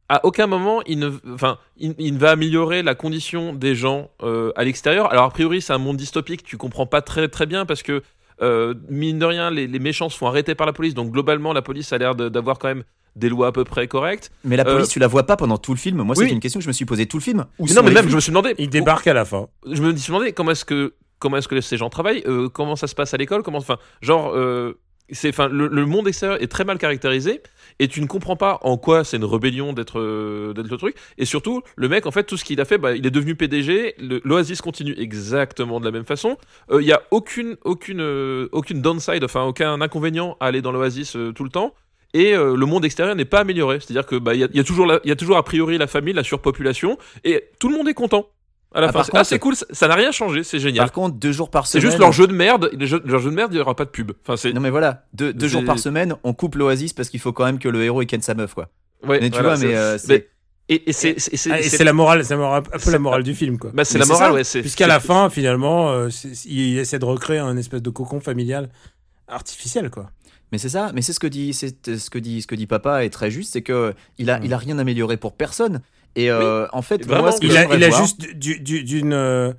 [0.09, 4.11] à aucun moment, il ne, enfin, il, il ne va améliorer la condition des gens
[4.23, 5.11] euh, à l'extérieur.
[5.13, 8.03] Alors a priori, c'est un monde dystopique, tu comprends pas très très bien parce que
[8.41, 10.95] euh, mine de rien, les, les méchants se font arrêter par la police.
[10.95, 12.85] Donc globalement, la police a l'air d'avoir quand même
[13.17, 14.31] des lois à peu près correctes.
[14.45, 16.03] Mais la police, Euh, tu la vois pas pendant tout le film.
[16.03, 16.27] Moi, oui.
[16.27, 17.47] c'est une question que je me suis posée tout le film.
[17.59, 18.55] Où Mais sont non, mais même, je me suis demandé.
[18.59, 19.49] Il débarque à la fin.
[19.71, 22.77] je me suis demandé comment est-ce que comment est-ce que ces gens travaillent, euh, comment
[22.77, 24.79] ça se passe à l'école, comment, enfin, genre, euh,
[25.11, 27.43] c'est, enfin, le, le monde extérieur est très mal caractérisé
[27.79, 30.97] et tu ne comprends pas en quoi c'est une rébellion d'être euh, d'être le truc.
[31.17, 33.35] Et surtout, le mec, en fait, tout ce qu'il a fait, bah, il est devenu
[33.35, 33.95] PDG.
[34.25, 36.37] L'Oasis continue exactement de la même façon.
[36.71, 40.73] Euh, Il y a aucune aucune euh, aucune downside, enfin aucun inconvénient à aller dans
[40.73, 41.75] l'Oasis euh, tout le temps.
[42.15, 43.81] Et euh, le monde extérieur n'est pas amélioré.
[43.81, 46.25] C'est-à-dire que bah y y a toujours y a toujours a priori la famille, la
[46.25, 48.27] surpopulation, et tout le monde est content.
[48.75, 50.59] À la Ah, fin, par c'est contre- ah, c'est cool, ça- n'a rien changé, c'est
[50.59, 50.85] génial.
[50.85, 51.91] Par contre, deux jours par C'est semaine.
[51.91, 52.69] juste leur jeu de merde.
[52.75, 54.13] les jeux- leur jeu de merde, il n'y aura pas de pub.
[54.23, 54.53] Enfin, c'est.
[54.53, 57.33] Non mais voilà, deux, deux C'est- jours par semaine, on coupe l'Oasis parce qu'il faut
[57.33, 58.69] quand même que le héros il ken sa meuf quoi.
[59.07, 60.29] Ouais, mais tu voilà, vois, mais c'est- euh, c'est- mais-
[60.69, 61.19] Et, et c'est.
[61.19, 62.99] c'est- c'est- Ah, et c'est- c'est la morale, c'est la morale- un peu c'est- la
[62.99, 63.71] morale du film, quoi.
[63.73, 64.35] Bah, c'est Mais la c'est morale, ça.
[64.35, 64.45] ouais.
[64.45, 67.89] c'est- Puisqu'à la c'est- fin, finalement, euh, c'est- il essaie de recréer un espèce de
[67.89, 68.69] cocon familial
[69.29, 70.11] artificiel, quoi.
[70.53, 72.67] Mais c'est ça, mais c'est ce que dit, c'est ce que dit, ce que dit
[72.67, 74.45] papa est très juste, c'est que il a, Mm.
[74.45, 75.81] il a rien amélioré pour personne.
[76.17, 78.83] Et euh, en fait, Vraiment, moi, ce que Il a, il a juste du- du-
[78.85, 79.53] d'une euh,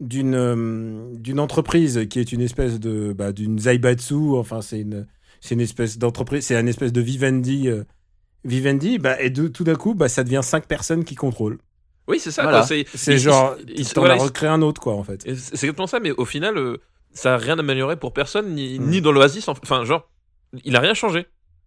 [0.00, 4.14] d'une euh, d'une entreprise qui est une espèce de bah, d'une Zaibatsu.
[4.36, 5.06] Enfin, c'est une
[5.40, 7.68] c'est une espèce d'entreprise, c'est une espèce de Vivendi.
[7.68, 7.84] euh,
[8.44, 11.58] Vivendi, bah, et de, tout d'un coup, bah, ça devient cinq personnes qui contrôlent.
[12.08, 12.42] Oui, c'est ça.
[12.42, 12.62] Voilà.
[12.62, 15.20] C'est C'est il- genre, il- il- t'en voilà, recréé un autre, quoi, en fait.
[15.22, 15.30] C'est
[15.66, 16.78] exactement ça, mais au final, euh,
[17.12, 18.86] ça n'a rien amélioré pour personne, ni, Mm.
[18.88, 19.46] ni dans l'Oasis.
[19.48, 20.08] Enfin, genre,
[20.64, 21.26] il a rien changé.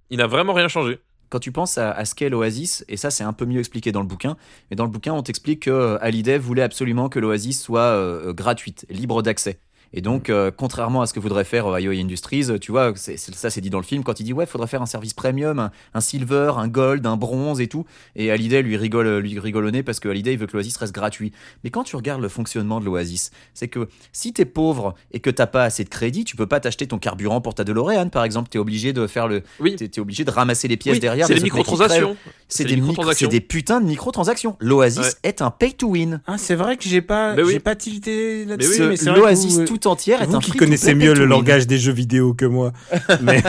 [0.09, 0.97] Il n'a vraiment rien changé.
[1.33, 4.01] Quand tu penses à, ce qu'est l'Oasis, et ça c'est un peu mieux expliqué dans
[4.01, 4.37] le bouquin,
[4.69, 8.33] mais dans le bouquin on t'explique que euh, Hallyday voulait absolument que l'Oasis soit euh,
[8.33, 9.57] gratuite, libre d'accès.
[9.93, 12.93] Et donc, euh, contrairement à ce que voudrait faire euh, IOI Industries, euh, tu vois,
[12.95, 14.87] c'est, c'est- ça c'est dit dans le film, quand il dit ouais, faudrait faire un
[14.87, 17.85] service premium, un, un silver, un gold, un bronze et tout.
[18.15, 20.77] Et Hallyday lui rigole, lui rigole au nez parce que Hallyday il veut que l'Oasis
[20.77, 21.31] reste gratuit.
[21.63, 25.29] Mais quand tu regardes le fonctionnement de l'Oasis, c'est que si t'es pauvre et que
[25.29, 28.23] t'as pas assez de crédit, tu peux pas t'acheter ton carburant pour ta DeLorean par
[28.23, 28.49] exemple.
[28.49, 29.75] T'es obligé de faire le, Oui.
[29.75, 31.27] t'es, obligé de ramasser les pièces Oui, derrière.
[31.27, 32.17] c'est des microtransactions.
[32.47, 33.27] C'est des, microtransactions.
[33.29, 34.55] c'est des putains de microtransactions.
[34.59, 35.09] L'Oasis Ouais.
[35.23, 36.21] est un pay to win.
[36.27, 37.51] Ah, c'est vrai que j'ai pas, oui.
[37.53, 38.81] j'ai pas tilté là-dessus.
[38.83, 41.77] mais c'est L'Oasis vous- tout entière est Vous un qui connaissez mieux le langage des
[41.77, 42.71] jeux vidéo que moi.
[43.21, 43.41] mais,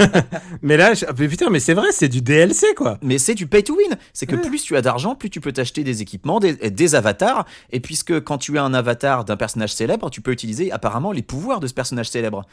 [0.63, 2.99] mais là, je- mais putain, mais c'est vrai, c'est du DLC quoi.
[3.03, 3.97] Mais c'est du pay to win.
[4.13, 4.43] C'est que Ouais.
[4.43, 7.47] plus tu as d'argent, plus tu peux t'acheter des équipements, des, des avatars.
[7.71, 11.23] Et puisque quand tu as un avatar d'un personnage célèbre, tu peux utiliser apparemment les
[11.23, 12.45] pouvoirs de ce personnage célèbre.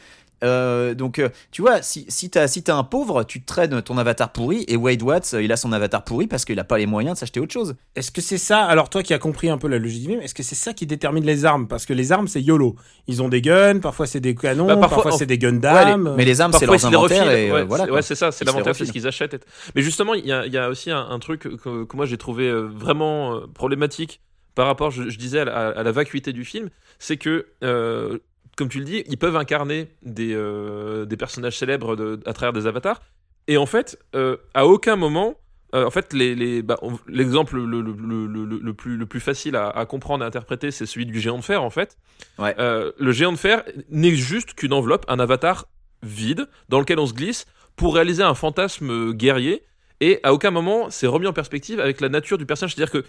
[0.43, 3.97] Euh, donc, euh, tu vois, si, si t'as si t'as un pauvre, tu traînes ton
[3.97, 4.65] avatar pourri.
[4.67, 7.13] Et Wade Watts, euh, il a son avatar pourri parce qu'il a pas les moyens
[7.15, 7.75] de s'acheter autre chose.
[7.95, 8.63] Est-ce que c'est ça?
[8.65, 10.87] Alors toi qui as compris un peu la logique du est-ce que c'est ça qui
[10.87, 11.67] détermine les armes?
[11.67, 12.75] Parce que les armes c'est YOLO.
[13.07, 13.41] Ils ont des
[13.73, 16.13] guns, parfois c'est des canons, Bah, parfois, c'est des Gundam.
[16.17, 17.31] Mais les armes, c'est leurs inventaires.
[17.37, 19.45] Et, euh, ouais, voilà, c'est- ouais, ça, c'est l'inventaire, c'est ce qu'ils achètent.
[19.75, 22.05] Mais justement, il y a, il y a aussi un, un truc que, que moi
[22.05, 24.21] j'ai trouvé euh, vraiment euh, problématique
[24.55, 28.17] par rapport, je, je disais, à la, à la vacuité du film, c'est que, euh,
[28.57, 32.51] comme tu le dis, ils peuvent incarner des, euh, des personnages célèbres de- à travers
[32.53, 33.01] des avatars.
[33.47, 35.35] Et en fait, euh, à aucun moment,
[35.73, 39.05] euh, en fait, les, les, bah, on- l'exemple le, le, le, le- le plus, le
[39.05, 41.69] plus facile à, à comprendre et à interpréter, c'est celui du géant de fer, en
[41.69, 41.97] fait.
[42.39, 42.55] Ouais.
[42.59, 45.67] Euh, le géant de fer n'est juste qu'une enveloppe, un avatar
[46.03, 47.45] vide, dans lequel on se glisse
[47.75, 49.63] pour réaliser un fantasme guerrier.
[50.01, 52.73] Et à aucun moment, c'est remis en perspective avec la nature du personnage.
[52.75, 53.05] C'est-à-dire que.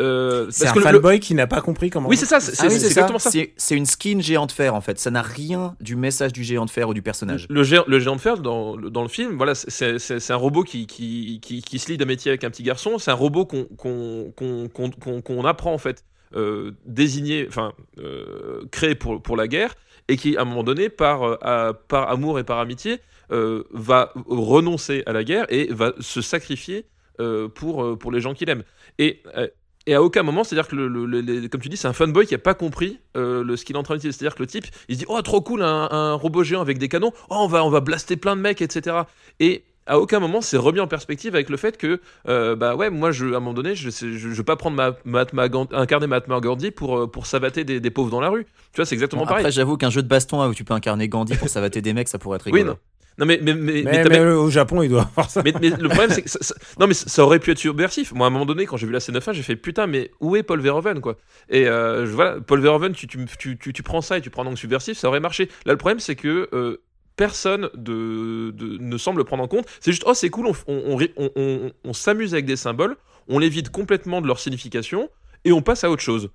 [0.00, 2.08] Euh, c'est parce un que le- le- fanboy qui n'a pas compris comment.
[2.08, 3.30] Oui, c'est ça, c'est Ah oui, exactement ça.
[3.56, 4.98] C'est une skin géant de fer en fait.
[4.98, 7.46] Ça n'a rien du message du géant de fer ou du personnage.
[7.50, 10.64] Le géant, le géant de fer dans, le- dans le film, voilà, c'est- un robot
[10.64, 12.98] qui, qui, qui, qui se lie d'amitié avec un petit garçon.
[12.98, 19.48] C'est un robot qu'on apprend en fait euh, désigné, enfin euh, créé pour, pour la
[19.48, 19.74] guerre
[20.08, 23.64] et qui à un moment donné par, euh, à- par amour et par amitié euh,
[23.72, 26.86] va renoncer à la guerre et va se sacrifier
[27.20, 28.62] euh, pour, euh, pour les gens qu'il aime.
[28.98, 29.48] Et euh,
[29.86, 32.34] et à aucun moment, c'est-à-dire que, le, le- comme tu dis, c'est un fanboy qui
[32.34, 34.16] a pas compris euh, le, ce qu'il est en train d'utiliser.
[34.18, 36.78] C'est-à-dire que le type, il se dit, oh, trop cool, un, un robot géant avec
[36.78, 38.96] des canons, oh, on va, on va blaster plein de mecs, etc.
[39.40, 42.88] Et à aucun moment, c'est remis en perspective avec le fait que, euh, bah ouais,
[42.90, 46.06] moi, je, à un moment donné, je, je vais pas prendre ma, Mahatma Gandhi- incarner
[46.06, 48.44] Mahatma Gandhi pour, euh, pour savater des, des pauvres dans la rue.
[48.44, 49.42] Tu vois, c'est exactement Bon, pareil.
[49.42, 51.92] après, j'avoue qu'un jeu de baston hein, où tu peux incarner Gandhi pour savater des
[51.92, 52.74] mecs, ça pourrait être oui, rigolo.
[52.74, 52.78] non.
[53.18, 55.42] Non, mais, mais, mais, mais Mais, t'as mais même- au Japon, il doit avoir ça.
[55.44, 58.12] mais, le problème, c'est que ça, ça- non, mais ça aurait pu être subversif.
[58.12, 59.86] Moi, à un moment donné, quand j'ai vu la scène de fin, j'ai fait putain,
[59.86, 61.16] mais où est Paul Verhoeven, quoi?
[61.50, 63.26] Et euh, voilà, Paul Verhoeven, tu, tu,
[63.58, 65.48] tu, tu, prends ça et tu prends donc subversif, ça aurait marché.
[65.66, 66.78] Là, le problème, c'est que euh,
[67.16, 69.66] personne de, de- ne semble le prendre en compte.
[69.80, 72.96] C'est juste, oh, c'est cool, on, on- on- on s'amuse avec des symboles,
[73.28, 75.10] on les vide complètement de leur signification
[75.44, 76.30] et on passe à autre chose.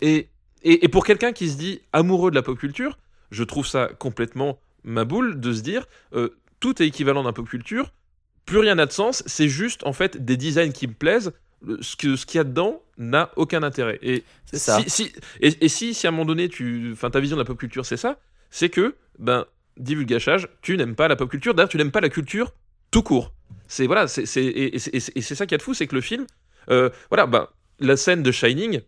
[0.00, 0.28] Et,
[0.62, 2.98] et, et pour quelqu'un qui se dit amoureux de la pop culture,
[3.32, 7.48] je trouve ça complètement ma boule de se dire euh, tout est équivalent d'un pop
[7.48, 7.92] culture,
[8.46, 11.32] plus rien n'a de sens, c'est juste en fait des designs qui me plaisent.
[11.82, 13.98] Ce que ce qu'il y a dedans n'a aucun intérêt.
[14.00, 14.80] Et ça.
[14.80, 15.12] si, si-
[15.42, 17.84] et, et si, si à un moment donné, tu, ta vision de la pop culture,
[17.84, 18.18] c'est ça,
[18.48, 19.44] c'est que, ben,
[19.76, 21.52] divulgachage, tu n'aimes pas la pop culture.
[21.54, 22.54] D'ailleurs, tu n'aimes pas la culture
[22.90, 23.34] tout court.
[23.68, 26.26] C'est voilà, c'est et, et c'est- ça qui est de fou, c'est que le film,
[26.70, 27.46] euh, voilà, ben,
[27.78, 28.80] la scène de Shining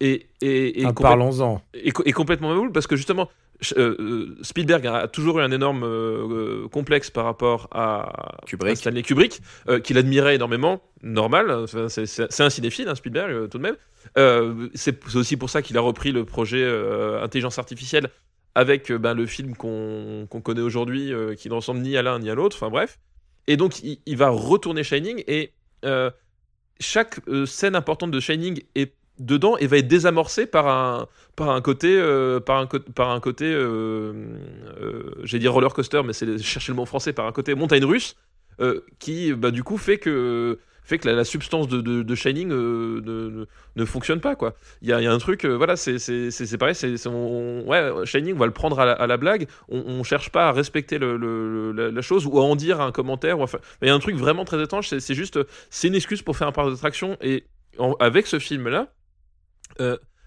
[0.00, 1.62] est, est, est Ah, Parlons-en.
[1.72, 3.30] est, est complètement maboule parce que justement
[3.76, 8.72] euh, euh, Spielberg a toujours eu un énorme euh, complexe par rapport à, Kubrick.
[8.72, 10.80] à Stanley Kubrick euh, qu'il admirait énormément.
[11.02, 13.76] Normal enfin, c'est- un cinéphile hein, Spielberg tout de même.
[14.74, 16.64] C'est aussi pour ça qu'il a repris le projet
[17.22, 18.08] intelligence artificielle
[18.54, 22.34] avec ben, le film qu'on connaît aujourd'hui qui ne ressemble ni à l'un ni à
[22.34, 22.98] l'autre enfin bref.
[23.46, 25.52] Et donc il, il va retourner Shining et
[26.80, 31.06] chaque scène importante de Shining est dedans et va être désamorcée par un
[31.36, 34.12] par un côté euh, par un côté euh,
[34.80, 37.84] euh, j'ai dit roller coaster mais c'est chercher le mot français par un côté montagne
[37.84, 38.16] russe
[38.98, 43.44] qui bah, du coup fait que fait que la, substance de, de, Shining ne, ne,
[43.76, 44.54] ne fonctionne pas quoi.
[44.80, 45.98] Il y a, un truc voilà c'est
[46.58, 49.46] pareil c'est ouais Shining on va le prendre à la, blague.
[49.68, 53.36] On, on cherche pas à respecter le, la, chose ou à en dire un commentaire
[53.82, 55.38] il y a un truc vraiment très étrange c'est juste
[55.70, 57.44] c'est une excuse pour faire un parc d'attraction et
[58.00, 58.88] avec ce film là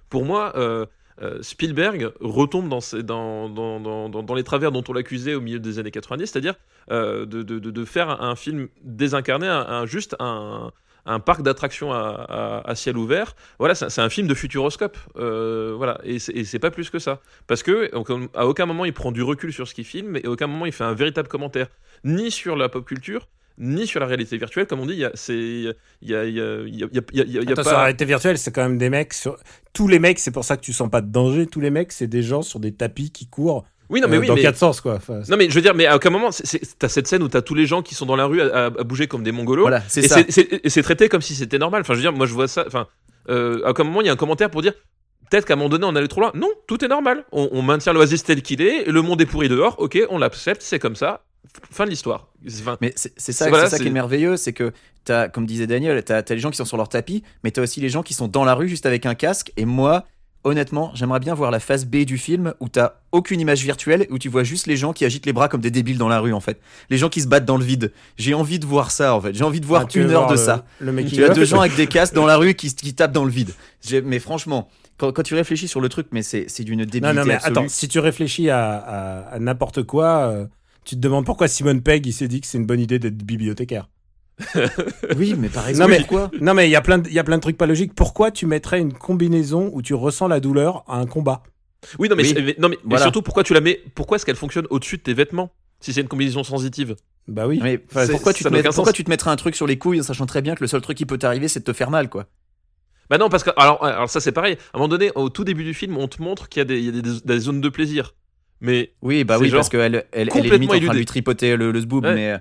[0.09, 0.85] pour moi, euh,
[1.21, 6.55] euh, Spielberg retombe dans, les travers dont on l'accusait au milieu des années 90, c'est-à-dire
[6.89, 10.71] euh, de, faire un, film désincarné, un, juste un,
[11.25, 13.35] parc d'attractions à, ciel ouvert.
[13.59, 14.97] Voilà, c'est un film de futuroscope.
[15.17, 17.19] Euh, voilà, et c'est pas plus que ça.
[17.47, 17.91] Parce que
[18.35, 20.65] à aucun moment il prend du recul sur ce qu'il filme, et à aucun moment
[20.65, 21.67] il fait un véritable commentaire,
[22.03, 23.27] ni sur la pop culture,
[23.61, 24.65] ni sur la réalité virtuelle.
[24.67, 25.63] Comme on dit, il y a, c'est, il
[26.01, 27.33] y a, il y a, il y a, il y a, il y a- il
[27.33, 27.81] y a Attends, sur la pas.
[27.83, 29.13] réalité virtuelle, c'est quand même des mecs.
[29.13, 29.37] Sur...
[29.71, 31.45] Tous les mecs, c'est pour ça que tu sens pas de danger.
[31.47, 34.19] Tous les mecs, c'est des gens sur des tapis qui courent Oui, non, mais euh,
[34.21, 34.41] oui, dans mais.
[34.41, 34.95] quatre sens, quoi.
[34.95, 36.29] Enfin, Non, mais je veux dire, mais à aucun moment,
[36.79, 38.65] t'as cette scène où t'as tous les gens qui sont dans la rue à, à-
[38.65, 39.61] à bouger comme des mongolos.
[39.61, 40.15] Voilà, c'est ça.
[40.17, 41.81] c'est- c'est et c'est traité comme si c'était normal.
[41.81, 42.63] Enfin, je veux dire, moi, je vois ça.
[42.67, 42.87] Enfin,
[43.29, 44.73] euh, à aucun moment, il y a un commentaire pour dire.
[45.29, 46.31] Peut-être qu'à un moment donné, on allait trop loin.
[46.35, 47.23] Non, tout est normal.
[47.31, 48.85] On, on maintient l'oasis tel qu'il est.
[48.89, 49.75] Le monde est pourri dehors.
[49.79, 50.61] Ok, on l'accepte.
[50.61, 51.23] C'est comme ça.
[51.71, 52.27] Fin de l'histoire.
[52.47, 54.71] Enfin, Mais c'est ça, C'est- voilà, ça qui c'est- est merveilleux, c'est que
[55.05, 57.61] t'as, comme disait Daniel, t'as as les gens qui sont sur leur tapis, mais t'as
[57.61, 59.51] aussi les gens qui sont dans la rue juste avec un casque.
[59.57, 60.05] Et moi,
[60.43, 64.17] honnêtement, j'aimerais bien voir la phase B du film où t'as aucune image virtuelle, où
[64.17, 66.33] tu vois juste les gens qui agitent les bras comme des débiles dans la rue
[66.33, 66.59] en fait.
[66.89, 67.91] Les gens qui se battent dans le vide.
[68.17, 69.33] J'ai envie de voir ça en fait.
[69.35, 70.65] J'ai envie de voir ah, une heure voir de le- ça.
[70.79, 73.11] Le mec Tu as deux gens avec des casques dans la rue qui, qui tapent
[73.11, 73.51] dans le vide.
[74.03, 77.13] Mais franchement, quand, quand tu réfléchis sur le truc, mais c'est c'est d'une débilité Non,
[77.21, 77.51] non, mais absolue.
[77.59, 80.45] attends, si tu réfléchis à, à- à n'importe quoi, euh,
[80.85, 83.17] tu te demandes pourquoi Simon Pegg il s'est dit que c'est une bonne idée d'être
[83.17, 83.89] bibliothécaire.
[85.17, 87.19] Oui, mais par exemple, mais- pourquoi Non, mais il y a plein de, il y
[87.19, 87.93] a plein de trucs pas logiques.
[87.93, 91.43] Pourquoi tu mettrais une combinaison où tu ressens la douleur à un combat?
[91.99, 92.33] Oui, non, mais, Oui.
[92.35, 93.03] mais- non, mais, mais Voilà.
[93.03, 96.01] surtout, pourquoi tu la mets Pourquoi est-ce qu'elle fonctionne au-dessus de tes vêtements Si c'est
[96.01, 96.95] une combinaison sensitive?
[97.27, 97.59] Bah oui.
[97.61, 100.25] Mais pourquoi, tu te, pourquoi tu te mettrais un truc sur les couilles en sachant
[100.25, 102.25] très bien que le seul truc qui peut t'arriver c'est de te faire mal quoi?
[103.09, 104.53] Bah non, parce que alors, alors ça c'est pareil.
[104.73, 106.65] À un moment donné, au tout début du film, on te montre qu'il y a
[106.65, 108.15] des, il y a des, des zones de plaisir.
[108.61, 111.05] Mais Oui, bah oui, parce qu'elle elle, elle est complètement limite en train de lui
[111.05, 112.13] tripoter le, le zboob, Ouais.
[112.13, 112.35] mais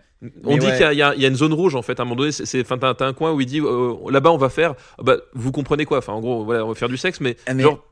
[0.44, 0.72] on Mais dit ouais.
[0.72, 1.98] qu'il y a, il y y a une zone rouge en fait.
[1.98, 4.50] À un moment donné, c'est- t'as, un coin où il dit euh, là-bas on va
[4.50, 4.74] faire.
[4.98, 7.36] ah Bah, vous comprenez quoi Enfin, en gros, voilà, on va faire du sexe, mais,
[7.46, 7.82] Ah, mais- genre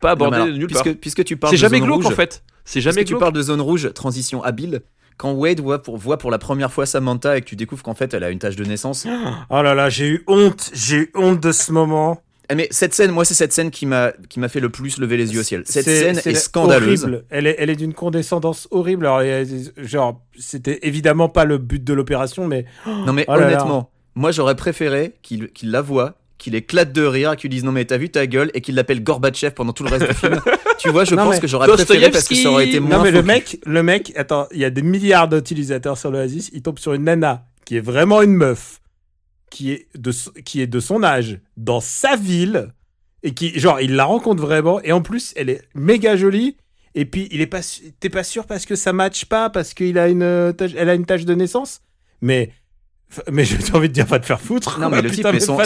[0.00, 0.94] pas abordé alors, nulle puisque, part.
[1.00, 2.42] puisque tu parles C'est de jamais zone glauque rouge, en fait.
[2.64, 3.20] C'est Puisque jamais tu glauque.
[3.20, 4.80] parles de zone rouge, transition habile.
[5.16, 7.94] Quand Wade voit pour, voit pour la première fois Samantha et que tu découvres qu'en
[7.94, 9.06] fait elle a une tache de naissance.
[9.50, 10.70] Oh là là, j'ai eu honte.
[10.74, 12.20] J'ai eu honte de ce moment.
[12.50, 14.98] Eh, Mais cette scène, moi c'est cette scène qui m'a qui m'a fait le plus
[14.98, 15.62] lever les yeux au ciel.
[15.64, 17.04] Cette scène est scandaleuse.
[17.04, 17.24] horrible.
[17.30, 19.06] Elle est, elle est d'une condescendance horrible.
[19.06, 19.22] Alors,
[19.78, 23.46] genre, c'était évidemment pas le but de l'opération, mais Non mais Oh là là.
[23.46, 27.72] honnêtement, moi j'aurais préféré qu'il qu'il la voie, qu'il éclate de rire, qu'il dise non
[27.72, 30.38] mais t'as vu ta gueule et qu'il l'appelle Gorbatchev pendant tout le reste du film.
[30.78, 33.02] tu vois, je Non, pense que j'aurais préféré parce que ça aurait été moins non
[33.04, 36.50] mais le mec, le mec, attends, il y a des milliards d'utilisateurs sur l'Oasis.
[36.52, 38.80] Il tombe sur une nana qui est vraiment une meuf,
[39.54, 42.72] qui est de, qui est de son âge dans sa ville
[43.22, 46.56] et qui, genre, il la rencontre vraiment et en plus, elle est méga jolie.
[46.96, 47.60] Et puis, il est pas,
[48.00, 50.94] t'es pas sûr parce que ça matche pas, parce qu'il a une, euh, elle a
[50.94, 51.82] une tache de naissance.
[52.20, 52.50] Mais,
[53.30, 54.78] mais j'ai envie de dire, va te faire foutre.
[54.80, 55.56] Non mais le type, Putain, mais mais son,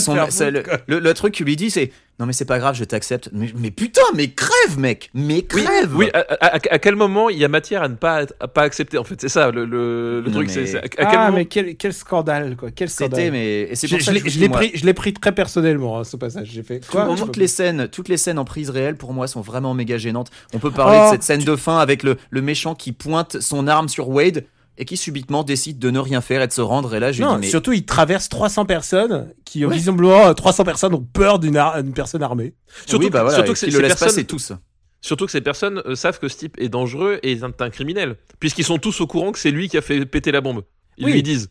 [0.51, 0.79] le, quoi.
[0.87, 1.91] le- le truc qu'il lui dit c'est
[2.21, 3.31] non mais c'est pas grave, je t'accepte.
[3.33, 5.95] Mais, mais putain, mais crève mec, mais crève.
[5.95, 8.49] oui à, à- à- à quel moment il y a matière à ne pas, à
[8.49, 8.99] pas accepter?
[8.99, 10.49] En fait C'est ça le, le, le Non, truc.
[10.49, 12.71] mais- c'est, c'est à, à quel Ah, moment mais quel, quel scandale, quoi.
[12.75, 13.19] Quel scandale.
[13.21, 15.31] C'était mais et c'est Je, pour je ça que l'ai- pris, je l'ai pris très
[15.33, 16.49] personnellement, hein, ce passage.
[16.53, 19.41] J'ai fait quoi toutes les scènes, toutes les scènes en prise réelle pour moi sont
[19.41, 20.31] vraiment méga gênantes.
[20.55, 23.41] On peut parler Oh, de cette scène de fin avec le, le méchant qui pointe
[23.41, 24.45] son arme sur Wade
[24.81, 26.95] et qui subitement décide de ne rien faire et de se rendre.
[26.95, 29.75] Et là, je lui Non, dis mais surtout, il traverse 300 personnes qui, Ouais.
[29.75, 32.55] visiblement, euh, 300 personnes ont peur d'une ar- personne armée.
[32.87, 34.53] surtout, oui, bah voilà, surtout et que le personnes, passer tous.
[35.01, 37.71] surtout que ces personnes euh, savent que ce type est dangereux et est un, un
[37.71, 40.63] criminel, puisqu'ils sont tous au courant que c'est lui qui a fait péter la bombe.
[40.97, 41.13] Ils Oui.
[41.13, 41.51] lui disent.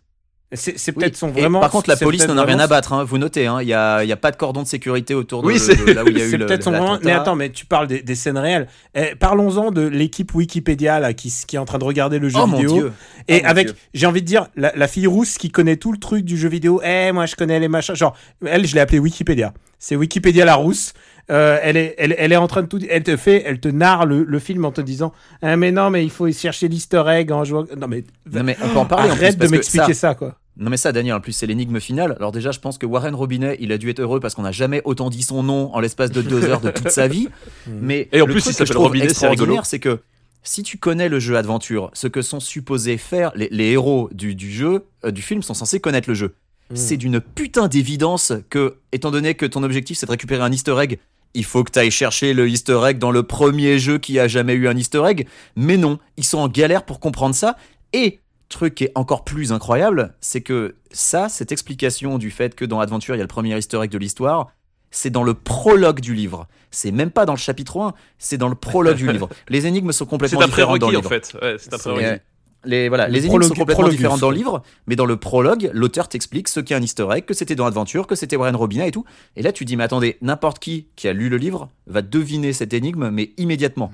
[0.53, 0.93] C'est Oui.
[0.93, 1.59] peut-être son Et vraiment.
[1.59, 2.93] par contre, la police n'en a rien à battre.
[2.93, 3.03] hein.
[3.03, 5.41] Vous notez, hein, il y a, il y a pas de cordon de sécurité autour
[5.41, 6.45] de, Oui, de- là où il y a eu le.
[6.45, 6.99] peut-être son.
[7.03, 8.67] Mais attends, mais tu parles des, des scènes réelles.
[8.95, 12.47] Eh, Parlons-en de l'équipe Wikipédia là, qui, est en train de regarder le jeu Oh
[12.47, 12.73] mon vidéo.
[12.75, 12.93] dieu.
[13.27, 15.91] Et Oh mon avec, j'ai envie de dire, la, la fille rousse qui connaît tout
[15.91, 16.79] le truc du jeu vidéo.
[16.81, 17.95] Eh, moi je connais les machins.
[17.95, 19.53] Genre, elle, je l'ai appelée Wikipédia.
[19.79, 20.93] C'est Wikipédia la rousse.
[21.29, 22.79] Euh, elle est, elle, elle est en train de tout.
[22.89, 25.11] Elle te fait, elle te narre le, le film en te disant,
[25.41, 27.65] ah, mais non, mais il faut chercher l'Easter egg en jouant.
[27.77, 29.11] Non mais, Non mais on peut en parler.
[29.11, 30.35] en plus, arrête de m'expliquer ça- ça, quoi.
[30.59, 32.15] Non mais ça, Daniel, en plus c'est l'énigme finale.
[32.17, 34.51] Alors déjà, je pense que Warren Robinet, il a dû être heureux parce qu'on n'a
[34.51, 37.27] jamais autant dit son nom en l'espace de deux heures de toute sa vie.
[37.67, 39.33] Mais Et en le plus, truc il que je s'appelle trouve Robinet, c'est rigolo.
[39.53, 39.99] extraordinaire, c'est que
[40.43, 44.33] si tu connais le jeu Adventure, ce que sont supposés faire les, les héros du,
[44.33, 46.33] du jeu, euh, du film, sont censés connaître le jeu.
[46.73, 50.75] C'est d'une putain d'évidence que, étant donné que ton objectif c'est de récupérer un Easter
[50.81, 50.99] egg,
[51.33, 54.27] il faut que tu ailles chercher le Easter egg dans le premier jeu qui a
[54.27, 55.27] jamais eu un Easter egg.
[55.55, 57.55] Mais non, ils sont en galère pour comprendre ça.
[57.93, 58.19] Et
[58.49, 62.79] truc qui est encore plus incroyable, c'est que ça, cette explication du fait que dans
[62.79, 64.47] Adventure il y a le premier Easter egg de l'histoire,
[64.89, 66.47] c'est dans le prologue du livre.
[66.71, 69.27] C'est même pas dans le chapitre 1, c'est dans le prologue du livre.
[69.49, 71.37] Les énigmes sont C'est complètement différentes dans le prérequis en fait.
[71.41, 72.21] Ouais, c'est un C'est- prérequis.
[72.67, 75.71] Les, voilà, Le les énigmes sont complètement différentes dans le livre, mais dans le prologue,
[75.73, 78.89] l'auteur t'explique ce qu'est un easter egg, que c'était dans Adventure, que c'était Warren Robinet
[78.89, 79.05] et tout.
[79.35, 82.53] Et là, tu dis, mais attendez, n'importe qui qui a lu le livre va deviner
[82.53, 83.91] cette énigme, mais immédiatement.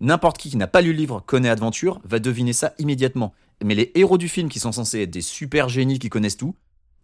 [0.00, 3.34] N'importe qui qui n'a pas lu le livre connaît Adventure va deviner ça immédiatement.
[3.64, 6.54] Mais les héros du film qui sont censés être des super génies qui connaissent tout,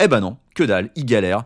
[0.02, 1.44] eh ben non, que dalle, ils galèrent.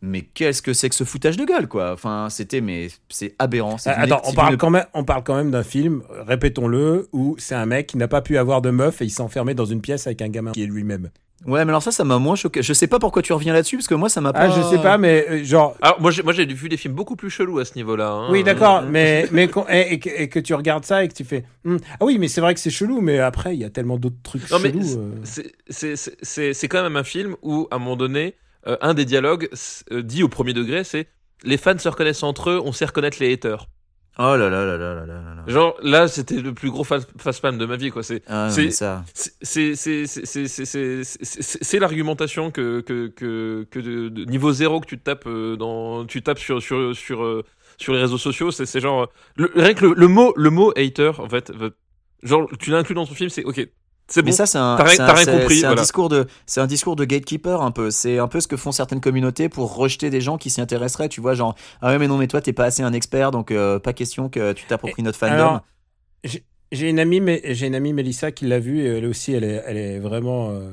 [0.00, 1.92] Mais qu'est-ce que c'est que ce foutage de gueule, quoi?
[1.92, 3.76] Enfin, c'était, mais c'est aberrant.
[3.76, 7.54] d'une- Attends, on parle, quand même, on parle quand même d'un film, répétons-le, où c'est
[7.56, 9.80] un mec qui n'a pas pu avoir de meuf et il s'est enfermé dans une
[9.80, 11.10] pièce avec un gamin qui est lui-même.
[11.46, 12.62] Ouais, mais alors ça, ça m'a moins choqué.
[12.62, 14.40] Je sais pas pourquoi tu reviens là-dessus, parce que moi, ça m'a pas.
[14.42, 15.76] Ah, je sais pas, mais euh, genre.
[15.80, 18.08] Alors moi j'ai moi j'ai vu des films beaucoup plus chelous à ce niveau-là.
[18.10, 18.28] hein.
[18.32, 21.14] Oui, d'accord, Euh, mais, mais et, et que, et que tu regardes ça et que
[21.14, 21.44] tu fais.
[21.64, 23.98] Hmm, Ah oui, mais c'est vrai que c'est chelou, mais après, il y a tellement
[23.98, 25.10] d'autres trucs Non, mais c'est- euh.
[25.22, 28.34] c'est- c'est- c'est c'est- c'est quand même un film où, à un moment donné,
[28.68, 29.48] euh, un des dialogues
[29.92, 31.08] euh, dit au premier degré, c'est
[31.42, 33.66] les fans se reconnaissent entre eux, on sait reconnaître les haters.
[34.20, 35.44] Oh là là là là là là là.
[35.46, 38.02] Genre là, c'était le plus gros fast-spam de ma vie quoi.
[38.02, 39.04] C'est ah, ça.
[39.14, 46.04] C'est c'est c'est l'argumentation que que que, que niveau zéro que tu tapes euh, dans
[46.04, 47.44] tu tapes sur sur sur
[47.76, 51.28] sur les réseaux sociaux, c'est genre le, rien que le, mot le mot hater en
[51.28, 51.52] fait,
[52.24, 53.68] genre tu l'inclus dans ton film, c'est ok.
[54.10, 54.26] C'est bon.
[54.26, 57.90] Mais ça, c'est un, c'est discours de, c'est un discours de gatekeeper un peu.
[57.90, 61.10] C'est un peu ce que font certaines communautés pour rejeter des gens qui s'y intéresseraient.
[61.10, 63.50] Tu vois, genre, ah ouais, mais non, mais toi, t'es pas assez un expert, donc
[63.50, 65.34] euh, pas question que tu t'appropries notre fandom.
[65.34, 65.64] Alors,
[66.72, 69.44] J'ai une amie, mais j'ai une amie Mélissa qui l'a vu et elle aussi, elle
[69.44, 70.70] est, elle est vraiment, euh,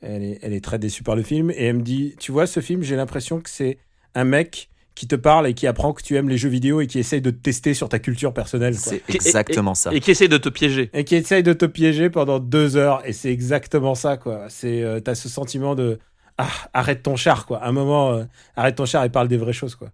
[0.00, 2.46] elle est, elle est très déçue par le film et elle me dit, tu vois,
[2.46, 3.78] ce film, j'ai l'impression que c'est
[4.14, 6.86] un mec qui te parle et qui apprend que tu aimes les jeux vidéo et
[6.86, 8.74] qui essaye de te tester sur ta culture personnelle.
[8.74, 9.92] c'est exactement ça.
[9.92, 10.90] Et qui essaie de te piéger.
[10.92, 14.46] Et qui essaye de te piéger pendant deux heures et c'est exactement ça, quoi.
[14.48, 15.98] C'est, euh, t'as ce sentiment de,
[16.38, 17.58] ah, arrête ton char, quoi.
[17.58, 18.24] À un moment, euh,
[18.56, 19.90] arrête ton char et parle des vraies choses, quoi.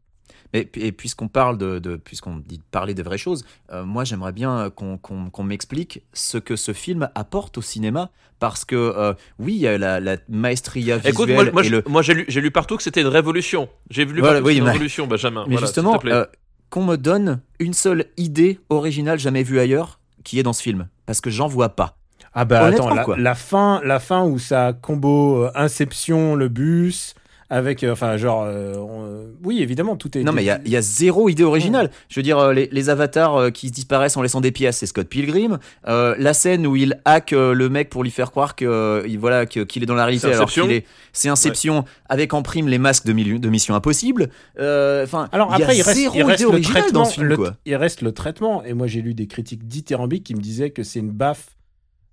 [0.52, 3.84] Et, puis- et puisqu'on parle de, de- puisqu'on dit de parler de vraies choses, euh,
[3.84, 8.64] moi j'aimerais bien qu'on qu'on- qu'on m'explique ce que ce film apporte au cinéma, parce
[8.64, 11.82] que euh, oui, il y a la, la maestria visuelle Écoute, moi, moi, et le,
[11.88, 13.68] moi, j'ai lu, j'ai lu partout que c'était une révolution.
[13.90, 15.44] J'ai vu Voilà, partout oui, que une révolution, Benjamin.
[15.46, 16.24] Mais Voilà, justement, euh,
[16.70, 20.88] qu'on me donne une seule idée originale jamais vue ailleurs qui est dans ce film,
[21.06, 21.96] parce que j'en vois pas.
[22.34, 27.14] Ah bah attends, la, fin, la fin où ça combo euh, Inception, le bus,
[27.50, 30.22] avec, euh, enfin genre, euh, on- euh, oui évidemment tout est.
[30.22, 31.90] Non, mais il y a, il y a zéro idée originale.
[32.08, 35.58] Je veux dire, les, les avatars qui disparaissent en laissant des pièces, c'est Scott Pilgrim.
[35.86, 39.46] Euh, la scène où il hack le mec pour lui faire croire que, il- voilà,
[39.46, 40.64] que- qu'il est dans la réalité alors Inception.
[40.66, 40.86] qu'il est.
[41.12, 43.12] C'est Inception avec en prime les masques de,
[43.48, 44.28] Mission Impossible.
[44.58, 46.82] Euh, Enfin, Alors il y a après, il reste, zéro il reste idée le originale
[46.82, 47.00] traitement.
[47.00, 47.54] dans ce film, le- quoi.
[47.64, 48.62] il reste le traitement.
[48.64, 51.46] Et moi, j'ai lu des critiques dithyrambiques qui me disaient que c'est une baffe,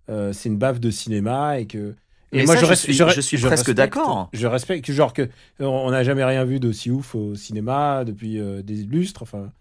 [0.09, 1.93] euh, c'est une baffe de cinéma et que.
[2.31, 4.29] Et Mais moi, ça, je, je suis- je suis presque respecte- d'accord.
[4.33, 8.61] Je respecte, genre que on n'a jamais rien vu d'aussi ouf au cinéma depuis euh,
[8.61, 9.21] des lustres.
[9.23, 9.51] Enfin,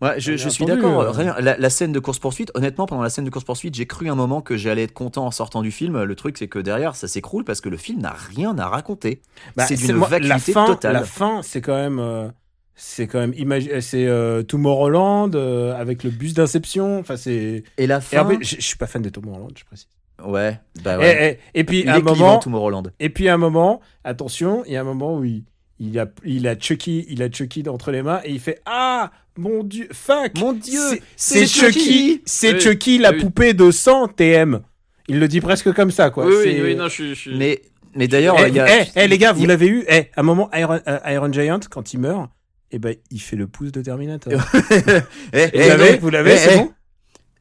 [0.00, 1.00] Ouais, je, suis d'accord.
[1.00, 1.10] euh.
[1.10, 3.86] Rien- La, la scène de course poursuite, honnêtement, pendant la scène de course poursuite, j'ai
[3.86, 6.02] cru un moment que j'allais être content en sortant du film.
[6.04, 9.22] Le truc, c'est que derrière, ça s'écroule parce que le film n'a rien à raconter.
[9.56, 10.92] Bah, c'est d'une moi, vacuité la fin, totale.
[10.92, 12.28] La fin, c'est quand même, euh,
[12.76, 17.00] c'est quand même, imagi- c'est euh, Tomorrowland euh, avec le bus d'Inception.
[17.00, 17.64] Enfin, c'est.
[17.76, 18.18] Et la fin.
[18.40, 19.88] je suis pas fan de Tomorrowland, je précise.
[20.24, 21.40] Ouais, bah Et, ouais.
[21.54, 22.84] et- et puis Il à un moment, Tomorrowland.
[22.98, 25.44] et puis à un moment, attention, il y a un moment où il,
[25.78, 29.12] il a, il a Chucky, il a Chucky entre les mains et il fait ah
[29.36, 30.80] mon dieu, fuck, Mon Dieu,
[31.14, 33.18] c'est Chucky, c'est Oui, Chucky la oui.
[33.20, 34.60] poupée de 100 TM.
[35.06, 36.26] Il le dit presque comme ça quoi.
[36.26, 37.14] oui, oui, oui, non, je suis.
[37.14, 37.62] je Mais,
[37.94, 38.82] mais d'ailleurs, Eh, il y a.
[38.82, 41.32] eh, eh, les gars, vous il- l'avez eu Eh, à un moment, Iron, euh, Iron
[41.32, 42.28] Giant, quand il meurt,
[42.72, 44.32] eh ben, il fait le pouce de Terminator.
[45.32, 46.58] Eh, vous eh, l'avez eh, Vous l'avez eh, C'est eh.
[46.58, 46.72] bon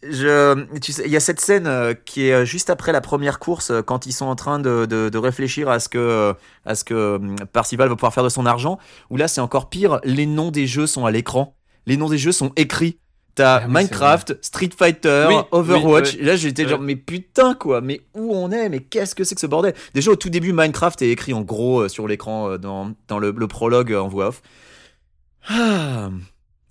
[0.03, 3.01] Je, tu sais, il y a cette scène euh, qui est euh, juste après la
[3.01, 6.35] première course, euh, quand ils sont en train de, de, de réfléchir à ce que,
[6.65, 7.19] à ce que
[7.51, 8.77] Parcival va pouvoir faire de son argent.
[9.09, 9.99] Où là, c'est encore pire.
[10.03, 11.55] Les noms des jeux sont à l'écran.
[11.87, 12.99] Les noms des jeux sont écrits.
[13.33, 16.13] T'as Ah Minecraft, Street Fighter, Oui, Overwatch.
[16.15, 16.69] oui, là, j'étais Ouais.
[16.69, 19.75] genre, mais putain quoi, mais où on est, mais qu'est-ce que c'est que ce bordel?
[19.93, 23.47] Déjà au tout début, Minecraft est écrit en gros sur l'écran dans, dans le, le
[23.47, 24.41] prologue en voix off.
[25.49, 26.09] Ah,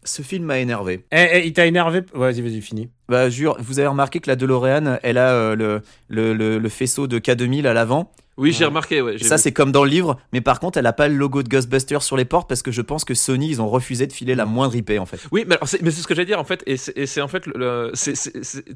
[0.07, 1.05] ce film m'a énervé.
[1.13, 2.89] Eh, eh, il t'a énervé Vas-y, vas-y, fini.
[3.09, 6.69] Bah, jure, vous avez remarqué que la DeLorean, elle a euh, le, le, le, le
[6.69, 8.13] faisceau de K2000 à l'avant.
[8.39, 9.17] Oui, j'ai remarqué, ouais.
[9.17, 11.49] Ça, c'est comme dans le livre, mais par contre, elle a pas le logo de
[11.49, 14.35] Ghostbusters sur les portes parce que je pense que Sony, ils ont refusé de filer
[14.35, 15.19] la moindre IP en fait.
[15.33, 17.47] Oui, mais c'est mais c'est ce que j'allais dire en fait, et c'est en fait
[17.47, 17.93] le,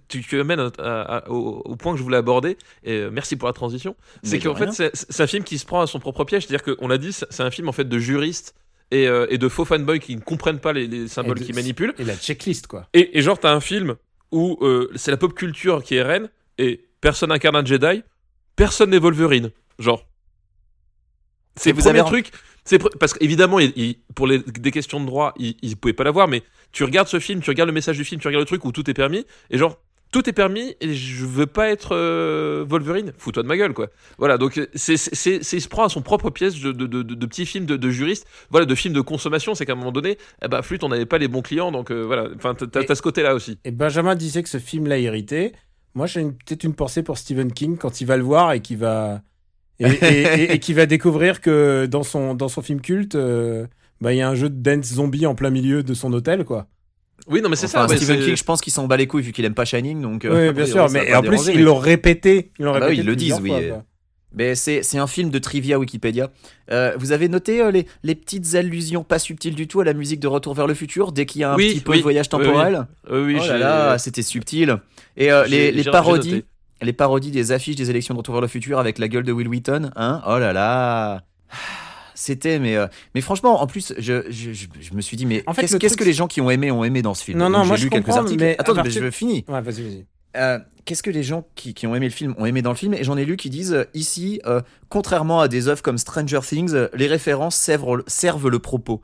[0.08, 2.56] tu, tu amènes à- à- au, au point que je voulais aborder.
[2.84, 3.96] Et euh, merci pour la transition.
[4.22, 6.46] C'est qu'en fait, c'est un film qui se prend à son propre piège.
[6.46, 8.54] C'est-à-dire qu'on l'a dit, c'est c'est un film en fait de juristes
[8.90, 11.46] et, euh, et de faux fanboys qui ne comprennent pas les, les symboles Et de-
[11.46, 11.94] qui manipulent.
[11.98, 12.88] Et la checklist, quoi.
[12.92, 13.96] Et, et genre, t'as un film
[14.32, 16.28] où euh, c'est la pop culture qui est reine
[16.58, 18.02] et personne incarne un Jedi,
[18.56, 19.50] personne n'est Wolverine.
[19.78, 20.06] Genre.
[21.56, 22.30] C'est vous premier avez- truc.
[22.64, 23.58] C'est pr- parce qu'évidemment,
[24.14, 27.18] pour les, des questions de droit, ils, ils pouvaient pas l'avoir, mais tu regardes ce
[27.18, 29.24] film, tu regardes le message du film, tu regardes le truc où tout est permis,
[29.50, 29.78] et genre,
[30.12, 33.88] tout est permis, et je veux pas être euh, Wolverine, fous-toi de ma gueule, quoi.
[34.18, 37.14] Voilà, donc euh, c'est, il se prend à son propre pièce de, de, de, de,
[37.14, 39.92] de petits films de, de juristes, voilà, de films de consommation, c'est qu'à un moment
[39.92, 42.94] donné, eh ben, flûte, on n'avait pas les bons clients, donc euh, voilà, enfin, t'as,
[42.94, 43.58] ce côté-là aussi.
[43.64, 45.52] Et Benjamin disait que ce film l'a irrité.
[45.94, 48.78] Moi, j'ai peut-être une pensée pour Stephen King quand il va le voir et qu'il
[48.78, 49.22] va
[49.80, 53.66] et, et- et- et qu'il va découvrir que dans son dans son film culte, euh,
[54.00, 56.44] bah il y a un jeu de dance zombie en plein milieu de son hôtel,
[56.44, 56.66] quoi.
[57.26, 59.22] Oui, non, mais c'est Enfin, ça, Stephen King, je pense qu'il s'en bat les couilles
[59.22, 60.24] vu qu'il aime pas Shining, donc.
[60.24, 62.80] euh, oui, a bien sûr, mais en plus déranger, ils l'ont répété, ils l'ont Ah
[62.80, 63.68] bah répété oui, ils le disent, fois, oui.
[63.68, 63.84] quoi.
[64.32, 66.30] Mais c'est c'est un film de trivia Wikipédia.
[66.70, 69.92] Euh, vous avez noté euh, les, les petites allusions pas subtiles du tout à la
[69.92, 71.98] musique de Retour vers le futur dès qu'il y a un Oui, petit peu oui,
[71.98, 72.44] de voyage oui, oui.
[72.46, 72.86] temporel?
[73.10, 74.76] Euh, oui, Oh là là, c'était subtil.
[75.16, 76.44] Et euh, les, les parodies,
[76.80, 79.32] les parodies des affiches des élections de Retour vers le futur avec la gueule de
[79.32, 81.22] Will Wheaton, hein Oh là là.
[82.20, 85.42] C'était, mais, euh, mais franchement, en plus, je, je, je, je me suis dit, mais
[85.46, 87.38] En fait, qu'est-ce le que les gens qui ont aimé ont aimé dans ce film?
[87.38, 88.44] Non, Donc, non, j'ai moi, lu je quelques comprends, articles.
[88.44, 89.42] mais Attends, mais je finis.
[89.48, 90.06] Ouais, vas-y, vas-y.
[90.36, 92.76] Euh, qu'est-ce que les gens qui, qui ont aimé le film ont aimé dans le
[92.76, 92.92] film?
[92.92, 94.60] Et j'en ai lu qui disent euh, ici, euh,
[94.90, 99.00] contrairement à des œuvres comme Stranger Things, les références servent, servent le propos.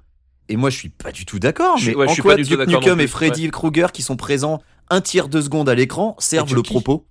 [0.50, 1.78] Et moi, je suis pas du tout d'accord.
[1.86, 4.16] Mais ouais, je en suis quoi pas du Duke Nukem et Freddy Krueger qui sont
[4.16, 4.60] présents
[4.90, 7.06] un tiers de seconde à l'écran servent le propos?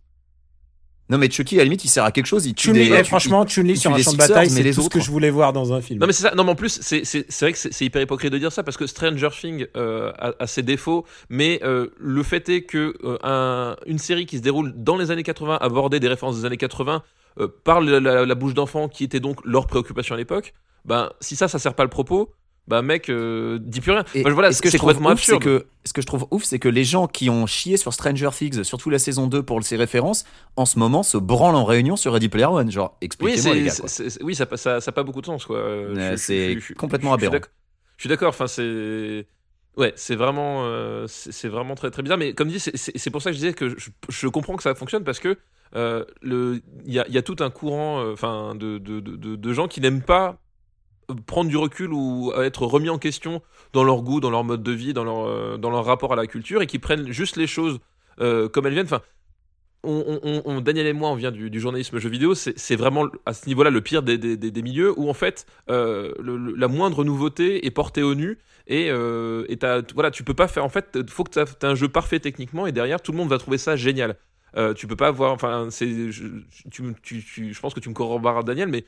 [1.09, 2.47] Non, mais Chucky, à la limite, il sert à quelque chose.
[2.47, 2.95] Il tue Chun-Li, des.
[2.95, 4.89] eh, il- franchement, Chun-Li il sur un les champ de bataille, c'est les tout ce
[4.89, 5.05] que autres.
[5.05, 5.99] je voulais voir dans un film.
[5.99, 6.33] Non mais c'est ça.
[6.35, 8.51] Non mais en plus c'est c'est c'est vrai que c'est c'est hyper hypocrite de dire
[8.51, 12.63] ça parce que Stranger Things euh, a, a ses défauts, mais euh, le fait est
[12.63, 16.39] que euh, un- une série qui se déroule dans les années 80 abordait des références
[16.39, 17.03] des années 80
[17.39, 20.53] euh, par la, la- la bouche d'enfants qui était donc leur préoccupation à l'époque.
[20.85, 22.31] Ben si ça ça sert pas le propos,
[22.67, 24.03] bah mec euh, dis plus rien.
[24.15, 26.25] Et, Enfin, voilà et ce que je trouve ouf, c'est que ce que je trouve
[26.31, 29.43] ouf, c'est que les gens qui ont chié sur Stranger Things, surtout la saison 2
[29.43, 32.71] pour ses références, en ce moment se branlent en réunion sur Ready Player One.
[32.71, 34.09] Genre, Oui, expliquez-moi les c'est- gars.
[34.17, 34.25] quoi.
[34.25, 35.57] oui, ça n'a ça, ça a pas beaucoup de sens, quoi.
[35.57, 37.37] Euh, c'est complètement aberrant.
[37.97, 38.29] Je suis d'accord.
[38.29, 39.27] Enfin, c'est
[39.77, 42.17] ouais, c'est vraiment, euh, c'est vraiment très très bizarre.
[42.17, 44.73] Mais comme dit, c'est- pour ça que je disais que je, je comprends que ça
[44.73, 45.37] fonctionne parce que
[45.75, 48.99] euh, il y a, y a tout un courant, enfin, de, de-
[49.35, 50.37] de gens qui n'aiment pas
[51.25, 53.41] prendre du recul ou être remis en question
[53.73, 56.15] dans leur goût, dans leur mode de vie, dans leur, euh, dans leur rapport à
[56.15, 57.79] la culture et qui prennent juste les choses
[58.21, 58.85] euh, comme elles viennent.
[58.85, 59.01] Enfin,
[60.61, 63.81] Daniel et moi, on vient du, journalisme jeu vidéo, c'est vraiment à ce niveau-là le
[63.81, 66.11] pire des, des- des- milieux où en fait euh,
[66.57, 69.59] la moindre nouveauté est portée au nu et, euh, et
[69.93, 70.65] voilà, tu peux pas faire.
[70.65, 73.29] En fait, faut que tu aies un jeu parfait techniquement et derrière tout le monde
[73.29, 74.17] va trouver ça génial.
[74.75, 76.41] Tu peux pas avoir, enfin, je,
[76.71, 78.85] tu- tu- je pense que tu me corroboreras Daniel, mais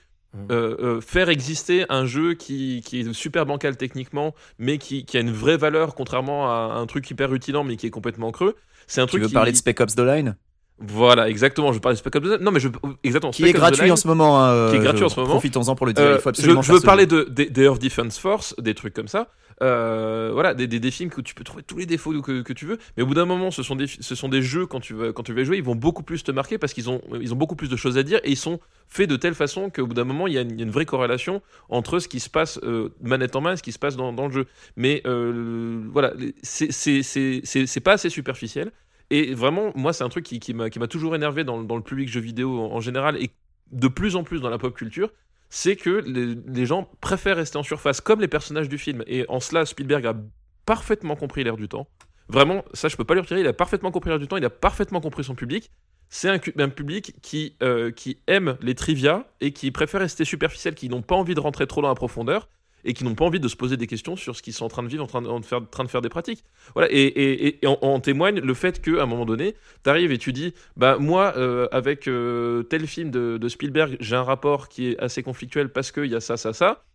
[0.52, 5.18] euh, euh, faire exister un jeu qui, qui est super bancal techniquement, mais qui, qui
[5.18, 8.56] a une vraie valeur, contrairement à un truc hyper rutilant, mais qui est complètement creux.
[8.88, 9.34] C'est un Tu truc veux qui...
[9.34, 10.36] parler de Spec Ops The Line?
[10.80, 11.74] Voilà, exactement.
[11.74, 12.40] Je parlais de Spec Ops The.
[12.42, 12.70] Non, mais je
[13.04, 13.32] exactement.
[13.32, 14.44] Qui Spec est gratuit Line, en ce moment.
[14.44, 15.32] hein, euh, Qui est gratuit je- en ce moment.
[15.32, 16.04] Profitons-en pour le dire.
[16.04, 18.76] euh, il faut absolument je, je veux parler de, des, des Earth Defense Force, des
[18.76, 19.30] trucs comme ça.
[19.64, 22.54] Euh, voilà, des, des, des films que tu peux trouver tous les défauts que, que
[22.54, 24.80] tu veux, mais au bout d'un moment, ce sont des, ce sont des jeux quand
[24.80, 27.34] tu vas, quand tu jouer, ils vont beaucoup plus te marquer parce qu'ils ont, ils
[27.34, 29.88] ont beaucoup plus de choses à dire et ils sont faits de telle façon qu'au
[29.88, 32.90] bout d'un moment, il y, a une, vraie corrélation entre ce qui se passe euh,
[33.02, 34.46] manette en main et ce qui se passe dans, dans le jeu.
[34.76, 38.72] Mais euh, voilà, c'est pas assez superficiel.
[39.10, 42.10] Et vraiment, moi, c'est un truc qui, qui m'a toujours énervé dans, dans le public
[42.10, 43.32] jeu vidéo en général et
[43.72, 45.12] de plus en plus dans la pop culture,
[45.50, 49.04] c'est que les, gens préfèrent rester en surface comme les personnages du film.
[49.08, 50.16] Et en cela, Spielberg a
[50.66, 51.88] parfaitement compris l'air du temps.
[52.28, 53.40] Vraiment, ça, je peux pas lui retirer.
[53.40, 54.38] Il a parfaitement compris l'air du temps.
[54.38, 55.72] Il a parfaitement compris son public.
[56.10, 60.88] C'est un public qui, euh, qui aime les trivia et qui préfère rester superficiel, qui
[60.88, 62.48] n'ont pas envie de rentrer trop dans la profondeur
[62.88, 64.70] et qui n'ont pas envie de se poser des questions sur ce qu'ils sont en
[64.70, 66.46] train de vivre, en train de, faire, train de faire des pratiques.
[66.74, 70.32] Voilà, et, et, en, témoigne le fait qu'à un moment donné, tu arrives et tu
[70.32, 75.00] dis, bah moi, euh, avec euh, tel film de, Spielberg, j'ai un rapport qui est
[75.00, 76.86] assez conflictuel parce qu'il y a ça, ça, ça.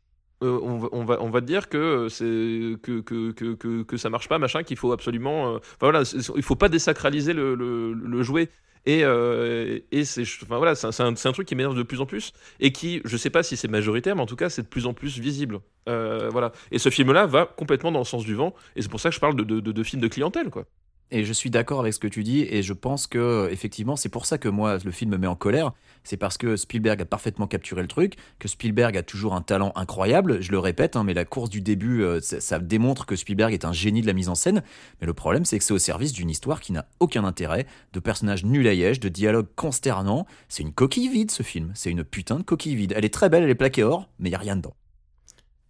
[0.43, 5.61] Euh, on, va, te dire que c'est que, ça marche pas, machin, qu'il faut absolument.
[5.79, 6.03] voilà,
[6.35, 8.49] il faut pas désacraliser le, le, le jouet.
[8.87, 12.07] Et, euh, et c'est enfin, voilà, c'est un, un truc qui m'énerve de plus en
[12.07, 14.67] plus et qui, je sais pas si c'est majoritaire, mais en tout cas, c'est de
[14.69, 15.61] plus en plus visible.
[15.89, 16.53] Euh, voilà.
[16.73, 19.15] Et ce film-là va complètement dans le sens du vent, et c'est pour ça que
[19.15, 20.67] je parle de, de, de, de film de clientèle, quoi.
[21.15, 24.09] Et je suis d'accord avec ce que tu dis, et je pense que effectivement, c'est
[24.09, 25.73] pour ça que moi, le film me met en colère.
[26.05, 29.73] C'est parce que Spielberg a parfaitement capturé le truc, que Spielberg a toujours un talent
[29.77, 30.41] incroyable.
[30.41, 33.53] Je le répète, hein, mais la course du début, euh, ça, ça démontre que Spielberg
[33.53, 34.63] est un génie de la mise en scène.
[35.01, 38.01] Mais le problème, c'est que c'est au service d'une histoire qui n'a aucun intérêt, de
[38.01, 40.27] personnages nuls à de dialogues consternants.
[40.49, 41.73] C'est une coquille vide, ce film.
[41.75, 42.95] C'est une putain de coquille vide.
[42.97, 44.75] Elle est très belle, elle est plaquée or, mais il y a rien dedans.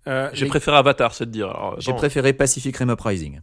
[0.07, 1.75] Euh, J'ai préféré Avatar, c'est de dire.
[1.79, 3.41] J'ai préféré Pacific Rim Uprising.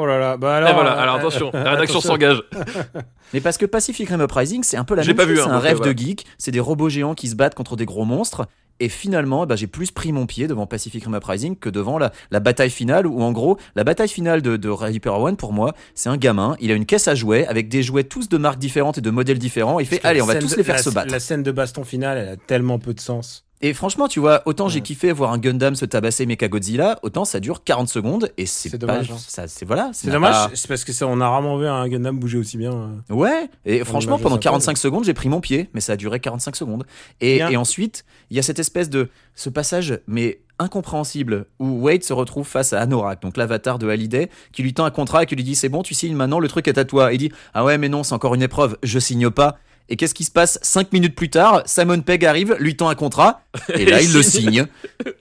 [0.00, 0.74] Oh là là, bah Et alors.
[0.74, 2.10] voilà, euh, alors euh, attention, euh, la rédaction attention.
[2.10, 2.42] s'engage.
[3.34, 5.32] Mais parce que Pacific Rim Uprising, c'est un peu la J'ai même pas chose.
[5.32, 5.92] vu, hein, c'est un rêve voilà.
[5.92, 6.24] de geek.
[6.38, 8.46] C'est des robots géants qui se battent contre des gros monstres.
[8.80, 12.12] Et finalement, ben, j'ai plus pris mon pied devant Pacific Rim Uprising que devant la,
[12.30, 15.72] la bataille finale, où en gros, la bataille finale de, de Player One, pour moi,
[15.96, 18.60] c'est un gamin, il a une caisse à jouets, avec des jouets tous de marques
[18.60, 20.82] différentes et de modèles différents, il fait, allez, on va tous de- les faire la-
[20.82, 21.10] se battre.
[21.10, 23.47] La scène de baston finale, elle a tellement peu de sens.
[23.60, 27.40] Et franchement, tu vois, autant j'ai kiffé voir un Gundam se tabasser Mechagodzilla, autant ça
[27.40, 29.16] dure 40 secondes, et c'est pas- dommage, hein.
[29.18, 29.90] ça, c'est voilà.
[29.92, 32.56] C'est dommage, pas- c'est parce que ça, on a rarement vu un Gundam bouger aussi
[32.56, 32.72] bien.
[32.72, 33.14] euh.
[33.14, 34.44] Ouais, et franchement, pendant synthèse.
[34.44, 36.84] 45 secondes, j'ai pris mon pied, mais ça a duré 45 secondes.
[37.20, 39.08] Et, ensuite, il y a cette espèce de.
[39.34, 44.30] Ce passage, mais incompréhensible, où Wade se retrouve face à Anorak, donc l'avatar de Hallyday,
[44.52, 46.48] qui lui tend un contrat et qui lui dit C'est bon, tu signes maintenant, le
[46.48, 47.12] truc est à toi.
[47.12, 49.58] Il dit Ah ouais, mais non, c'est encore une épreuve, je signe pas.
[49.88, 52.94] Et qu'est-ce qui se passe 5 minutes plus tard Simon Pegg arrive, lui tend un
[52.94, 54.66] contrat, et là il le signe.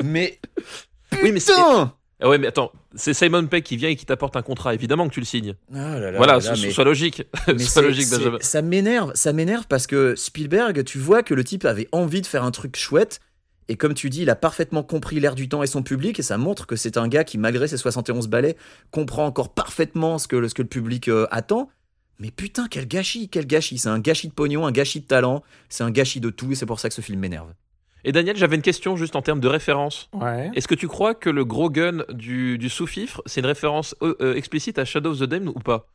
[0.03, 0.39] Mais
[1.23, 1.39] Oui, mais
[2.19, 4.73] Ah ouais, mais attends, c'est Simon Pegg qui vient et qui t'apporte un contrat.
[4.73, 5.55] Évidemment que tu le signes.
[5.73, 7.23] Ah là là voilà, là mais- sois logique.
[7.47, 8.37] mais sois logique, Benjamin.
[8.41, 12.27] Ça m'énerve, ça m'énerve parce que Spielberg, tu vois que le type avait envie de
[12.27, 13.19] faire un truc chouette.
[13.69, 16.23] Et comme tu dis, il a parfaitement compris l'air du temps et son public, et
[16.23, 18.55] ça montre que c'est un gars qui, malgré ses 71 ballets,
[18.91, 21.69] comprend encore parfaitement ce que, le- ce que le public euh, attend.
[22.19, 23.77] Mais putain, quel gâchis, quel gâchis.
[23.77, 26.55] C'est un gâchis de pognon, un gâchis de talent, c'est un gâchis de tout, et
[26.55, 27.53] c'est pour ça que ce film m'énerve.
[28.03, 30.09] Et Daniel, j'avais une question juste en termes de référence.
[30.13, 30.49] Ouais.
[30.55, 34.15] Est-ce que tu crois que le gros gun du, du sous-fifre, c'est une référence euh,
[34.21, 35.87] euh, explicite à Shadow of the Damned ou pas?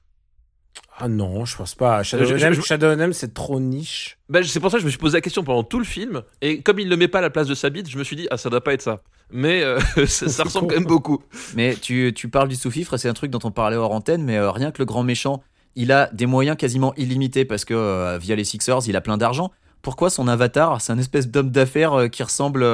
[0.98, 2.02] Ah non, je pense pas.
[2.02, 4.18] Shadow of of Them, c'est trop niche.
[4.28, 6.22] bah, C'est pour ça que je me suis posé la question pendant tout le film.
[6.40, 8.16] Et comme il ne met pas à la place de sa bite, je me suis
[8.16, 9.00] dit, ah, ça doit pas être ça.
[9.30, 11.22] Mais euh, ça, ça ressemble quand même beaucoup.
[11.54, 14.36] Mais tu, tu parles du sous-fifre, c'est un truc dont on parlait hors antenne, mais
[14.36, 15.42] euh, rien que le grand méchant,
[15.76, 19.16] il a des moyens quasiment illimités parce que euh, via les Sixers, il a plein
[19.16, 19.50] d'argent.
[19.82, 22.64] Pourquoi son avatar, c'est un espèce d'homme d'affaires euh, qui ressemble.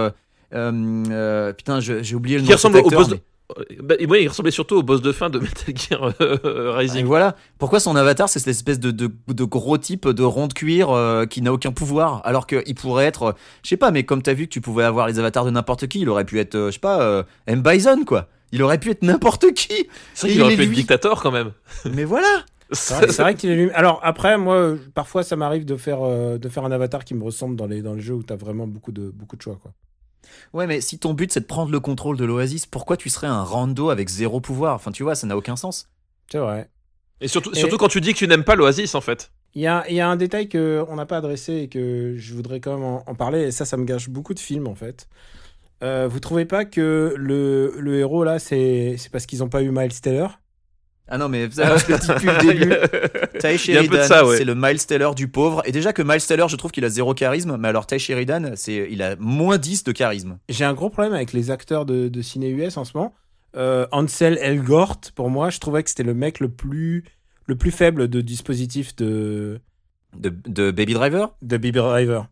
[0.55, 2.49] euh, putain, j'ai oublié le nom
[2.81, 5.75] au boss de- mais- Bah, ouais, il ressemblait surtout au boss de fin de Metal
[5.75, 7.07] Gear Et Rising.
[7.07, 7.35] voilà.
[7.59, 10.89] Pourquoi son avatar, c'est cette espèce de, de, de gros type de rond de cuir
[11.31, 14.45] qui n'a aucun pouvoir, alors qu'il pourrait être, je sais pas, mais comme t'as vu
[14.45, 16.79] que tu pouvais avoir les avatars de n'importe qui, il aurait pu être, je sais
[16.79, 17.63] pas, M.
[17.63, 18.29] Bison, quoi.
[18.53, 19.89] Il aurait pu être n'importe qui.
[20.15, 20.77] C'est vrai qu'il aurait pu est être lui.
[20.77, 21.53] dictateur quand même.
[21.93, 22.45] Mais voilà.
[22.73, 26.65] C'est vrai, qu'il est Alors après, moi, parfois, ça m'arrive de faire euh, de faire
[26.65, 29.11] un avatar qui me ressemble dans les dans les jeux où t'as vraiment beaucoup de
[29.11, 29.73] beaucoup de choix, quoi.
[30.53, 33.27] Ouais, mais si ton but c'est de prendre le contrôle de l'Oasis, pourquoi tu serais
[33.27, 34.75] un rando avec zéro pouvoir?
[34.75, 35.89] Enfin, tu vois, ça n'a aucun sens.
[36.31, 36.69] C'est vrai.
[37.21, 39.31] Et surtout, Et- surtout quand tu dis que tu n'aimes pas l'Oasis en fait.
[39.55, 42.15] Il y a, il y a un détail que on n'a pas adressé et que
[42.17, 43.41] je voudrais quand même en, en parler.
[43.45, 45.09] Et ça, ça me gâche beaucoup de films en fait.
[45.83, 49.63] Euh, vous trouvez pas que le, le héros là, c'est c'est parce qu'ils ont pas
[49.63, 50.29] eu Miles Teller?
[51.11, 53.39] Ah non, mais ça, je le dis depuis le début.
[53.41, 54.37] Ty Sheridan, ouais.
[54.37, 55.63] c'est le Miles Teller du pauvre.
[55.65, 58.53] Et déjà que Miles Teller, je trouve qu'il a zéro charisme, mais alors Ty Sheridan,
[58.57, 60.39] c'est, il a moins 10 de charisme.
[60.51, 63.15] J'ai un gros problème avec les acteurs de, de ciné US en ce moment.
[63.57, 67.05] Euh, Ansel Elgort, pour moi, je trouvais que c'était le mec le plus
[67.47, 69.61] le plus faible de dispositif de
[70.19, 71.35] De, de Baby Driver?
[71.41, 72.27] de Baby Driver.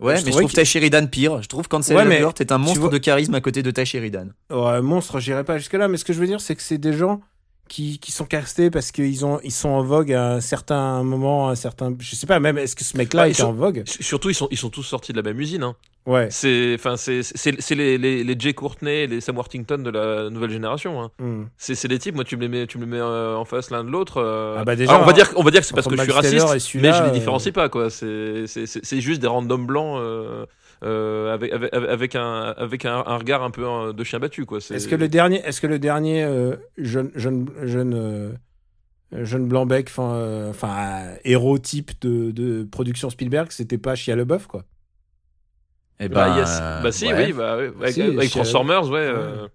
[0.00, 1.42] Ouais, Je mais je trouve qu'il- Ty Sheridan pire.
[1.42, 3.70] Je trouve qu'Ansel Ouais, mais Elgort est un monstre vois- de charisme à côté de
[3.70, 4.28] Ty Sheridan.
[4.50, 6.78] Ouais, monstre, j'irai pas jusque là, mais ce que je veux dire, c'est que c'est
[6.78, 7.20] des gens
[7.68, 11.48] qui, qui sont castés parce qu'ils ont ils sont en vogue à un certain moment,
[11.48, 13.52] à un certain, je sais pas même, est-ce que ce mec-là ils était sont- en
[13.52, 13.82] vogue?
[13.86, 15.62] Surtout, ils sont, ils sont tous sortis de la même usine.
[15.62, 15.74] Hein.
[16.06, 16.28] Ouais.
[16.30, 19.90] C'est, enfin, c'est, c'est, c'est les, les, les Jay Courtney, et les Sam Worthington de
[19.90, 21.02] la nouvelle génération.
[21.02, 21.10] Hein.
[21.18, 21.44] Hmm.
[21.58, 22.14] C'est, c'est des types.
[22.14, 24.18] Moi, tu me les mets, tu me les mets euh, en face l'un de l'autre.
[24.18, 24.56] euh.
[24.60, 25.96] Ah bah déjà, Alors, on va hein, dire, on va dire que c'est parce que
[25.96, 26.46] je suis raciste,
[26.76, 27.90] mais je les euh, différencie pas, quoi.
[27.90, 29.98] C'est, c'est, c'est, c'est juste des randoms blancs.
[30.00, 30.46] Euh,
[30.82, 34.44] euh, avec, avec, avec un, avec un, un regard un peu euh, de chien battu
[34.70, 38.38] Est-ce que le dernier, est-ce que le dernier euh, jeune jeune jeune
[39.12, 39.48] jeune
[40.50, 44.64] enfin héros type de, de production Spielberg, c'était pas Shia LeBeouf quoi?
[45.98, 46.58] Eh bah, ben, yes.
[46.82, 47.26] bah si, ouais.
[47.26, 48.98] oui, bah, oui, avec, Si, avec chez- Transformers, ouais.
[49.00, 49.48] euh,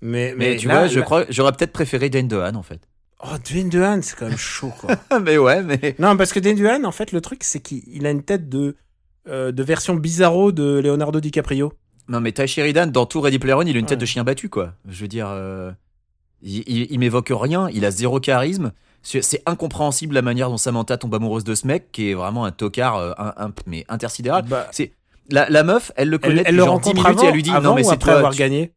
[0.00, 2.80] Mais Mais tu là- vois, je crois, j'aurais peut-être préféré Dane DeHaan en fait.
[3.24, 4.96] Oh, Dwayne DeHaan, c'est quand même chaud quoi.
[5.22, 5.94] mais ouais, mais.
[5.98, 8.48] non, parce que Dwayne DeHaan, en fait, le truc c'est qu'il il a une tête
[8.48, 8.76] de
[9.28, 11.72] euh, de version bizarro de Leonardo DiCaprio.
[12.08, 14.24] Non, mais Ty Sheridan, dans tout Ready Player One, il a une tête de chien
[14.24, 14.72] battu, quoi.
[14.88, 15.70] Je veux dire, euh,
[16.42, 18.72] il, il- il m'évoque rien, il a zéro charisme.
[19.04, 22.44] C'est c'est incompréhensible la manière dont Samantha tombe amoureuse de ce mec, qui est vraiment
[22.44, 24.44] un tocard, euh, un, un- mais intersidéral.
[24.48, 24.68] Bah,
[25.30, 27.22] La, la meuf, elle le connaît elle, elle depuis le genre 10 rencontre minutes avant,
[27.24, 28.12] et elle lui dit avant non mais c'est toi.
[28.14, 28.72] avoir tu- gagné?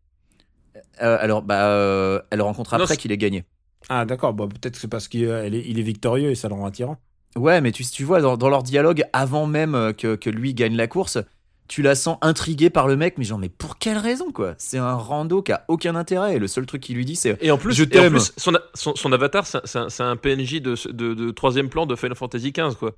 [1.02, 3.44] Euh, alors bah euh, elle le rencontre après c'est- qu'il ait gagné.
[3.90, 6.54] Ah d'accord, bon, peut-être que c'est parce qu'il euh, est, est victorieux et ça le
[6.56, 6.98] rend attirant.
[7.38, 10.54] Ouais, mais tu, tu vois dans, dans leur dialogue avant même euh, que, que lui
[10.54, 11.18] gagne la course,
[11.68, 14.54] tu la sens intriguée par le mec, mais genre mais pour quelle raison quoi?
[14.58, 17.38] C'est un rando qui a aucun intérêt et le seul truc qu'il lui dit c'est
[17.42, 18.14] Et en plus, Je et en t'aime.
[18.14, 21.70] plus son, a- son, son avatar, c'est un- c'est un, PNJ de, de, de troisième
[21.70, 22.92] plan de Final Fantasy XV, quoi.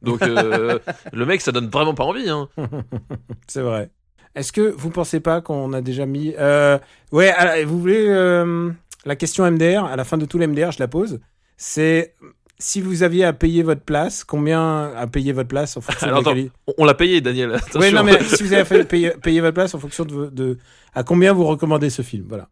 [0.00, 0.78] Donc, euh,
[1.12, 2.28] le mec, ça donne vraiment pas envie.
[2.30, 2.48] Hein.
[3.46, 3.90] C'est vrai.
[4.34, 6.78] Est-ce que vous pensez pas qu'on a déjà mis euh,
[7.12, 8.70] Ouais, alors, vous voulez euh,
[9.04, 11.20] la question MDR à la fin de tout l'MDR, je la pose.
[11.56, 12.14] C'est
[12.62, 16.22] si vous aviez à payer votre place, combien à payer votre place en fonction Alors,
[16.22, 17.52] de la qualité On, l'a payé, Daniel.
[17.54, 17.80] Attention.
[17.80, 20.58] Ouais, non mais si vous avez fait payer, payer votre place en fonction de, de
[20.94, 22.48] à combien vous recommandez ce film, voilà.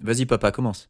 [0.00, 0.88] vas-y papa commence.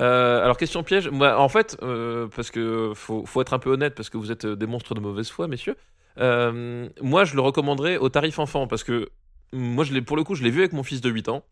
[0.00, 1.08] Euh, alors, question piège.
[1.08, 4.30] Moi, en fait, euh, parce que faut, faut être un peu honnête, parce que vous
[4.30, 5.76] êtes des monstres de mauvaise foi, messieurs.
[6.18, 9.08] Euh, moi, je le recommanderais au tarif enfant, parce que
[9.52, 11.44] moi, je l'ai, pour le coup, je l'ai vu avec mon fils de 8 ans.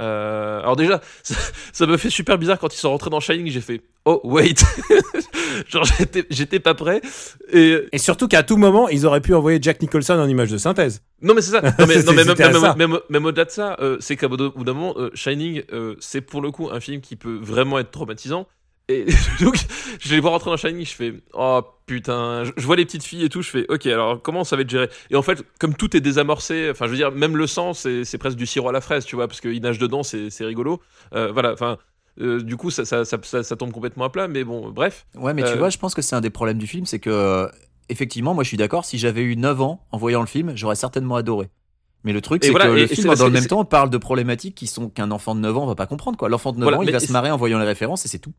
[0.00, 1.34] Euh, alors déjà, ça,
[1.72, 4.54] ça me fait super bizarre quand ils sont rentrés dans Shining, j'ai fait oh wait,
[5.68, 5.84] genre
[6.30, 7.00] j'étais, pas prêt.
[7.52, 10.56] Et Et surtout qu'à tout moment, ils auraient pu envoyer Jack Nicholson en image de
[10.56, 11.02] synthèse.
[11.20, 11.60] non mais c'est ça.
[11.78, 15.10] Non mais, non, mais même, au-delà de ça, euh, c'est qu'à bout d'un moment, euh,
[15.14, 18.46] Shining, euh, c'est pour le coup un film qui peut vraiment être traumatisant.
[18.90, 19.04] Et
[19.40, 19.56] donc,
[20.00, 23.04] je les vois rentrer dans Shining, je fais oh putain, je, je vois les petites
[23.04, 24.88] filles et tout, je fais ok, alors comment ça va être géré?
[25.10, 28.18] Et en fait, comme tout est désamorcé, enfin, je veux dire, même le sang, c'est
[28.18, 30.80] presque du sirop à la fraise, tu vois, parce qu'il nage dedans, c'est rigolo.
[31.14, 31.76] Euh, voilà, enfin,
[32.20, 35.06] euh, du coup, ça, ça, ça, ça, ça tombe complètement à plat, mais bon, bref.
[35.14, 36.98] Ouais, mais tu Euh, vois, je pense que c'est un des problèmes du film, c'est
[36.98, 37.48] que,
[37.90, 40.76] effectivement, moi je suis d'accord, si j'avais eu 9 ans en voyant le film, j'aurais
[40.76, 41.48] certainement adoré.
[42.04, 43.98] Mais le truc, c'est voilà, que le et film, dans le même temps, parle de
[43.98, 46.28] problématiques qui sont qu'un enfant de 9 ans va pas comprendre, quoi.
[46.28, 48.20] L'enfant de 9 Voilà, ans, il va se marrer en voyant les références et c'est
[48.20, 48.32] tout.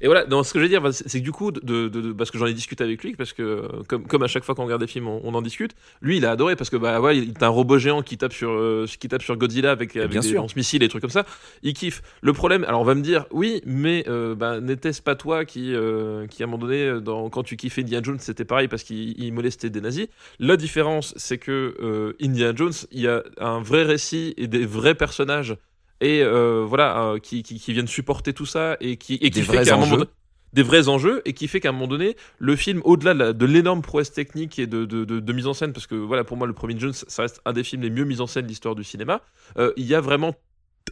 [0.00, 2.12] Et voilà, non, ce que je veux dire, c'est que du coup, de, de- de-
[2.12, 4.54] parce que j'en ai discuté avec lui, parce que euh, comme, comme à chaque fois
[4.54, 5.72] qu'on regarde des films, on, on en discute.
[6.02, 8.32] Lui, il a adoré parce que bah ouais, il est un robot géant qui tape
[8.32, 11.10] sur euh, qui tape sur Godzilla avec, avec bien des lance-missiles et des trucs comme
[11.10, 11.24] ça.
[11.62, 12.02] Il kiffe.
[12.22, 15.74] Le problème, alors on va me dire, oui, mais euh, bah, n'était-ce pas toi qui,
[15.74, 18.82] euh, qui à un moment donné, dans, quand tu kiffais Indiana Jones, c'était pareil parce
[18.82, 20.08] qu'il il molestait des nazis.
[20.38, 24.94] La différence, c'est que Indiana Jones, il y a un vrai récit et des vrais
[24.94, 25.56] personnages
[26.00, 29.40] et euh, voilà euh, qui, qui, qui viennent supporter tout ça et qui et qui
[29.40, 30.10] Des fait qu'à un moment donné-
[30.52, 33.82] des vrais enjeux et qui fait qu'à un moment donné le film au-delà de l'énorme
[33.82, 36.46] prouesse technique et de, de, de- de mise en scène parce que voilà pour moi
[36.48, 38.74] le premier Jones ça reste un des films les mieux mis en scène de l'histoire
[38.74, 39.20] du cinéma
[39.58, 40.34] euh, il y a vraiment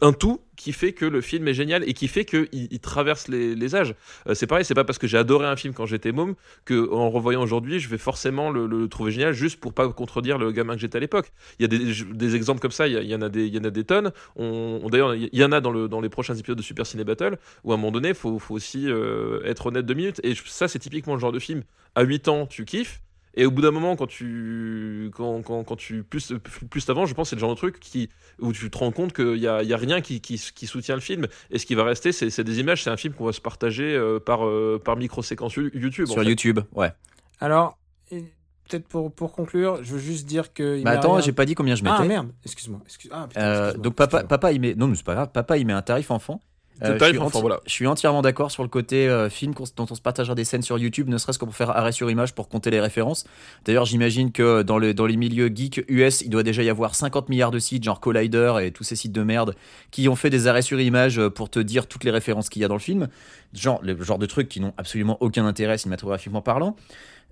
[0.01, 3.27] un tout qui fait que le film est génial et qui fait qu'il il traverse
[3.27, 3.95] les, âges.
[4.27, 6.35] Euh, c'est pareil, c'est pas parce que j'ai adoré un film quand j'étais môme
[6.65, 10.51] que en revoyant aujourd'hui, je vais forcément le, trouver génial juste pour pas contredire le
[10.51, 11.31] gamin que j'étais à l'époque.
[11.59, 13.45] Il y a des, exemples comme ça, il y, a- il y en a des,
[13.47, 14.11] il y en a des tonnes.
[14.35, 17.03] On, D'ailleurs, il y en a dans, le, dans les prochains épisodes de Super Ciné
[17.03, 20.19] Battle où à un moment donné, faut, faut aussi euh, être honnête deux minutes.
[20.23, 21.63] Et ça, c'est typiquement le genre de film.
[21.95, 23.01] À 8 ans, tu kiffes.
[23.35, 26.33] Et au bout d'un moment, quand tu, quand, quand, quand tu plus,
[26.69, 28.09] plus t'avances, je pense que c'est le genre de truc qui,
[28.39, 30.67] où tu te rends compte qu'il n'y a, il y a rien qui, qui, qui
[30.67, 31.27] soutient le film.
[31.51, 32.83] Et ce qui va rester, c'est c'est des images.
[32.83, 36.07] C'est un film qu'on va se partager euh, par, euh, par micro-séquence YouTube.
[36.09, 36.29] en Sur fait.
[36.29, 36.91] YouTube, ouais.
[37.39, 37.77] Alors,
[38.09, 40.81] peut-être pour, pour conclure, je veux juste dire que.
[40.83, 42.07] Bah attends, j'ai pas dit combien je Ah mettais.
[42.07, 42.81] merde, excuse-moi.
[42.85, 43.11] Excuse...
[43.13, 45.65] Ah, putain, Euh, donc papa, papa il met non mais c'est pas grave papa il
[45.65, 46.41] met un tarif enfant
[46.83, 47.59] Euh, je, suis enfant, enti- voilà.
[47.65, 50.61] je suis entièrement d'accord sur le côté euh, film dont on se partagera des scènes
[50.61, 53.25] sur YouTube ne serait-ce que pour faire arrêt sur image pour compter les références.
[53.65, 56.95] D'ailleurs j'imagine que dans, le, dans les milieux geek US il doit déjà y avoir
[56.95, 59.55] 50 milliards de sites genre Collider et tous ces sites de merde
[59.91, 62.61] qui ont fait des arrêts sur image euh, pour te dire toutes les références qu'il
[62.61, 63.09] y a dans le film.
[63.53, 66.75] Genre le genre de trucs qui n'ont absolument aucun intérêt cinématographiquement parlant.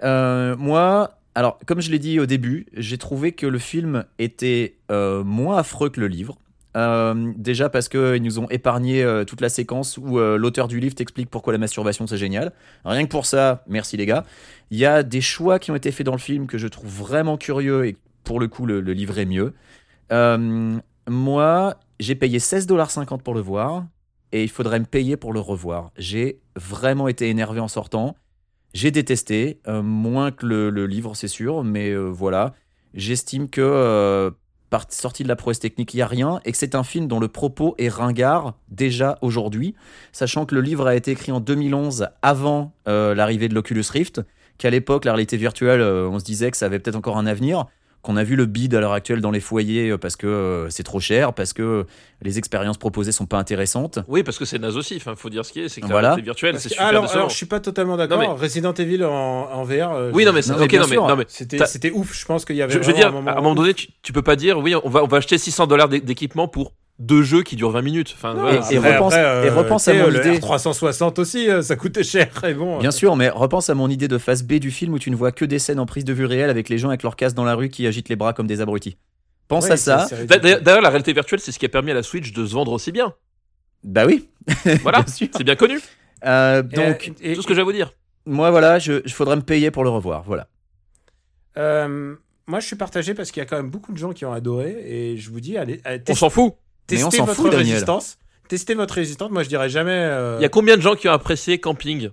[0.03, 4.75] Euh, moi alors comme je l'ai dit au début j'ai trouvé que le film était
[4.89, 6.37] moins affreux que le livre
[6.77, 10.79] euh, déjà parce qu'ils nous ont épargné euh, toute la séquence où euh, l'auteur du
[10.79, 12.53] livre t'explique pourquoi la masturbation c'est génial.
[12.85, 14.25] Rien que pour ça, merci les gars.
[14.69, 16.89] Il y a des choix qui ont été faits dans le film que je trouve
[16.89, 19.53] vraiment curieux et pour le coup le, le livre est mieux.
[21.09, 23.85] Moi, j'ai payé 16,50$ pour le voir
[24.31, 25.91] et il faudrait me payer pour le revoir.
[25.97, 28.15] J'ai vraiment été énervé en sortant.
[28.73, 32.53] J'ai détesté, moins que le, livre c'est sûr, mais voilà.
[32.93, 34.31] J'estime que
[34.89, 37.19] sortie de la prouesse technique, il n'y a rien, et que c'est un film dont
[37.19, 39.75] le propos est ringard déjà aujourd'hui,
[40.11, 44.21] sachant que le livre a été écrit en 2011 avant euh, l'arrivée de l'Oculus Rift,
[44.57, 47.27] qu'à l'époque, la réalité virtuelle, euh, on se disait que ça avait peut-être encore un
[47.27, 47.65] avenir,
[48.01, 50.69] qu'on a vu le bid à l'heure actuelle dans les foyers euh, parce que euh,
[50.69, 51.85] c'est trop cher, parce que
[52.21, 53.99] les expériences proposées sont pas intéressantes.
[54.07, 54.95] Oui, parce que c'est naze aussi.
[54.95, 55.69] Enfin, faut dire ce qui est.
[55.69, 56.15] C'est que Voilà.
[56.15, 58.19] virtuelle, Parce c'est que- super alors, alors, je suis pas totalement d'accord.
[58.19, 59.91] Mais- Resident Evil en, en VR.
[59.93, 61.07] euh, Oui, non, mais c'est Non, mais ok, bien non, mais, sûr.
[61.07, 62.17] non, mais C'était, ouf.
[62.17, 62.73] Je pense qu'il y avait.
[62.73, 64.57] je, je veux dire, un moment, à un moment donné, tu, tu peux pas dire,
[64.59, 67.81] oui, on va, on va acheter 600 dollars d'équipement pour deux jeux qui durent 20
[67.83, 68.13] minutes.
[68.15, 70.39] Enfin, Non, voilà, et c'est- repense- et repense à mon le idée.
[70.39, 72.29] 360 aussi, euh, ça coûtait cher.
[72.43, 74.93] Et bon, Bien euh, sûr, mais repense à mon idée de phase B du film
[74.93, 76.87] où tu ne vois que des scènes en prise de vue réelle avec les gens
[76.89, 78.97] avec leur casque dans la rue qui agitent les bras comme des abrutis.
[79.47, 80.07] Pense ouais, à ça.
[80.27, 82.71] D'ailleurs, la réalité virtuelle, c'est ce qui a permis à la Switch de se vendre
[82.71, 83.13] aussi bien.
[83.83, 84.27] Bah oui.
[84.83, 85.27] Voilà, Bien sûr.
[85.37, 85.79] c'est bien connu.
[86.25, 87.93] Euh, Et, donc, et- Tout ce que j'ai à vous dire.
[88.25, 90.23] moi, voilà, je, je faudrait me payer pour le revoir.
[90.23, 90.47] Voilà.
[91.57, 92.15] euh,
[92.47, 94.31] moi, je suis partagé parce qu'il y a quand même beaucoup de gens qui ont
[94.33, 94.75] adoré.
[94.85, 96.53] Et je vous dis, allez, allez On s'en fout.
[96.91, 98.17] Mais on testez votre fout, résistance.
[98.47, 99.29] Testez votre résistance.
[99.31, 99.91] Moi, je dirais jamais.
[99.91, 102.09] euh, Il y a combien de gens qui ont apprécié Camping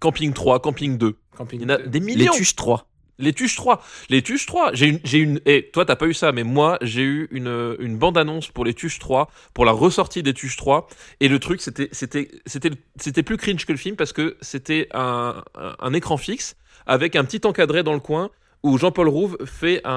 [0.00, 1.60] Camping 3, Camping 2 camping.
[1.60, 2.32] Il y en a des Les millions.
[2.32, 2.86] Tuches 3.
[3.18, 3.80] Les Tuches 3.
[4.10, 4.72] Les Tuches 3.
[4.74, 7.76] J'ai une, j'ai une, et toi t'as pas eu ça, mais moi j'ai eu une,
[7.78, 10.88] une bande annonce pour les Tuches 3, pour la ressortie des Tuches 3.
[11.20, 14.88] Et le truc, c'était, c'était, c'était, c'était plus cringe que le film parce que c'était
[14.92, 18.30] un, un, un écran fixe avec un petit encadré dans le coin
[18.64, 19.90] où Jean-Paul Rouve fait un,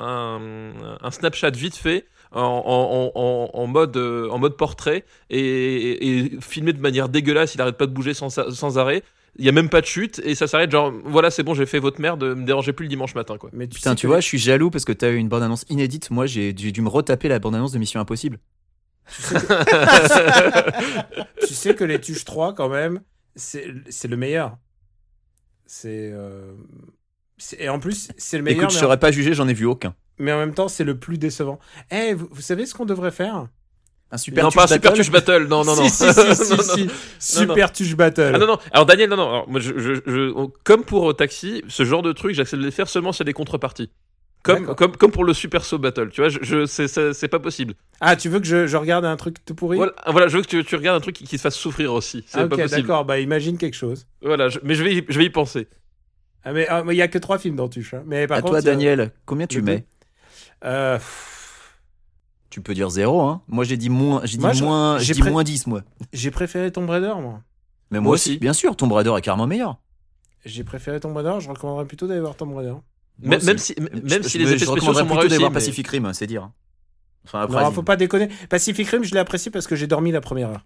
[0.00, 2.06] un, un Snapchat vite fait.
[2.32, 7.08] En, en, en, en mode, euh, en mode portrait et, et, et filmé de manière
[7.08, 9.02] dégueulasse, il arrête pas de bouger sans, sans arrêt.
[9.38, 11.64] Il y a même pas de chute et ça s'arrête genre voilà c'est bon j'ai
[11.66, 13.50] fait votre merde me dérangez plus le dimanche matin quoi.
[13.52, 15.64] Mais tu Putain, tu que- vois, je suis jaloux parce que t'as eu une bande-annonce
[15.68, 16.10] inédite.
[16.10, 18.38] Moi, j'ai dû me retaper la bande-annonce de Mission Impossible.
[21.46, 23.00] tu sais que les Tuches 3, quand même,
[23.36, 24.56] c'est c'est le meilleur.
[25.66, 26.10] C'est.
[26.12, 26.52] euh,
[27.36, 28.62] c'est- Et en plus, c'est le meilleur.
[28.64, 29.94] Écoute, je serais pas jugé, j'en ai vu aucun.
[30.18, 31.58] Mais en même temps, c'est le plus décevant.
[31.90, 33.46] Eh, vous, vous savez ce qu'on devrait faire?
[34.10, 35.46] Un super non, touch pas un super battle touch battle.
[35.48, 35.88] Non, non, non.
[35.88, 36.92] Si, si, si, Non, si, non.
[37.18, 38.32] Super touche battle.
[38.34, 38.58] Ah non, non.
[38.72, 39.28] Alors, Daniel, non, non.
[39.28, 42.60] Alors, moi, je, je, je- on- comme pour euh, Taxi, ce genre de truc, j'accepte
[42.60, 43.90] de les faire seulement s'il y a des contreparties.
[44.44, 46.08] Comme, comme, comme pour le Super Saut Battle.
[46.10, 47.74] Tu vois, je, je, c'est, pas possible.
[48.00, 49.76] Ah, tu veux que je, je regarde un truc tout pourri?
[49.76, 51.92] Voilà, voilà, je veux que tu, tu regardes un truc qui, qui te fasse souffrir
[51.92, 52.24] aussi.
[52.28, 52.82] C'est Ah, pas Ok, possible.
[52.82, 53.04] d'accord.
[53.04, 54.06] Bah, imagine quelque chose.
[54.22, 55.68] Voilà, je- mais je vais, y- je vais y penser.
[56.44, 57.92] Ah, mais ah, il y a que trois films dans Tuche.
[57.94, 58.04] hein.
[58.06, 59.84] Mais par À contre, toi, Daniel, combien tu mets?
[60.64, 60.98] Euh,
[62.50, 63.42] Tu peux dire zéro, hein.
[63.46, 65.82] Moi, j'ai dit moins, j'ai dit Moi, je- moins, j'ai dit moins 10, moi.
[66.12, 67.42] j'ai préféré Tomb Raider, moi.
[67.90, 68.38] Mais Moi moi aussi, aussi.
[68.38, 69.78] bien sûr, Tomb Raider est carrément meilleur.
[70.44, 71.34] J'ai préféré Tomb Raider.
[71.40, 72.70] Je recommanderais plutôt d'aller voir Tomb Raider.
[72.70, 73.74] Moi Même, aussi.
[73.74, 75.54] si, même Je- si je les effets je spéciaux recommanderais sont plutôt d'aller voir mais-
[75.54, 76.50] Pacific Rim, c'est dire.
[77.24, 78.28] Enfin, après, Non, faut pas déconner.
[78.48, 80.64] Pacific Rim, je l'ai apprécié parce que j'ai dormi la première heure.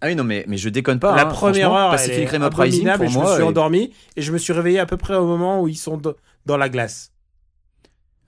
[0.00, 1.14] Ah oui, non, mais, mais je déconne pas.
[1.16, 3.92] la hein, première heure, Pacific Rim Uprising, pour et je moi, me suis est- endormi
[4.16, 6.00] et je me suis réveillé à peu près au moment où ils sont
[6.46, 7.12] dans la glace.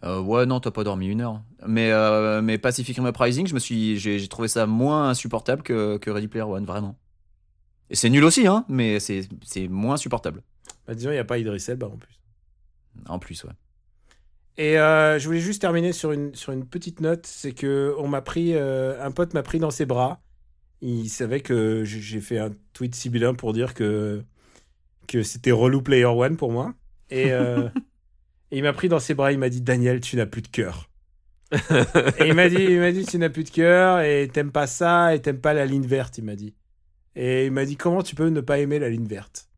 [0.05, 1.43] Euh, ouais, non, t'as pas dormi une heure.
[1.67, 5.97] Mais, euh, mais Pacific Rim Uprising, je me suis, j'ai, trouvé ça moins insupportable que,
[5.99, 6.97] que Ready Player One, vraiment.
[7.91, 9.29] Et c'est nul aussi, hein, mais c'est,
[9.69, 10.43] moins supportable.
[10.87, 12.21] Bah, disons, il n'y a pas Idris Elba en plus.
[13.09, 13.53] En plus, ouais.
[14.59, 18.09] Et euh, je voulais juste terminer sur une, sur une petite note, c'est que on
[18.09, 20.21] m'a pris, un pote m'a pris dans ses bras.
[20.81, 24.23] Il savait que j'ai fait un tweet sibyllin pour dire que,
[25.07, 26.75] que c'était relou Player One pour moi.
[27.11, 27.69] Et, euh,
[28.51, 30.49] et il m'a pris dans ses bras, il m'a dit Daniel, tu n'as plus de
[30.49, 30.89] cœur.
[31.53, 34.67] et il m'a dit, il m'a dit tu n'as plus de cœur et t'aimes pas
[34.67, 36.55] ça et t'aimes pas la ligne verte, il m'a dit.
[37.15, 39.49] Et il m'a dit comment tu peux ne pas aimer la ligne verte?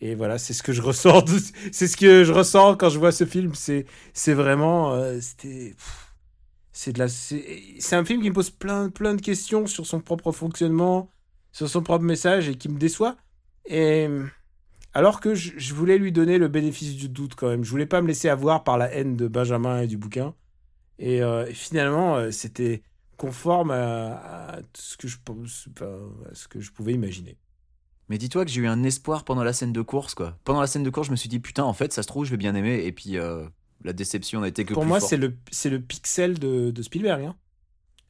[0.00, 1.24] Et voilà, c'est ce que je ressens.
[1.72, 3.54] C'est ce que je ressens quand je vois ce film.
[3.54, 5.76] C'est, c'est vraiment, euh, c'était,
[6.72, 10.00] c'est de la, c'est un film qui me pose plein, plein de questions sur son
[10.00, 11.08] propre fonctionnement,
[11.52, 13.16] sur son propre message et qui me déçoit.
[13.64, 14.08] Et
[14.94, 17.64] alors que je, je voulais lui donner le bénéfice du doute quand même.
[17.64, 20.34] Je voulais pas me laisser avoir par la haine de Benjamin et du bouquin.
[20.98, 22.82] Et, euh, et finalement, euh, c'était
[23.16, 24.16] conforme à,
[24.56, 27.36] à ce que je à ce que je pouvais imaginer.
[28.08, 30.36] Mais dis-toi que j'ai eu un espoir pendant la scène de course, quoi.
[30.44, 32.24] Pendant la scène de course, je me suis dit, putain, en fait, ça se trouve,
[32.26, 32.84] je vais bien aimer.
[32.84, 33.46] Et puis, euh,
[33.84, 36.82] la déception n'a été que Pour plus moi, c'est le, c'est le pixel de, de
[36.82, 37.24] Spielberg.
[37.24, 37.36] hein.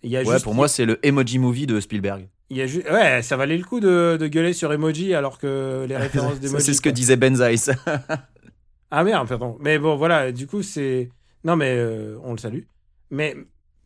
[0.03, 2.29] Il y a Ouais, juste- pour moi, c'est le emoji movie de Spielberg.
[2.53, 5.39] Il y a ju- ouais, ça valait le coup de, de gueuler sur emoji alors
[5.39, 6.65] que les références d'emoji.
[6.65, 7.71] c'est ce que disait Ben Zeiss.
[8.91, 9.57] Ah merde, pardon.
[9.61, 11.09] Mais bon, voilà, du coup, c'est.
[11.45, 12.61] Non, mais euh, on le salue.
[13.11, 13.35] Mais,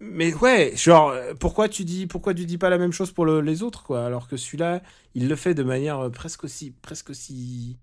[0.01, 3.41] mais ouais, genre, pourquoi tu dis, pourquoi tu dis pas la même chose pour le-
[3.41, 4.83] les autres, quoi Alors que celui-là,
[5.15, 7.79] il le fait de manière euh, presque aussi, presque aussi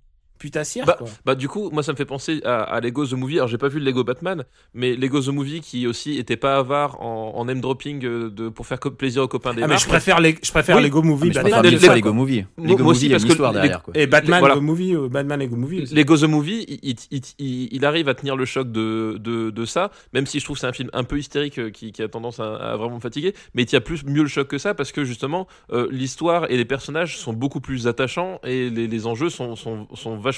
[0.48, 1.08] putassière, quoi.
[1.26, 3.36] Bah du coup, moi ça me fait penser à, à Lego The Movie.
[3.38, 4.44] Alors j'ai pas vu le Lego Batman,
[4.74, 8.50] mais Lego The Movie qui aussi était pas avare en, en name dropping euh, de
[8.50, 10.84] pour faire plaisir aux copains des Ah, mais je préfère les, je préfère Oui.
[10.84, 11.30] Lego Movie.
[11.30, 11.62] Je Batman.
[11.62, 12.44] préfère les- fois Lego Movie.
[12.58, 13.94] Moi Lego aussi, Movie, il y a parce que derrière, quoi.
[13.98, 14.56] Et Batman Voilà.
[14.56, 15.82] Lego Movie, euh, Batman Lego Movie.
[15.84, 15.96] aussi.
[15.96, 19.50] Lego The Movie, il, il- il- il- il arrive à tenir le choc de, de,
[19.50, 21.94] de ça, même si je trouve que c'est un film un peu hystérique euh, qui,
[21.94, 24.50] qui a tendance à, à vraiment me fatiguer, mais il tient plus mieux le choc
[24.50, 28.70] que ça parce que justement euh, l'histoire et les personnages sont beaucoup plus attachants et
[28.70, 30.33] les, les enjeux sont, sont, sont vachement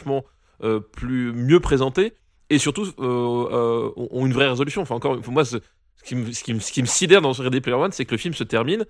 [0.64, 2.14] euh, plus mieux présentés
[2.50, 4.82] et surtout euh, euh, ont une vraie résolution.
[4.82, 5.58] Enfin encore, pour moi, ce,
[5.98, 8.06] ce qui me, ce, qui me, ce qui me sidère dans Ready Player One, c'est
[8.06, 8.86] que le film se termine.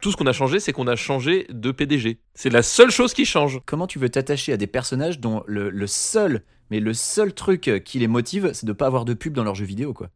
[0.00, 2.18] Tout ce qu'on a changé, c'est qu'on a changé de PDG.
[2.34, 3.60] C'est la seule chose qui change.
[3.66, 7.70] Comment tu veux t'attacher à des personnages dont le, le seul, mais le seul truc
[7.84, 10.08] qui les motive, c'est de pas avoir de pub dans leurs jeux vidéo, quoi?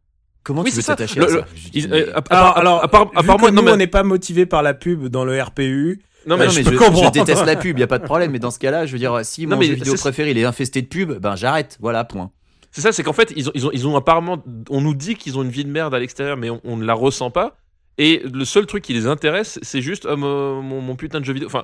[0.43, 0.95] Comment Oui, tu veux ça.
[0.97, 1.35] t'attacher Le- à ça?
[1.37, 3.51] Le- dis, mais- euh, à Alors, part- alors, à part- à vu part que moi,
[3.51, 6.01] nous, non, mais- on n'est pas motivé par la pub dans le RPU.
[6.27, 8.31] Non, Ah mais non, je mais je, déteste la pub, y a pas de problème.
[8.31, 10.37] Mais dans ce cas-là, je veux dire, si Non, mon mais jeu vidéo préféré il
[10.37, 11.77] est infesté de pub, ben j'arrête.
[11.79, 12.31] Voilà, point.
[12.71, 14.43] C'est ça, c'est qu'en fait, ils ont, ils, ont, ils ont apparemment.
[14.69, 16.85] On nous dit qu'ils ont une vie de merde à l'extérieur, mais on, on ne
[16.85, 17.55] la ressent pas.
[17.97, 21.25] Et le seul truc qui les intéresse, c'est juste oh, mon, mon- mon putain de
[21.25, 21.47] jeu vidéo.
[21.47, 21.63] Enfin,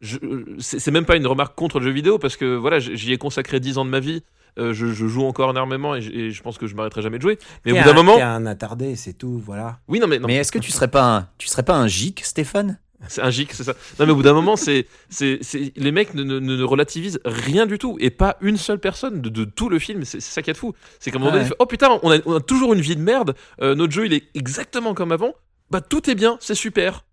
[0.00, 0.18] je-
[0.58, 3.60] c'est même pas une remarque contre le jeu vidéo, parce que voilà, j'y ai consacré
[3.60, 4.22] 10 ans de ma vie.
[4.58, 7.38] euh, je, je joue encore énormément et, je pense que je m'arrêterai jamais de jouer.
[7.64, 8.16] Mais au bout d'un un- moment.
[8.20, 9.78] un attardé, c'est tout, voilà.
[9.88, 10.26] Oui, non, mais non.
[10.26, 12.78] Mais est-ce que tu serais pas un, tu serais pas un geek, Stéphane?
[13.08, 13.72] C'est un gic, c'est ça.
[13.98, 17.18] Non, mais au bout d'un moment, c'est, c'est, c'est, les mecs ne, ne, ne relativisent
[17.24, 17.96] rien du tout.
[17.98, 20.04] Et pas une seule personne de, de tout le film.
[20.04, 20.74] C'est, c'est ça qui est fou.
[20.98, 21.46] C'est qu'à un moment donné, Ouais.
[21.46, 23.34] il fait, oh putain, on a, on a toujours une vie de merde.
[23.62, 25.32] euh, notre jeu, il est exactement comme avant.
[25.70, 27.04] Bah, tout est bien, c'est super.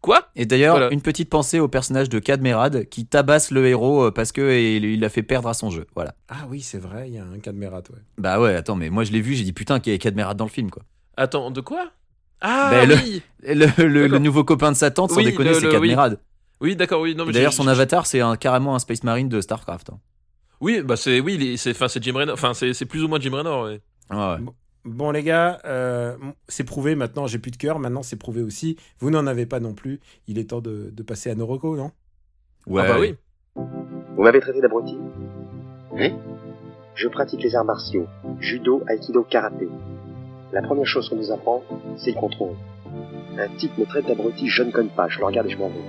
[0.00, 0.28] Quoi?
[0.36, 0.92] Et d'ailleurs, Voilà.
[0.94, 5.00] une petite pensée au personnage de Cadmerade qui tabasse le héros euh, parce que il,
[5.00, 5.86] l'a fait perdre à son jeu.
[5.96, 6.14] Voilà.
[6.28, 7.98] Ah oui, c'est vrai, il y a un caméra, ouais.
[8.16, 10.36] Bah ouais, attends, mais moi je l'ai vu, j'ai dit putain qu'il y avait Cadmerade
[10.36, 10.84] dans le film quoi.
[11.16, 11.90] Attends, de quoi?
[12.40, 14.20] Ah, Ben, le- oui Et Le, le- le D'accord.
[14.20, 16.18] nouveau copain de Satan, sans Oui, déconner, c'est Cadmerade.
[16.60, 17.14] Oui, d'accord, oui.
[17.14, 19.90] Non, mais D'ailleurs, son avatar, c'est un, carrément un Space Marine de StarCraft.
[19.90, 19.98] hein.
[20.60, 22.34] Oui, bah, c'est, oui, c'est, enfin, c'est Jim Raynor.
[22.34, 23.80] Enfin, c'est, c'est plus ou moins Jim Raynor, ouais.
[24.10, 24.36] Ouais, ouais.
[24.84, 26.16] Bon les gars, euh,
[26.46, 28.76] c'est prouvé maintenant, j'ai plus de cœur, maintenant c'est prouvé aussi.
[29.00, 30.00] Vous n'en avez pas non plus.
[30.28, 31.90] Il est temps de, de passer à nos recos, non?
[32.66, 32.82] Ouais.
[32.86, 33.14] Ah, bah oui.
[33.54, 34.96] Vous m'avez traité d'abruti?
[35.92, 36.14] Oui.
[36.94, 38.06] Je pratique les arts martiaux,
[38.40, 39.68] judo, aikido, karaté.
[40.52, 41.62] La première chose qu'on nous apprend,
[41.98, 42.56] c'est le contrôle.
[43.38, 45.68] Un type me traite d'abruti, je ne cogne pas, je le regarde et je m'en
[45.68, 45.80] vais.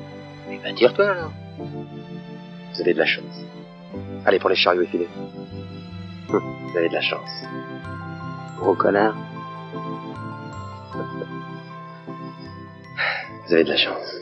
[0.51, 1.31] Eh ben, tire-toi alors.
[1.57, 3.23] Vous avez de la chance.
[4.25, 5.07] Allez, pour les chariots effilés.
[6.29, 6.41] Hum,
[6.71, 7.29] Vous avez de la chance.
[8.59, 9.15] Gros connard.
[13.47, 14.15] Vous avez de la chance.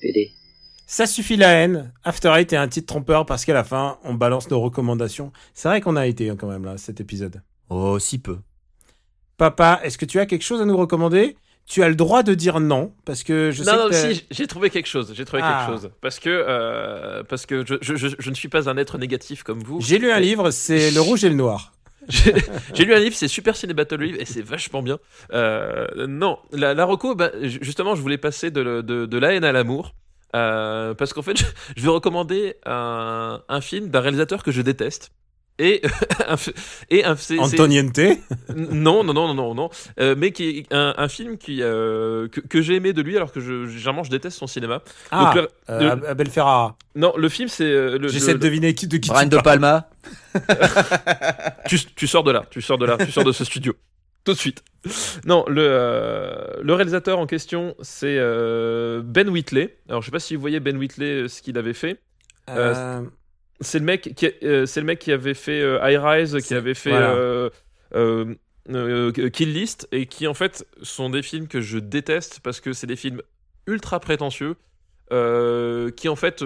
[0.00, 0.30] PD.
[0.86, 1.92] Ça suffit la haine.
[2.04, 5.32] After Eight est un titre trompeur parce qu'à la fin, on balance nos recommandations.
[5.54, 7.42] C'est vrai qu'on a été hein, quand même là, cet épisode.
[7.68, 8.38] Oh, si peu.
[9.38, 11.36] Papa, est-ce que tu as quelque chose à nous recommander?
[11.66, 14.26] Tu as le droit de dire non, parce que je sais non, non, que si,
[14.30, 15.12] j'ai trouvé quelque chose.
[15.14, 15.64] J'ai trouvé Ah.
[15.66, 15.90] quelque chose.
[16.00, 19.42] Parce que, euh, parce que je, je, je, je ne suis pas un être négatif
[19.44, 19.80] comme vous.
[19.80, 21.72] j'ai lu un Et- livre, c'est Le Rouge et le Noir.
[22.74, 24.98] J'ai lu un livre, c'est Super Ciné Battle Livre et c'est vachement bien.
[25.32, 29.18] Euh, non, la, la reco, bah, ju- justement, je voulais passer de, le- de, de
[29.18, 29.94] la haine à l'amour.
[30.34, 31.44] Euh, parce qu'en fait, je,
[31.76, 35.12] je vais recommander un, un film d'un réalisateur que je déteste.
[35.58, 35.82] Et
[36.90, 38.00] et un, Antoniente
[38.56, 39.70] non, non, non, non, non, non.
[40.00, 43.16] Euh, mais qui est un, un film qui, euh, que, que j'ai aimé de lui
[43.16, 44.82] alors que je, généralement je déteste son cinéma.
[45.10, 46.76] Ah, Donc, le- euh, le- Abel Ferrara.
[46.94, 49.42] non, le film c'est le, J'essaie de deviner qui, de qui Brian tu De.
[49.42, 49.88] Palma.
[51.68, 53.74] tu, tu sors de là, tu sors de là, tu sors de ce studio.
[54.24, 54.62] Tout de suite.
[55.26, 59.78] Non, le, euh, le réalisateur en question, c'est euh, Ben Whitley.
[59.88, 62.00] Alors, je sais pas si vous voyez Ben Whitley, euh, ce qu'il avait fait.
[63.60, 66.54] C'est le mec qui, euh, c'est le mec qui avait fait euh, High Rise, qui
[66.54, 67.14] avait fait voilà.
[67.94, 68.30] euh,
[69.32, 72.86] Kill List, et qui en fait sont des films que je déteste parce que c'est
[72.86, 73.20] des films
[73.66, 74.56] ultra prétentieux.
[75.10, 76.42] qui en fait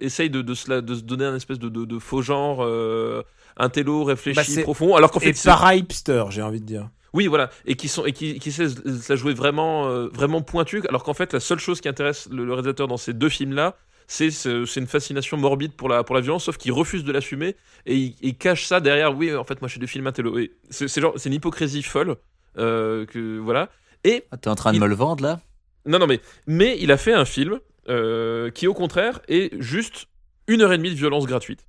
[0.00, 3.22] essayent de, de, se de se donner un espèce de, de, faux genre euh,
[3.56, 6.88] intello réfléchi Bah, profond alors qu'en fait c'est- para hipster, j'ai envie de dire.
[7.12, 8.66] oui, voilà, et qui sont et qui, qui sait
[9.08, 12.44] la jouer vraiment euh, vraiment pointu, alors qu'en fait la seule chose qui intéresse le,
[12.44, 14.28] le réalisateur dans ces deux films-là, c'est ce- c'est
[14.76, 17.56] une fascination morbide pour la pour la violence, sauf qu'il refuse de l'assumer
[17.86, 19.16] et il, il cache ça derrière.
[19.16, 20.38] Oui, en fait, moi je suis des films intello.
[20.70, 22.16] C'est une hypocrisie folle
[22.58, 23.70] euh, que voilà.
[24.04, 25.40] Et Ah, T'es en train de me le vendre là?
[25.86, 27.58] Non, non, mais mais il a fait un film
[27.88, 30.06] euh, qui au contraire est juste
[30.46, 31.66] une heure et demie de violence gratuite.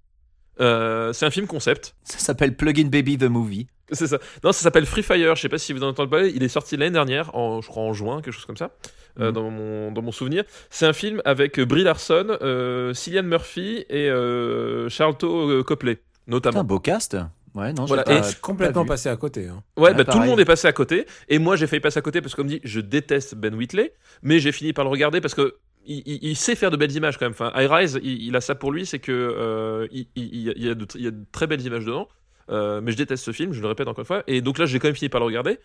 [0.59, 1.95] Euh, c'est un film concept.
[2.03, 3.67] Ça s'appelle Plugin Baby the Movie.
[3.91, 4.17] C'est ça.
[4.43, 5.35] Non, ça s'appelle Free Fire.
[5.35, 6.31] Je sais pas si vous en entendez parler.
[6.35, 8.71] Il est sorti l'année dernière, en, je crois en juin, quelque chose comme ça,
[9.19, 9.31] euh, Mhm.
[9.33, 10.43] dans, mon, dans mon souvenir.
[10.69, 16.63] C'est un film avec Brie Larson, euh, Cillian Murphy et euh, Charlton euh, Copley, notamment.
[16.63, 17.15] beau cast.
[17.53, 19.47] Ouais, non, Voilà, j'ai pas- et Je suis complètement pas passé à côté.
[19.47, 19.63] hein.
[19.77, 21.05] Ouais, Ouais, bah, tout le monde est passé à côté.
[21.29, 23.93] Et moi, j'ai failli passer à côté parce que, comme dit, je déteste Ben Whitley.
[24.23, 25.55] Mais j'ai fini par le regarder parce que.
[25.87, 27.33] Il, il- il sait faire de belles images quand même.
[27.39, 30.41] Enfin, High Rise, il, il a ça pour lui, c'est que euh, il, il- il
[30.41, 32.07] y a- il y a de, il y a de très belles images dedans.
[32.49, 34.23] Euh, mais je déteste ce film, je le répète encore une fois.
[34.27, 35.59] Et donc là, j'ai quand même fini par le regarder.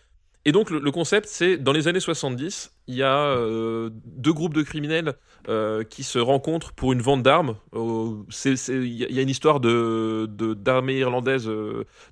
[0.45, 4.33] Et donc le, le concept, c'est dans les années 70, il y a euh, deux
[4.33, 5.13] groupes de criminels
[5.49, 7.55] euh, qui se rencontrent pour une vente d'armes.
[7.75, 8.23] Euh,
[8.69, 11.47] Il y, a- il y a une histoire de d'armée irlandaise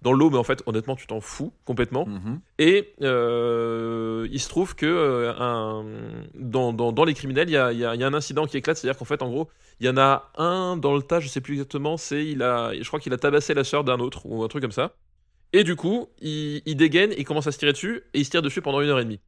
[0.04, 2.06] dans l'eau, mais en fait, honnêtement, tu t'en fous complètement.
[2.06, 2.40] Mhm.
[2.60, 5.86] Et il se trouve que un,
[6.36, 8.14] dans, dans, dans les criminels, il y a, il y a- il y a un
[8.14, 9.50] incident qui éclate, c'est-à-dire qu'en fait, en gros,
[9.80, 12.74] il y en a un dans le tas, je sais plus exactement, c'est il a,
[12.80, 14.94] je crois qu'il a tabassé la sœur d'un autre ou un truc comme ça.
[15.54, 18.30] Et du coup, il, il dégaine, il commence à se tirer dessus et il se
[18.32, 19.20] tire dessus pendant une heure et demie.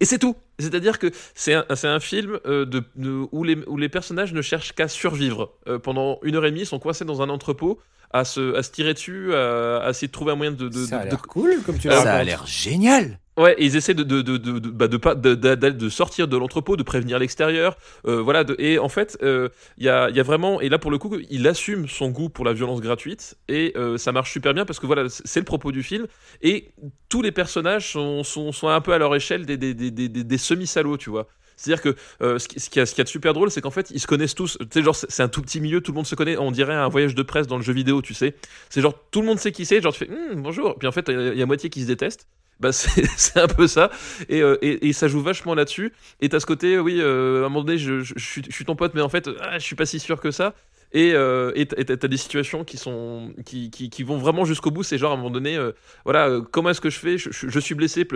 [0.00, 0.36] Et, c'est tout.
[0.58, 4.72] C'est-à-dire que c'est un, film euh, de, de- où, les, où les personnages ne cherchent
[4.72, 5.52] qu'à survivre.
[5.68, 7.80] Euh, pendant une heure et demie, ils sont coincés dans un entrepôt
[8.12, 10.84] à se, à se tirer dessus, à, à essayer de trouver un moyen de, de,
[10.86, 13.18] ça a de- l'air cool, comme tu le Ça a l'air génial.
[13.38, 14.96] Ouais, ils essaient de de de de de, bah, de
[15.34, 17.76] de, de, sortir de l'entrepôt, de prévenir l'extérieur,
[18.06, 18.44] euh, voilà.
[18.58, 21.18] Et en fait, euh, il y a y a vraiment et là pour le coup,
[21.28, 24.78] il assume son goût pour la violence gratuite et euh, ça marche super bien parce
[24.80, 26.06] que voilà, c'est le propos du film
[26.40, 26.70] et
[27.10, 30.08] tous les personnages sont sont, sont un peu à leur échelle des des des des,
[30.08, 31.28] des- semi salauds, tu vois.
[31.58, 33.70] C'est-à-dire que euh, ce, qui, ce, a, ce qui a de super drôle, c'est qu'en
[33.70, 34.58] fait, ils se connaissent tous.
[34.74, 36.36] Genre, c'est un tout petit milieu, tout le monde se connaît.
[36.36, 38.34] On dirait un voyage de presse dans le jeu vidéo, tu sais.
[38.68, 39.80] C'est genre, tout le monde sait qui c'est.
[39.80, 40.78] Genre, tu fais, Hum, bonjour.
[40.78, 42.26] Puis en fait, il y a moitié qui se détestent.
[42.60, 43.90] Bah, c'est un peu ça.
[44.28, 45.92] Et, euh, et, et ça joue vachement là-dessus.
[46.20, 48.94] Et t'as ce côté, oui, euh, à un moment donné, je, je, suis, ton pote,
[48.94, 50.54] mais en fait, ah, je suis pas si sûr que ça.
[50.92, 54.84] Et euh, t'as des situations qui sont qui, qui, vont vraiment jusqu'au bout.
[54.84, 55.72] C'est genre à un moment donné, euh,
[56.04, 57.18] voilà, comment est-ce que je fais?
[57.18, 58.06] Je, suis blessé,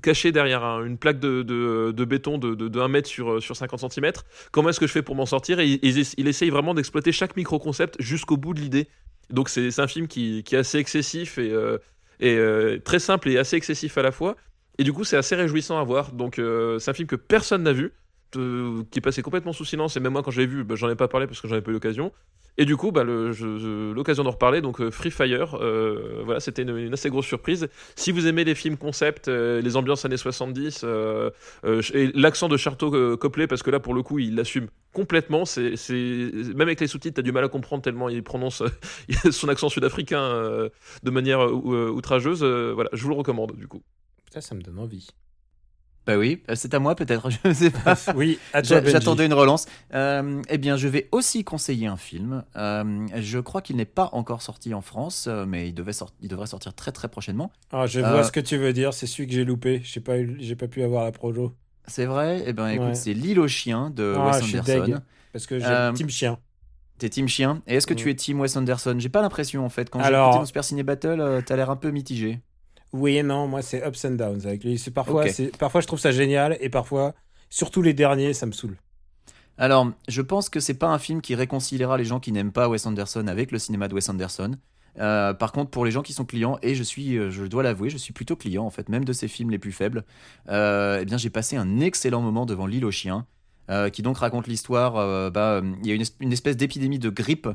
[0.00, 3.56] caché derrière un- une plaque de, de, béton de, de, de 1 mètre sur, sur
[3.56, 4.12] 50 cm.
[4.52, 5.58] Comment est-ce que je fais pour m'en sortir?
[5.58, 8.88] Et, il, essaye vraiment d'exploiter chaque micro-concept jusqu'au bout de l'idée.
[9.30, 11.52] Donc c'est un film qui, qui est assez excessif et,
[12.20, 14.36] et euh, très simple et assez excessif à la fois.
[14.78, 16.12] Et du coup, c'est assez réjouissant à voir.
[16.12, 17.92] Donc euh, c'est un film que personne n'a vu
[18.90, 19.96] qui passé complètement sous silence.
[19.96, 21.56] Et même moi quand je l'ai vu bah, j'en ai pas parlé parce que j'en
[21.56, 22.12] ai pas eu l'occasion.
[22.58, 24.60] Et du coup bah, l'occasion d'en reparler.
[24.60, 27.68] Donc euh, Free Fire euh, voilà c'était une, assez grosse surprise.
[27.96, 31.30] Si vous aimez les films concept euh, les ambiances années 70 euh,
[31.64, 34.68] euh, et l'accent de Charto euh, Copley parce que là pour le coup il l'assume
[34.92, 35.44] complètement.
[35.44, 38.62] C'est même avec les sous-titres t'as du mal à comprendre tellement il prononce
[39.30, 40.68] son accent sud-africain
[41.02, 42.44] de manière ou- outrageuse.
[42.44, 43.82] Voilà je vous le recommande du coup.
[44.26, 45.08] Putain, ça me donne envie.
[46.04, 47.96] Bah oui, euh, c'est à moi peut-être, je ne sais pas.
[48.16, 48.38] Oui.
[48.64, 49.66] J'attendais une relance.
[49.94, 52.42] Euh, eh bien, je vais aussi conseiller un film.
[52.56, 56.48] Euh, je crois qu'il n'est pas encore sorti en France, mais il, devait il devrait
[56.48, 57.52] sortir très très prochainement.
[57.70, 58.92] Ah, je Euh, vois ce que tu veux dire.
[58.94, 59.80] C'est celui que j'ai loupé.
[59.84, 61.52] J'ai pas, eu- j'ai pas pu avoir la projo.
[61.86, 62.42] C'est vrai?
[62.46, 62.94] Eh ben, écoute, Ouais.
[62.94, 64.84] c'est L'île aux chiens de Ah, Wes je suis Anderson.
[64.84, 64.96] deg.
[65.32, 66.38] Parce que j'ai Team Chien.
[66.98, 67.62] T'es team chien.
[67.66, 68.94] Et est-ce que tu es team Wes Anderson?
[68.98, 69.90] J'ai pas l'impression en fait.
[69.90, 72.40] Quand j'ai écouté mon Super Ciné Battle, t'as l'air un peu mitigé.
[72.92, 74.78] Oui et non, moi c'est ups and downs avec lui.
[74.78, 75.24] C'est parfois,
[75.58, 77.14] parfois je trouve ça génial et parfois,
[77.50, 78.76] surtout les derniers, ça me saoule.
[79.58, 82.68] Alors, je pense que c'est pas un film qui réconciliera les gens qui n'aiment pas
[82.68, 84.56] Wes Anderson avec le cinéma de Wes Anderson.
[84.98, 87.62] Euh, par contre, pour les gens qui sont clients, et je suis, euh, je dois
[87.62, 90.04] l'avouer, je suis plutôt client en fait, même de ces films les plus faibles.
[90.48, 93.26] euh, eh bien, j'ai passé un excellent moment devant L'île aux chiens,
[93.72, 94.96] euh, qui donc raconte l'histoire.
[94.96, 97.48] euh, bah, euh, il y a une, es- une espèce d'épidémie de grippe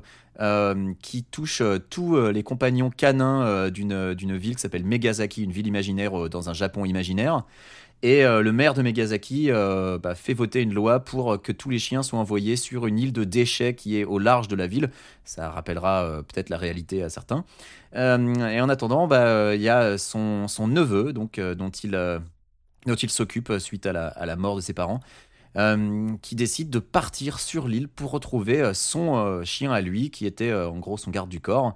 [1.02, 6.49] qui touche tous les compagnons canins d'une ville qui s'appelle Megazaki, une ville imaginaire dans
[6.49, 7.44] un Japon imaginaire.
[8.03, 11.80] Et le maire de Megazaki euh, bah, fait voter une loi pour que tous les
[11.80, 14.91] chiens soient envoyés sur une île de déchets qui est au large de la ville.
[15.26, 17.44] Ça rappellera peut-être la réalité à certains.
[17.95, 22.19] Et en attendant, bah, il y a son, son neveu, donc, dont il,
[22.85, 24.99] dont il s'occupe suite à la, à la mort de ses parents,
[25.57, 30.11] euh, qui décide de partir sur l'île pour retrouver euh, son euh, chien à lui,
[30.11, 31.75] qui était en gros son garde du corps.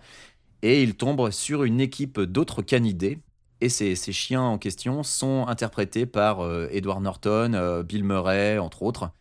[0.62, 3.20] Et il tombe sur une équipe d'autres canidés.
[3.62, 6.40] Et ces, ces chiens en question sont interprétés par
[6.72, 9.12] Edward Norton, Bill Murray, entre autres.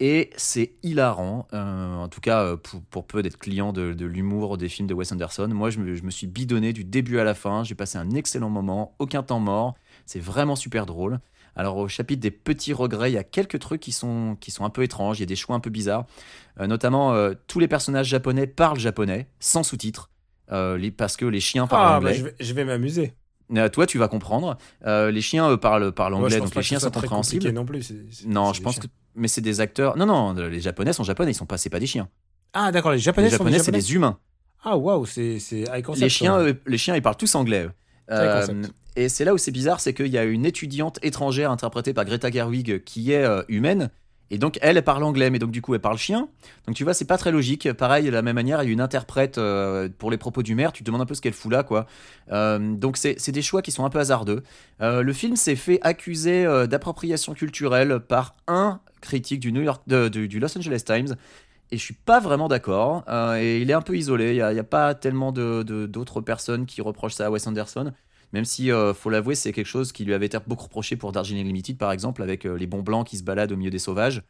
[0.00, 4.68] Et c'est hilarant, en tout cas pour, pour peu d'être client de, de l'humour des
[4.68, 5.48] films de Wes Anderson.
[5.48, 7.64] Moi, je me, je me suis bidonné du début à la fin.
[7.64, 9.74] J'ai passé un excellent moment, aucun temps mort.
[10.06, 11.20] C'est vraiment super drôle.
[11.56, 14.64] Alors, au chapitre des petits regrets, il y a quelques trucs qui sont, qui sont
[14.64, 15.18] un peu étranges.
[15.18, 16.06] Il y a des choix un peu bizarres.
[16.60, 20.10] Euh, notamment, euh, tous les personnages japonais parlent japonais, sans sous-titres.
[20.52, 22.10] euh, les- parce que les chiens parlent Ah, anglais.
[22.10, 23.14] bah, je vais, je vais m'amuser.
[23.72, 24.58] Toi, tu vas comprendre.
[24.84, 27.48] Les chiens parlent, parlent anglais, donc les chiens sont compréhensibles.
[27.50, 27.92] non plus.
[28.26, 28.82] Non, je pense chiens.
[28.82, 28.88] que.
[29.14, 29.96] Mais c'est des acteurs.
[29.96, 32.08] Non, non, les japonais sont japonais, ils sont pas, c'est pas des chiens.
[32.52, 34.18] Ah, d'accord, les japonais, les japonais, c'est des humains.
[34.64, 36.02] Ah, waouh, c'est c'est high concept.
[36.02, 37.68] Les chiens, les chiens, ils parlent tous anglais.
[38.10, 38.46] Euh.
[38.96, 42.04] Et c'est là où c'est bizarre, c'est qu'il y a une étudiante étrangère interprétée par
[42.04, 43.90] Greta Gerwig qui est euh, humaine.
[44.32, 46.28] Et donc, elle, parle anglais, mais donc du coup, elle parle chien.
[46.66, 47.72] Donc, tu vois, c'est pas très logique.
[47.72, 50.54] Pareil, de la même manière, il y a une interprète euh, pour les propos du
[50.54, 50.72] maire.
[50.72, 51.86] Tu te demandes un peu ce qu'elle fout là, quoi.
[52.30, 54.44] Euh, donc, c'est des choix qui sont un peu hasardeux.
[54.78, 60.56] Le film s'est fait accuser d'appropriation culturelle par un critique du, New York, du- Los
[60.56, 61.16] Angeles Times.
[61.72, 63.02] Et je suis pas vraiment d'accord.
[63.36, 64.36] Et il est un peu isolé.
[64.36, 67.92] Il n'y a, pas tellement d'autres personnes qui reprochent ça à Wes Anderson.
[68.32, 71.12] Même si, euh, faut l'avouer, c'est quelque chose qui lui avait été beaucoup reproché pour
[71.12, 73.78] Darjeeling Limited, par exemple, avec euh, les bons blancs qui se baladent au milieu des
[73.78, 74.22] sauvages.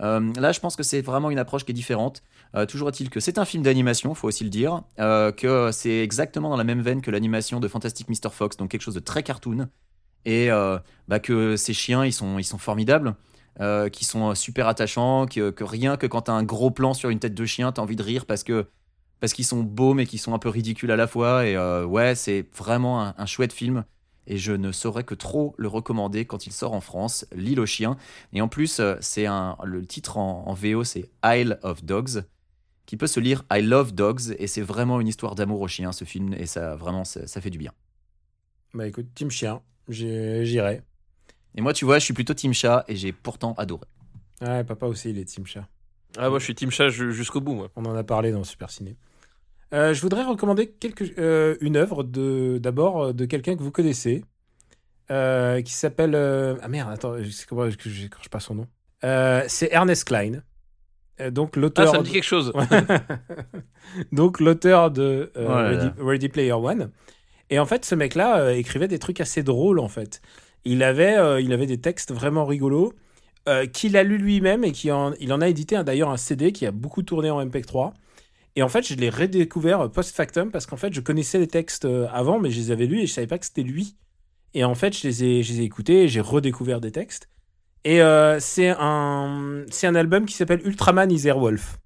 [0.00, 2.22] Euh, là, je pense que c'est vraiment une approche qui est différente.
[2.54, 6.50] Euh, toujours est-il que c'est un film d'animation, faut aussi le dire, que c'est exactement
[6.50, 8.30] dans la même veine que l'animation de Fantastic Mr.
[8.30, 9.68] Fox, donc quelque chose de très cartoon,
[10.24, 10.50] et
[11.08, 13.16] bah, que ces chiens, ils sont, formidables,
[13.90, 17.18] qui sont super attachants, que, que rien que quand t'as un gros plan sur une
[17.18, 18.68] tête de chien, t'as envie de rire parce que
[19.20, 21.46] parce qu'ils sont beaux mais qu'ils sont un peu ridicules à la fois.
[21.46, 23.84] Et euh, ouais, c'est vraiment un, un chouette film.
[24.26, 27.66] Et je ne saurais que trop le recommander quand il sort en France, L'île aux
[27.66, 27.96] chiens.
[28.34, 32.24] Et en plus, euh, c'est un le titre en, en VO, c'est Isle of Dogs,
[32.86, 34.36] qui peut se lire I Love Dogs.
[34.38, 36.34] Et c'est vraiment une histoire d'amour aux chiens, ce film.
[36.34, 37.72] Et ça, vraiment, ça, ça fait du bien.
[38.72, 40.82] Bah écoute, Team Chien, j'irai.
[41.54, 43.84] Et moi, tu vois, je suis plutôt Team Chat et j'ai pourtant adoré.
[44.40, 45.68] Ouais, papa aussi, il est Team Chat.
[46.18, 47.70] Ah, moi, je suis Team Chat ju- jusqu'au bout, moi.
[47.76, 48.98] On en a parlé dans Super Ciné.
[49.74, 53.70] Euh, je voudrais recommander quelque, euh, une œuvre de d'abord euh, de quelqu'un que vous
[53.70, 54.24] connaissez,
[55.10, 58.66] euh, qui s'appelle ah merde attends je sais comment que j'écorche pas son nom.
[59.48, 60.42] C'est Ernest Klein,
[61.30, 61.90] donc Ah, l'auteur.
[61.92, 62.52] ça me dit quelque chose.
[64.12, 65.32] donc l'auteur de
[65.98, 66.90] Ready, Player One.
[67.50, 70.20] Et en fait, ce mec-là écrivait des trucs assez drôles en fait.
[70.64, 72.92] Il avait, il avait des textes vraiment rigolos
[73.72, 76.52] qu'il a lu lui-même et qui en, il en a édité un- d'ailleurs un CD
[76.52, 77.92] qui a beaucoup tourné en MP3.
[78.58, 81.84] Et en fait, je l'ai redécouvert euh, post-factum parce qu'en fait, je connaissais les textes
[81.84, 83.94] euh, avant, mais je les avais lus et je savais pas que c'était lui.
[84.52, 87.28] Et en fait, je les ai, je les ai écoutés j'ai redécouvert des textes.
[87.84, 91.78] Et euh, c'est un, un album qui s'appelle Ultraman is Airwolf.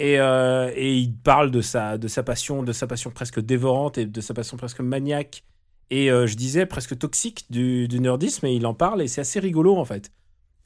[0.00, 4.06] Et, et il parle de sa, de sa passion, de sa passion presque dévorante et
[4.06, 5.44] de sa passion presque maniaque
[5.90, 9.38] et je disais presque toxique du, du nerdisme et il en parle et c'est assez
[9.38, 10.10] rigolo en fait.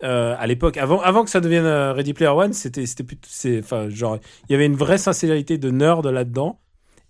[0.02, 4.18] Euh, à l'époque, avant, que ça devienne euh, Ready Player One, c'était, c'est, enfin, genre,
[4.48, 6.60] il y avait une vraie sincérité de nerd là-dedans.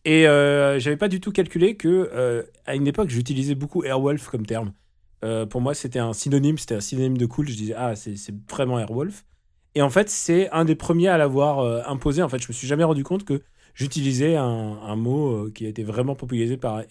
[0.05, 4.29] Et euh, j'avais pas du tout calculé que, euh, à une époque, j'utilisais beaucoup Airwolf
[4.29, 4.73] comme terme.
[5.51, 7.49] Pour moi, c'était un synonyme, c'était un synonyme de cool.
[7.49, 8.15] Je disais, ah, c'est,
[8.49, 9.25] vraiment Airwolf.
[9.75, 12.23] Et en fait, c'est un des premiers à l'avoir imposé.
[12.23, 13.43] En fait, je me suis jamais rendu compte que
[13.75, 16.85] j'utilisais un, un mot qui a été vraiment popularisé par,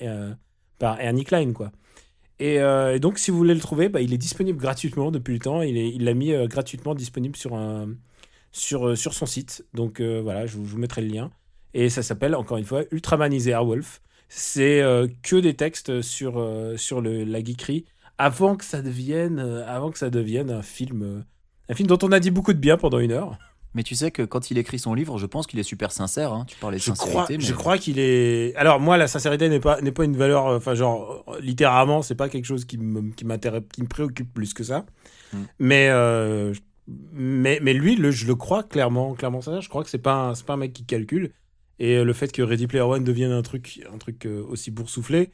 [0.79, 1.71] par Ernie Klein, quoi.
[2.39, 5.33] Et, euh, et donc, si vous voulez le trouver, bah, il est disponible gratuitement depuis
[5.33, 5.61] le temps.
[5.61, 7.85] Il l'a mis euh, gratuitement disponible euh,
[8.51, 9.65] sur son site.
[9.73, 11.31] Donc voilà, je vous, mettrai le lien.
[11.73, 14.01] Et ça s'appelle, encore une fois, Ultraman is Airwolf.
[14.27, 14.81] C'est
[15.21, 17.85] que des textes sur, la geekerie
[18.17, 19.39] avant que ça devienne,
[20.49, 21.23] un film
[21.79, 23.37] dont on a dit beaucoup de bien pendant une heure.
[23.75, 26.33] Mais tu sais que quand il écrit son livre, je pense qu'il est super sincère.
[26.33, 26.45] hein.
[26.47, 28.55] Tu parlais de Je crois, sincérité, mais je crois qu'il est.
[28.55, 30.47] Alors moi, la sincérité n'est pas n'est pas une valeur.
[30.47, 34.33] euh, Enfin, genre littéralement, c'est pas quelque chose qui me qui m'intéresse, qui me préoccupe
[34.33, 34.85] plus que ça.
[35.33, 35.37] Mm.
[35.59, 36.53] Mais euh,
[36.87, 39.59] mais mais lui, le, je le crois clairement, clairement ça.
[39.59, 41.31] Je crois que c'est pas c'est pas un mec qui calcule.
[41.77, 45.31] Et euh, le fait que Ready Player One devienne un truc un truc aussi boursouflé,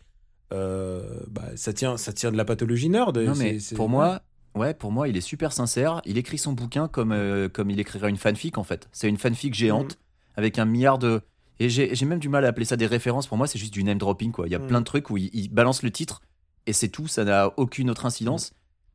[0.53, 3.17] euh, bah ça tient ça tient de la pathologie nerd.
[3.17, 4.21] Non, mais c'est- pour moi,
[4.55, 6.01] ouais, pour moi, il est super sincère.
[6.05, 8.87] Il écrit son bouquin comme, euh, comme il écrirait une fanfic, en fait.
[8.91, 9.97] C'est une fanfic géante
[10.35, 11.21] avec un milliard de.
[11.59, 13.27] Et j'ai même du mal à appeler ça des références.
[13.27, 14.47] Pour moi, c'est juste du name dropping, quoi.
[14.47, 14.67] Il y a Mm.
[14.67, 16.21] plein de trucs où il, il balance le titre
[16.65, 17.07] et c'est tout.
[17.07, 18.53] Ça n'a aucune autre incidence.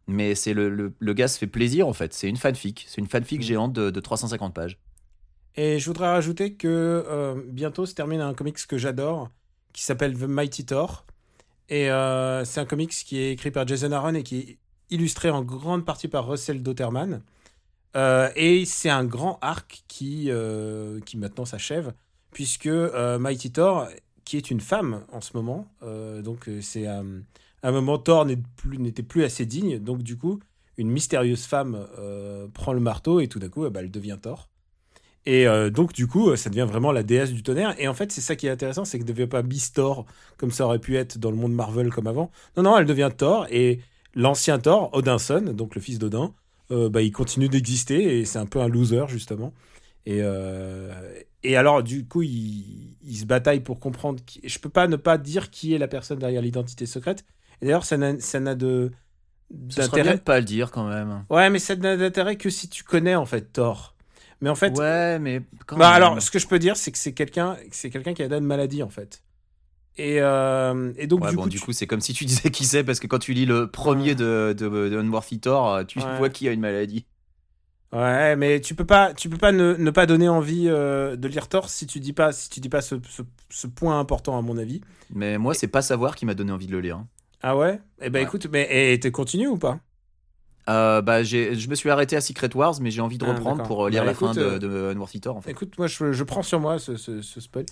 [0.09, 2.13] Mais c'est le, le, le gars se fait plaisir, en fait.
[2.13, 2.85] C'est une fanfic.
[2.89, 3.43] C'est une fanfic Mm.
[3.43, 4.79] géante de, de 350 pages.
[5.55, 6.69] Et je voudrais rajouter que
[7.09, 9.31] euh, bientôt se termine un comics que j'adore,
[9.73, 11.07] qui s'appelle The Mighty Thor.
[11.69, 14.59] Et euh, c'est un comics qui est écrit par Jason Aaron et qui
[14.91, 17.23] illustré en grande partie par Russell Dotterman.
[17.97, 21.93] Euh, et c'est un grand arc qui, euh, qui maintenant s'achève,
[22.31, 23.89] puisque euh, Mighty Thor,
[24.25, 25.69] qui est une femme en ce moment,
[26.25, 27.01] donc c'est à
[27.63, 30.41] un moment Thor n'était plus assez digne, donc du coup,
[30.77, 31.87] une mystérieuse femme
[32.53, 34.49] prend le marteau et tout d'un coup, ben, elle devient Thor.
[35.27, 37.77] Et donc, du coup, ça devient vraiment la déesse du tonnerre.
[37.79, 40.07] Et en fait, c'est ça qui est intéressant, c'est qu'elle ne devient pas Beast Thor,
[40.39, 42.33] comme ça aurait pu être dans le monde Marvel comme avant.
[42.57, 43.47] Non, non, elle devient Thor.
[43.51, 43.79] Et
[44.17, 46.35] l'ancien Thor, Odinson, donc le fils d'Odin,
[46.73, 48.19] euh, bah, il continue d'exister.
[48.21, 49.55] Et c'est un peu un loser, justement.
[50.07, 50.93] Et, euh,
[51.45, 54.21] et alors, du coup, il, il se bataille pour comprendre.
[54.27, 54.41] Qui...
[54.45, 57.25] Je peux pas ne pas dire qui est la personne derrière l'identité secrète.
[57.63, 58.93] Et d'ailleurs, ça n'a ça de.
[59.71, 61.25] Serait bien de pas le dire, quand même.
[61.31, 63.95] Ouais, mais ça n'a d'intérêt que si tu connais, en fait, Thor.
[64.41, 65.95] Mais en fait, Ouais, mais quand bah même.
[65.95, 68.45] alors, ce que je peux dire, c'est que c'est quelqu'un, c'est quelqu'un qui a une
[68.45, 69.23] maladie en fait.
[69.99, 72.25] Et, euh, et donc Ouais, du bon, coup, du tu- coup, c'est comme si tu
[72.27, 75.73] disais qui c'est, parce que quand tu lis le premier de, de, de Unworthy Thor,
[75.75, 76.05] euh, tu Ouais.
[76.11, 77.07] vois qui a une maladie.
[77.93, 81.29] ouais, mais tu peux pas, tu peux pas ne, ne pas donner envie euh, de
[81.29, 84.37] lire Thor si tu dis pas, si tu dis pas ce, ce, ce point important
[84.39, 84.81] à mon avis.
[85.11, 86.97] Mais moi, c'est pas savoir qui m'a donné envie de le lire.
[86.99, 87.09] hein.
[87.43, 87.81] Ah ouais?
[88.01, 88.25] Eh ben Ouais.
[88.27, 89.81] écoute, mais t'es continu ou pas?
[90.69, 93.63] Euh, bah, je me suis arrêté à Secret Wars, mais j'ai envie de Ah, reprendre
[93.63, 95.53] pour lire Bah, la écoute, fin de, de Unworthy Thor, en fait.
[95.53, 97.67] Écoute, moi je, je prends sur moi ce, ce spoil.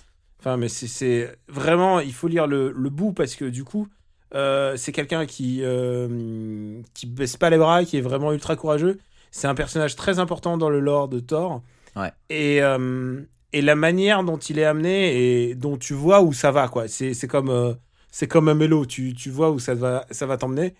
[0.44, 3.88] Enfin, mais c'est- vraiment, il faut lire le, le bout parce que du coup,
[4.34, 8.98] euh, c'est quelqu'un qui euh, qui baisse pas les bras, qui est vraiment ultra courageux.
[9.30, 11.62] C'est un personnage très important dans le lore de Thor.
[11.96, 12.12] Ouais.
[12.28, 13.22] Et euh,
[13.54, 16.88] et la manière dont il est amené et dont tu vois où ça va quoi.
[16.88, 17.72] C'est comme euh,
[18.10, 18.84] c'est comme un mélo.
[18.84, 20.74] Tu tu vois où ça va ça va t'emmener.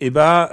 [0.00, 0.50] Et bah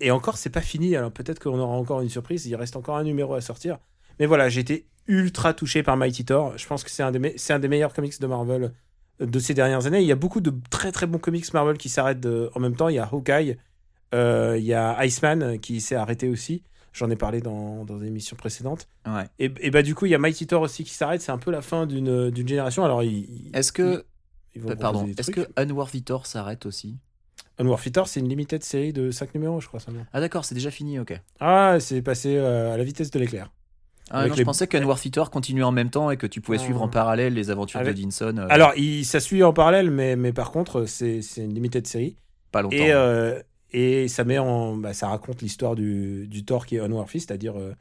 [0.00, 0.96] et encore c'est pas fini.
[0.96, 2.46] Alors peut-être qu'on aura encore une surprise.
[2.46, 3.78] Il reste encore un numéro à sortir.
[4.18, 6.56] Mais voilà, été ultra touché par Mighty Thor.
[6.56, 8.72] Je pense que c'est un, des un meilleurs comics de Marvel
[9.20, 10.00] euh, de ces dernières années.
[10.00, 12.88] Il y a beaucoup de très très bons comics Marvel qui s'arrêtent en même temps.
[12.88, 13.56] Il y a Hawkeye,
[14.14, 16.62] euh, il y a Iceman euh, qui s'est arrêté aussi.
[16.92, 18.88] J'en ai parlé dans, dans des émissions précédentes.
[19.04, 19.26] Ouais.
[19.40, 21.20] Et, et bah du coup, il y a Mighty Thor aussi qui s'arrête.
[21.22, 22.84] C'est un peu la fin d'une d'une génération.
[22.84, 24.04] Alors, Est-ce que.
[24.54, 26.96] ils Pardon, est-ce que Unworthy Thor s'arrête aussi?
[27.58, 30.06] Unworthy Thor, c'est une limited série de 5 numéros, je crois seulement.
[30.12, 31.20] Ah, d'accord, c'est déjà fini, ok.
[31.38, 33.50] Ah, c'est passé euh, à la vitesse de l'éclair.
[34.10, 36.40] Ah, Avec non, les- je pensais qu'Unworthy Thor continuait en même temps et que tu
[36.40, 38.36] pouvais suivre en parallèle les aventures Avec- de Dinson.
[38.38, 41.86] euh, Alors, il, ça suit en parallèle, mais, mais par contre, c'est c'est une limited
[41.86, 42.16] série.
[42.52, 42.76] pas longtemps.
[42.76, 43.40] Et, euh,
[43.72, 47.58] et ça met en, bah, ça raconte l'histoire du, du Thor qui est Unworthy, c'est-à-dire,
[47.58, 47.72] euh,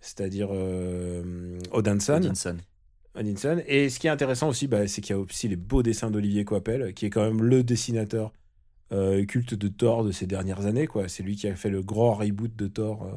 [0.00, 2.56] c'est-à-dire euh, Odinson, Dinson.
[3.14, 3.60] Odinson.
[3.66, 6.10] Et ce qui est intéressant aussi, bah, c'est qu'il y a aussi les beaux dessins
[6.10, 8.32] d'Olivier Coipel, qui est quand même le dessinateur
[8.92, 10.86] euh, culte de Thor de ces dernières années.
[11.08, 13.16] C'est lui qui a fait le grand reboot de Thor euh,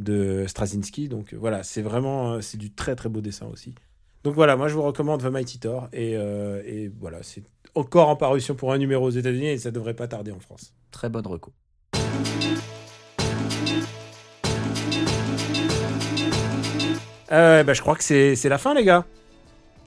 [0.00, 1.08] de Straczynski.
[1.08, 3.74] Donc euh, voilà, c'est vraiment, euh, c'est du très très beau dessin aussi.
[4.24, 7.42] Donc voilà, moi je vous recommande The Mighty Thor et, euh, et voilà, c'est
[7.74, 10.74] encore en parution pour un numéro aux États-Unis et ça devrait pas tarder en France.
[10.90, 11.52] Très bonne reco.
[17.32, 19.04] Euh, bah, je crois que c'est c'est la fin, les gars.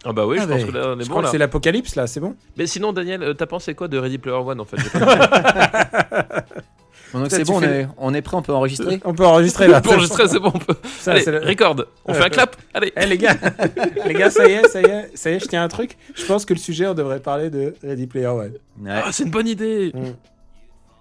[0.06, 0.68] Ah bah oui, Ah je pense ouais.
[0.68, 1.32] que là, on est Je bon crois que là.
[1.32, 2.36] c'est l'apocalypse, là, c'est bon?
[2.58, 4.78] Mais sinon, Daniel, euh, t'as pensé quoi de Ready Player One en fait?
[7.14, 9.68] donc c'est bon, on fais- est, on est prêt, on peut enregistrer On peut enregistrer
[9.68, 9.82] là.
[9.82, 10.52] Pour enregistrer, c'est bon.
[10.54, 10.76] On peut...
[11.00, 11.76] Ça, Allez, c'est le- record.
[12.06, 12.56] On fait un clap.
[12.74, 12.92] Allez.
[12.96, 13.36] Eh les gars,
[14.08, 15.98] les gars, ça y est, ça y est, ça y est, je tiens un truc.
[16.16, 18.54] Je pense que le sujet, on devrait parler de Ready Player One.
[18.82, 18.90] Ouais.
[19.06, 19.92] Ah, c'est une bonne idée.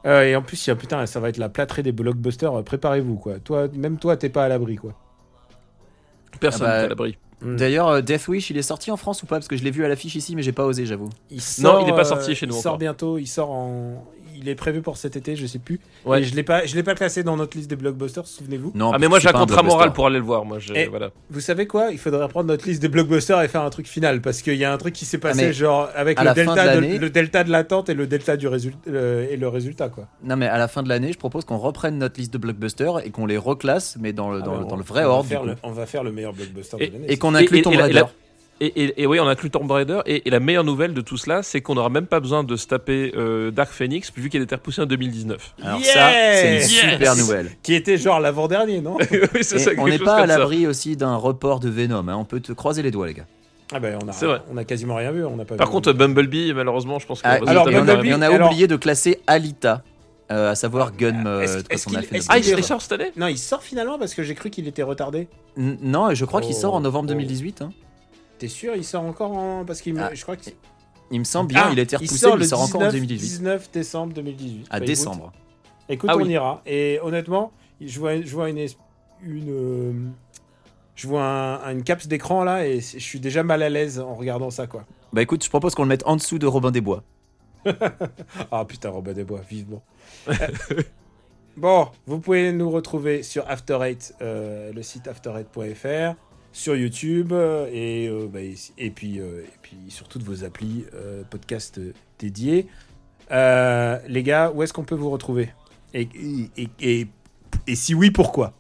[0.04, 2.52] Euh, et en plus, putain, ça va être la plâtrée des blockbusters.
[2.58, 3.38] euh, Préparez-vous, quoi.
[3.38, 4.94] Toi, même toi, t'es pas à l'abri, quoi.
[6.40, 7.18] Personne Ah bah, n'est à l'abri.
[7.40, 9.36] D'ailleurs, euh, Death Wish, il est sorti en France ou pas?
[9.36, 11.08] Parce que je l'ai vu à l'affiche ici, mais j'ai pas osé, j'avoue.
[11.60, 12.78] Non, il est pas sorti chez nous Il sort encore.
[12.78, 13.18] bientôt.
[13.18, 14.04] Il sort en.
[14.42, 15.78] Il est prévu pour cet été, je sais plus.
[16.04, 16.20] Ouais.
[16.20, 18.72] Et je l'ai pas, je l'ai pas classé dans notre liste des blockbusters, souvenez-vous.
[18.74, 20.44] Non, Ah, mais moi j'ai un contrat moral pour aller le voir.
[20.44, 20.86] Moi, je- Eh.
[20.86, 21.10] voilà.
[21.30, 21.90] Vous savez quoi?
[21.92, 24.64] Il faudrait prendre notre liste des blockbusters et faire un truc final parce qu'il y
[24.64, 26.74] a un truc qui s'est passé Ah, mais genre avec le la fin de delta,
[26.76, 28.78] de, l'année- le delta de l'attente et le delta du résultat
[29.30, 30.08] et le résultat quoi.
[30.24, 32.98] Non, mais à la fin de l'année, je propose qu'on reprenne notre liste de blockbusters
[33.06, 35.44] et qu'on les reclasse, mais dans le, dans, Ah, le- dans le vrai on ordre.
[35.44, 37.06] le- on va faire le meilleur blockbuster Et- de l'année.
[37.12, 37.74] Et qu'on inclut Tomb
[38.66, 40.00] et oui, on inclut Tomb Raider.
[40.06, 42.56] Et, et la meilleure nouvelle de tout cela, c'est qu'on n'aura même pas besoin de
[42.56, 45.54] se taper euh, Dark Phoenix, vu qu'il a été repoussé en 2019.
[45.62, 47.50] Alors Yes ça, c'est une Yes super nouvelle.
[47.62, 48.96] Qui était genre l'avant-dernier, non
[49.34, 52.06] oui, ça, on n'est pas à l'abri aussi d'un report de Venom.
[52.08, 52.16] hein.
[52.16, 53.26] On peut te croiser les doigts, les gars.
[53.74, 54.42] Ah ben on a, C'est vrai.
[54.52, 55.72] on a quasiment rien vu, on n'a pas Par vu.
[55.72, 58.26] contre, Bumblebee, malheureusement, je pense qu'on Ah, va alors, on, a, Bumblebee, et on a
[58.26, 59.82] alors- oublié de classer Alita,
[60.30, 61.24] euh, à savoir Gun.
[61.24, 63.10] euh, est-ce- quand est-ce on a qu'il- est-ce Ah, il, est- il sort cette année
[63.16, 65.26] Non, il sort finalement parce que j'ai cru qu'il était retardé.
[65.56, 67.14] N- Non, je crois qu'il sort en novembre oh.
[67.14, 67.62] 2018.
[67.62, 67.70] hein.
[68.42, 70.50] T'es sûr Il sort encore en parce qu'il me- Ah, je crois que
[71.12, 72.60] Il me semble bien, Ah, il a été il repoussé, sort mais le il sort
[72.60, 73.28] encore en 19 2018.
[73.28, 74.66] 19 décembre 2018.
[74.68, 75.32] À Bah, décembre.
[75.88, 76.30] Écoute, Ah on oui.
[76.30, 76.60] ira.
[76.66, 78.66] Et honnêtement, je vois, je vois une,
[79.48, 79.92] euh,
[80.96, 84.14] je vois un- une caps d'écran là et je suis déjà mal à l'aise en
[84.16, 84.84] regardant ça quoi.
[85.12, 87.04] Bah écoute, je propose qu'on le mette en dessous de Robin des Bois.
[88.50, 89.82] Ah putain, Robin des Bois, vivement.
[90.28, 90.32] Euh,
[91.56, 96.16] bon, vous pouvez nous retrouver sur After Eight, euh, le site after8.fr,
[96.52, 100.44] sur YouTube euh, et, euh, bah, et, et puis, euh, et puis sur toutes vos
[100.44, 101.80] applis euh, podcast
[102.18, 102.66] dédiés.
[103.30, 105.50] Euh, les gars, où est-ce qu'on peut vous retrouver?
[105.94, 106.08] Et,
[106.56, 107.06] et, et,
[107.66, 108.52] et si oui, pourquoi?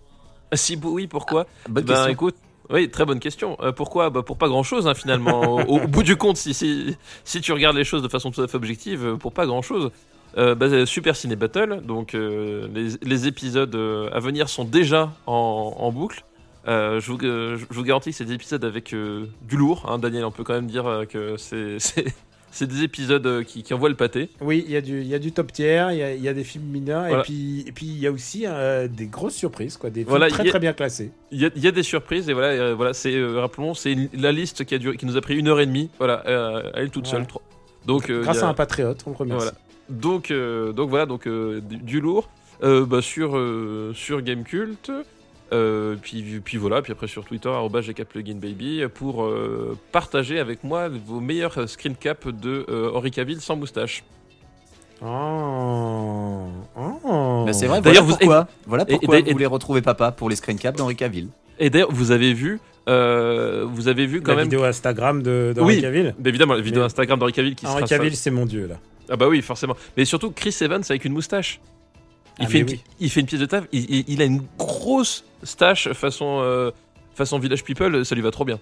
[0.50, 1.46] Ah, Si oui, pourquoi?
[1.68, 2.10] Bonne Ben question.
[2.12, 2.36] écoute,
[2.70, 3.56] oui, très bonne question.
[3.60, 4.10] Euh, pourquoi?
[4.10, 5.40] Bah, Pour pas grand chose, finalement.
[5.68, 8.42] au, au bout du compte, si, si, si tu regardes les choses de façon tout
[8.42, 9.90] à fait objective, pour pas grand chose.
[10.86, 16.24] Super Ciné Battle, donc euh, les, les épisodes à venir sont déjà en, en boucle.
[16.68, 19.86] Euh, je, vous, je vous garantis que c'est des épisodes avec euh, du lourd.
[19.88, 21.78] hein, Daniel, on peut quand même dire euh, que c'est-
[22.60, 24.28] des épisodes qui, qui envoient le pâté.
[24.40, 26.22] Oui, il y, a du- il y a du top tier, il y a, il
[26.22, 27.20] y a des films mineurs Voilà.
[27.20, 28.44] et puis et puis il y a aussi
[28.90, 31.10] des grosses surprises, quoi, des films Voilà, très a- très bien classés.
[31.32, 34.30] Il y, a, il y a des surprises et voilà, voilà c'est rappelons, c'est la
[34.32, 36.22] liste qui a duré, qui nous a pris une heure et demie, voilà,
[36.74, 37.26] elle toute seule.
[37.26, 37.42] trois.
[37.86, 39.48] Donc Grâce à un patriote, on le remercie.
[39.88, 42.28] Donc, donc voilà, donc du, du lourd
[42.62, 43.30] bah, sur
[43.94, 44.90] sur Gamecult.
[45.52, 51.20] Euh, puis, puis voilà, puis après sur Twitter, @gkpluginbaby pour euh, partager avec moi vos
[51.20, 54.02] meilleurs screen caps de euh, Henri Cavill sans moustache.
[55.04, 56.46] Oh.
[56.76, 57.44] Oh.
[57.46, 59.82] Bah, c'est vrai, D'ailleurs, voilà vous- pourquoi, voilà et- et- pourquoi et- vous voulez retrouver
[59.82, 61.28] papa pour les screen caps d'Henri Cavill.
[61.58, 65.52] Et d'ailleurs, vous avez vu, euh, vous avez vu quand la même, vidéo Instagram de
[65.54, 65.80] d'Henri Oui.
[65.82, 66.14] Cavill.
[66.24, 68.76] Évidemment, la vidéo Mais- Instagram d'Henri Cavill qui Henri sera Cavill, c'est mon dieu là.
[69.10, 69.76] Ah bah oui, forcément.
[69.96, 71.60] Mais surtout Chris Evans avec une moustache.
[72.38, 72.80] Il, Ah, fait, mais une, oui.
[73.00, 73.64] il fait une pièce de taf.
[73.72, 76.70] Il, il- il a une grosse stache façon, euh,
[77.14, 78.04] façon Village People.
[78.04, 78.58] Ça lui va trop bien.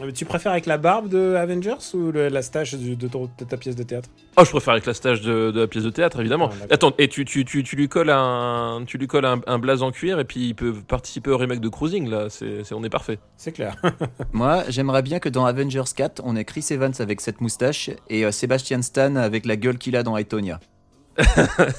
[0.00, 3.08] Ah, mais Tu préfères avec la barbe de Avengers ou le- la stache de, de
[3.08, 4.08] ton- de ta pièce de théâtre?
[4.38, 6.48] Oh, je préfère avec la stage de, de la pièce de théâtre, évidemment.
[6.62, 6.66] Ah.
[6.70, 9.82] Attends, et tu, tu, tu, tu lui colles un, tu lui colles un, un blaze
[9.82, 12.30] en cuir et puis il peut participer au remake de Cruising là.
[12.30, 13.18] C'est, c'est- on est parfait.
[13.36, 13.76] C'est clair.
[14.32, 18.24] Moi, j'aimerais bien que dans Avengers 4, on ait Chris Evans avec cette moustache et
[18.24, 20.58] euh, Sebastian Stan avec la gueule qu'il a dans Etonia.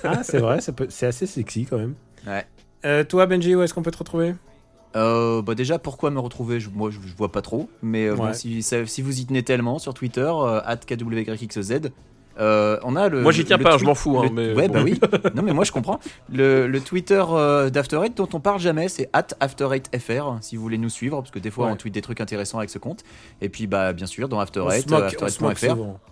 [0.04, 1.96] Ah, c'est vrai, ça peut- c'est assez sexy quand même.
[2.28, 2.46] Ouais.
[2.86, 4.36] Euh, toi, Benji, où est-ce qu'on peut te retrouver?
[4.96, 6.60] Euh, bah déjà, pourquoi me retrouver?
[6.60, 7.68] Je, Moi, je, je vois pas trop.
[7.82, 11.90] Mais euh, bon, si, ça- si vous y tenez tellement sur Twitter, euh, @kwxz,
[12.40, 13.22] euh, on a le.
[13.22, 14.74] Moi, j'y tiens le pas, je m'en fous, hein, le- mais ouais, bon.
[14.76, 15.00] bah oui.
[15.36, 16.00] non, mais moi, je comprends.
[16.32, 20.38] Le, le Twitter euh, d'After Eight dont on parle jamais, c'est @after8fr.
[20.42, 21.72] Si vous voulez nous suivre, parce que des fois, Ouais.
[21.72, 23.04] on tweet des trucs intéressants avec ce compte.
[23.42, 26.04] Et puis, bah, bien sûr, dans After On Eight, se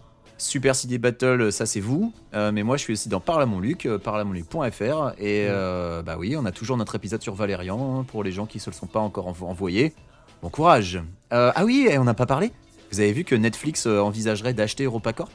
[0.42, 0.72] moque, on se moque after8.fr.
[0.72, 0.72] souvent.
[0.72, 2.14] Super CD Battle, ça c'est vous.
[2.34, 5.14] Euh, mais moi je suis aussi dans Parle à mon Luc, parleamonluc.fr.
[5.20, 8.46] Et euh, bah oui, on a toujours notre épisode sur Valérian hein, pour les gens
[8.46, 9.94] qui se le sont pas encore envo- envoyés.
[10.42, 11.02] Bon courage.
[11.34, 12.52] Euh, ah oui, et on n'a pas parlé.
[12.92, 15.32] Vous avez vu que Netflix envisagerait d'acheter EuropaCorp?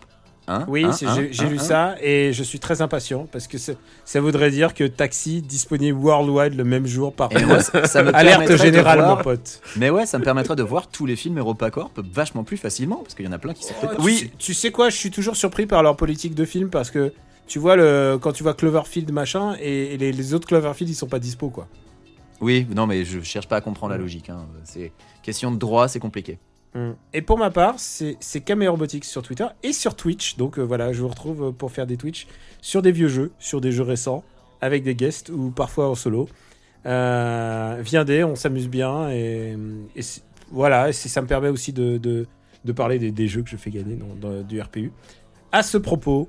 [0.48, 4.20] Hein Oui, Hein Hein j'ai lu ça et je suis très impatient parce que ça
[4.20, 8.56] voudrait dire que Taxi disponible worldwide le même jour par moi, ça, ça me Alerte
[8.56, 9.60] générale, voir- mon pote.
[9.77, 13.14] Mais ouais, ça me permettrait de voir tous les films EuropaCorp vachement plus facilement parce
[13.14, 13.97] qu'il y en a plein qui sortent pas.
[14.02, 16.90] Tu sais- tu sais quoi, je suis toujours surpris par leur politique de film parce
[16.93, 17.12] que
[17.48, 20.94] tu vois, le, quand tu vois Cloverfield machin et, et les, les autres Cloverfield ils
[20.94, 21.66] sont pas dispo quoi.
[22.40, 24.31] Oui, non mais je cherche pas à comprendre la logique.
[24.31, 24.47] hein.
[24.64, 24.93] C'est
[25.23, 26.39] question de droit, c'est compliqué.
[27.12, 30.36] Et pour ma part, c'est Cameo Robotics sur Twitter et sur Twitch.
[30.36, 32.27] Donc euh, voilà, je vous retrouve pour faire des Twitch
[32.61, 34.24] sur des vieux jeux, sur des jeux récents,
[34.61, 36.28] avec des guests ou parfois en solo.
[36.86, 39.57] Euh, viendez, on s'amuse bien et,
[40.53, 42.27] voilà, ça me permet aussi de,
[42.74, 44.93] parler des, jeux que je fais gagner dans, du RPU.
[45.53, 46.28] À ce propos,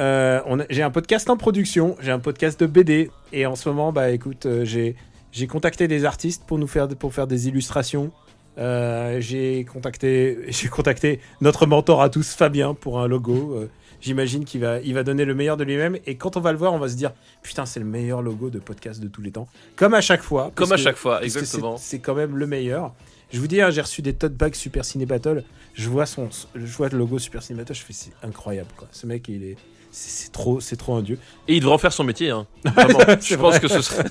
[0.00, 3.92] euh, j'ai un podcast en production, j'ai un podcast de BD et en ce moment,
[3.92, 8.10] bah écoute, euh, j'ai contacté des artistes pour nous faire pour faire des illustrations
[8.58, 13.54] Euh, j'ai contacté, j'ai contacté notre mentor à tous, Fabien, pour un logo.
[13.56, 13.68] Euh,
[14.00, 15.96] J'imagine qu'il va, il va donner le meilleur de lui-même.
[16.06, 17.10] Et quand on va le voir, on va se dire
[17.42, 19.48] Putain, c'est le meilleur logo de podcast de tous les temps.
[19.74, 20.52] Comme à chaque fois.
[20.54, 21.76] Comme à que- chaque fois, exactement.
[21.76, 22.94] c'est- C'est quand même le meilleur.
[23.32, 25.42] Je vous dis, hein, j'ai reçu des tote bags Super Ciné Battle.
[25.74, 27.74] Je vois, son, je vois le logo Super Ciné Battle.
[27.74, 28.68] Je fais C'est incroyable.
[28.76, 28.86] Quoi.
[28.92, 29.56] Ce mec, il est.
[30.00, 31.18] C'est trop, c'est trop un dieu.
[31.48, 32.30] Et il devrait en faire son métier.
[32.30, 32.46] Hein.
[32.64, 33.60] Vraiment, je pense vrai.
[33.60, 34.04] que ce serait.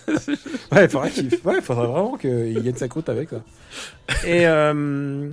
[0.71, 3.37] Ouais, il faudrait, qu'il- ouais, faudrait vraiment qu'il gagne sa croûte avec ça.
[4.25, 5.29] Et, euh,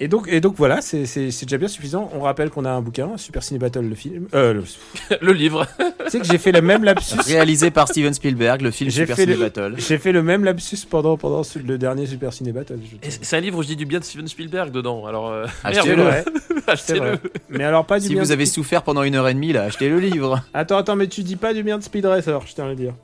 [0.00, 2.10] et, donc, et donc voilà, c'est c'est- c'est déjà bien suffisant.
[2.14, 4.28] On rappelle qu'on a un bouquin, Super Ciné Battle, le film.
[4.34, 4.64] Euh, le-
[5.20, 5.66] le livre.
[6.04, 7.16] Tu sais que j'ai fait le même lapsus.
[7.26, 9.74] Réalisé par Steven Spielberg, le film J'ai Super fait Ciné le- Battle.
[9.78, 12.78] J'ai fait le même lapsus pendant, pendant le dernier Super Ciné Battle.
[13.02, 15.04] C'est un livre où je dis du bien de Steven Spielberg dedans.
[15.06, 16.04] Alors, euh, Achetez-le.
[16.04, 16.28] merde,
[16.64, 17.00] C'est achetez-le.
[17.00, 17.18] vrai.
[17.50, 19.52] Mais alors pas du Si bien vous de- avez souffert pendant une heure et demie,
[19.52, 20.42] là, achetez le livre.
[20.54, 22.74] Attends, attends, mais tu dis pas du bien de Speed Racer, je tiens à le
[22.76, 22.94] dire.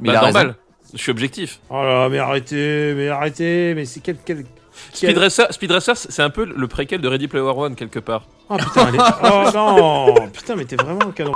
[0.00, 0.38] Mais Bah, il a raison.
[0.38, 0.54] normal.
[0.92, 1.60] Je suis objectif.
[1.70, 4.16] Oh là, mais arrêtez, mais arrêtez, mais c'est quel.
[4.24, 4.44] quel...
[4.92, 8.26] Speed Racer, Speed Racer, c'est un peu le préquel de Ready Player One quelque part.
[8.48, 11.32] Oh putain, elle est- oh non, putain, mais t'es vraiment un canon.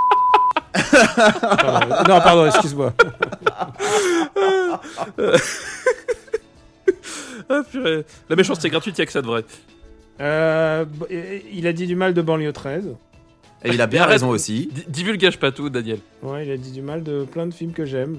[0.72, 2.92] Pardon, non, pardon, excuse-moi.
[7.50, 8.04] Ah, purée.
[8.28, 9.44] La méchanceté gratuite, il a que ça de vrai.
[10.20, 10.84] Euh,
[11.50, 12.94] il a dit du mal de banlieue 13.
[13.64, 14.68] Et il a bien raison aussi.
[14.72, 16.00] Di- Divulgage pas tout, Daniel.
[16.22, 18.18] Ouais, il a dit du mal de plein de films que j'aime.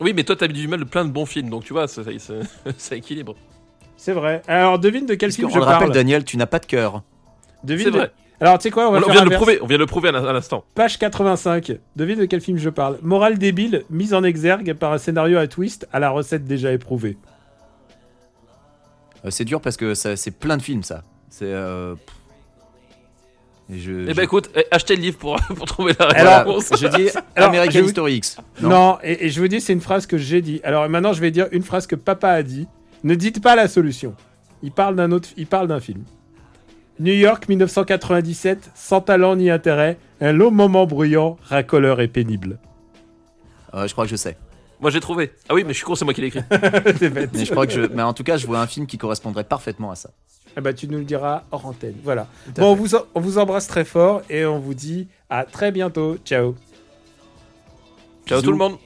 [0.00, 1.88] Oui, mais toi, t'as mis du mal de plein de bons films, donc tu vois,
[1.88, 2.34] ça, ça, ça-
[2.78, 3.34] ça équilibre.
[4.04, 4.42] C'est vrai.
[4.48, 5.92] Alors, devine de quel Parce film je le rappelle, parle.
[5.92, 7.02] Daniel, tu n'as pas de cœur.
[7.62, 8.12] Devine C'est de- vrai.
[8.38, 9.42] Alors, tu sais quoi, on On, va on faire vient de le l'inverse.
[9.42, 10.62] prouver, on vient de le prouver à l'in- à l'instant.
[10.74, 11.72] Page 85.
[11.96, 12.98] Devine de quel film je parle.
[13.00, 17.16] Morale débile, mise en exergue par un scénario à twist à la recette déjà éprouvée.
[19.24, 21.02] Euh, c'est dur parce que ça- c'est plein de films, ça.
[21.30, 21.46] C'est.
[21.46, 22.14] euh, pff.
[23.74, 26.38] Et je, Eh je- ben écoute, eh, achetez le livre pour, pour trouver la Alors,
[26.40, 26.70] réponse.
[26.78, 28.36] je dis Alors, American je History X.
[28.60, 28.98] Non, Non.
[29.02, 30.60] et, et je vous dis, c'est une phrase que j'ai dit.
[30.64, 32.66] Alors maintenant, je vais dire une phrase que papa a dit.
[33.04, 34.14] Ne dites pas la solution.
[34.62, 36.02] Il parle d'un autre, il parle d'un film.
[37.00, 42.58] New York 1997, sans talent ni intérêt, un long moment bruyant, racoleur et pénible.
[43.74, 44.36] Euh, je crois que je sais.
[44.80, 45.32] Moi j'ai trouvé.
[45.48, 46.42] Ah oui, mais je suis con, c'est moi qui l'ai écrit.
[46.50, 47.30] Bête.
[47.34, 47.80] Mais je crois que je.
[47.82, 50.10] Mais en tout cas, je vois un film qui correspondrait parfaitement à ça.
[50.56, 51.96] Ah bah, tu nous le diras hors antenne.
[52.04, 52.28] Voilà.
[52.56, 52.80] Bon, on fait.
[52.82, 56.16] vous, en- on vous embrasse très fort et on vous dit à très bientôt.
[56.24, 56.54] Ciao.
[58.26, 58.76] Ciao tout le monde.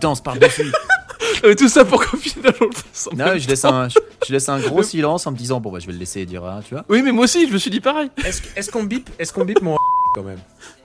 [0.00, 0.72] Silence par-dessus.
[1.42, 3.88] Et euh, tout ça pour qu'au final on le fasse en Non, je laisse, un,
[3.88, 6.42] je, laisse un gros silence en me disant, bon, bah, je vais le laisser dire,
[6.66, 6.84] tu vois.
[6.88, 8.10] Oui, mais moi aussi, je me suis dit pareil.
[8.24, 9.76] Est-ce qu'on bip, est-ce qu'on bip mon
[10.14, 10.40] quand même?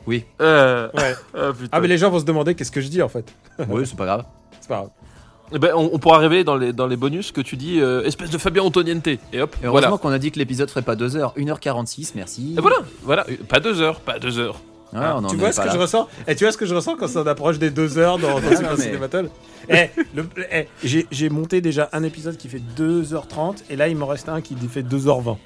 [0.08, 0.26] Oui.
[0.42, 1.16] Euh, ouais.
[1.34, 3.34] Ah, ah, mais les gens vont se demander qu'est-ce que je dis en fait.
[3.70, 4.26] oui, c'est pas grave.
[4.62, 4.90] C'est pas grave.
[5.52, 8.32] Eh ben, on, pourra révéler dans les, dans les bonus que tu dis euh, espèce
[8.32, 9.08] de Fabien Antoniente.
[9.08, 12.56] Et hop, Et heureusement qu'on a dit que l'épisode ferait pas 2h, 1h46, merci.
[12.58, 14.54] Et voilà, voilà, euh, pas 2h, pas 2h.
[15.30, 18.78] Tu vois ce que je ressens quand on approche des deux heures dans, dans Super
[18.78, 19.30] Ciné Battle
[19.70, 19.90] hey,
[20.52, 24.42] hey, J'ai monté déjà un épisode qui fait 2h30 et là il m'en reste un
[24.42, 25.38] qui fait 2h20.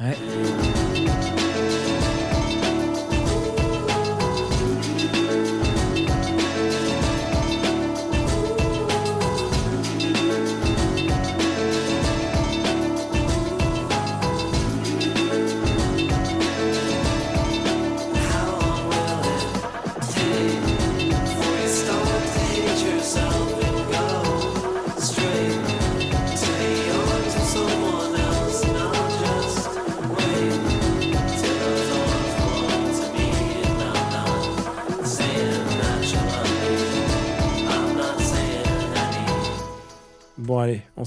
[0.00, 0.16] Ouais.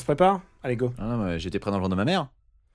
[0.03, 0.41] Se prépare?
[0.63, 0.93] Allez go.
[0.99, 2.27] Ah, J'étais prêt dans le ventre de ma mère.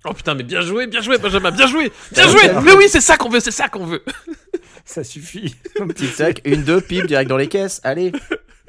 [0.04, 2.40] Oh putain, mais bien joué, bien joué, Benjamin, bien joué, bien joué.
[2.64, 4.02] Mais oui, c'est ça qu'on veut, c'est ça qu'on veut.
[4.84, 5.54] Ça suffit.
[5.96, 7.78] Tic tac, une, deux, pipe direct dans les caisses.
[7.84, 8.10] Allez,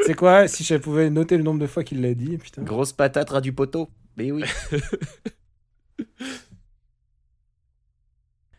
[0.06, 2.61] C'est quoi Si je pouvais noter le nombre de fois qu'il l'a dit, putain.
[2.61, 3.90] grosse patate ras du poteau.
[4.18, 4.44] Mais oui.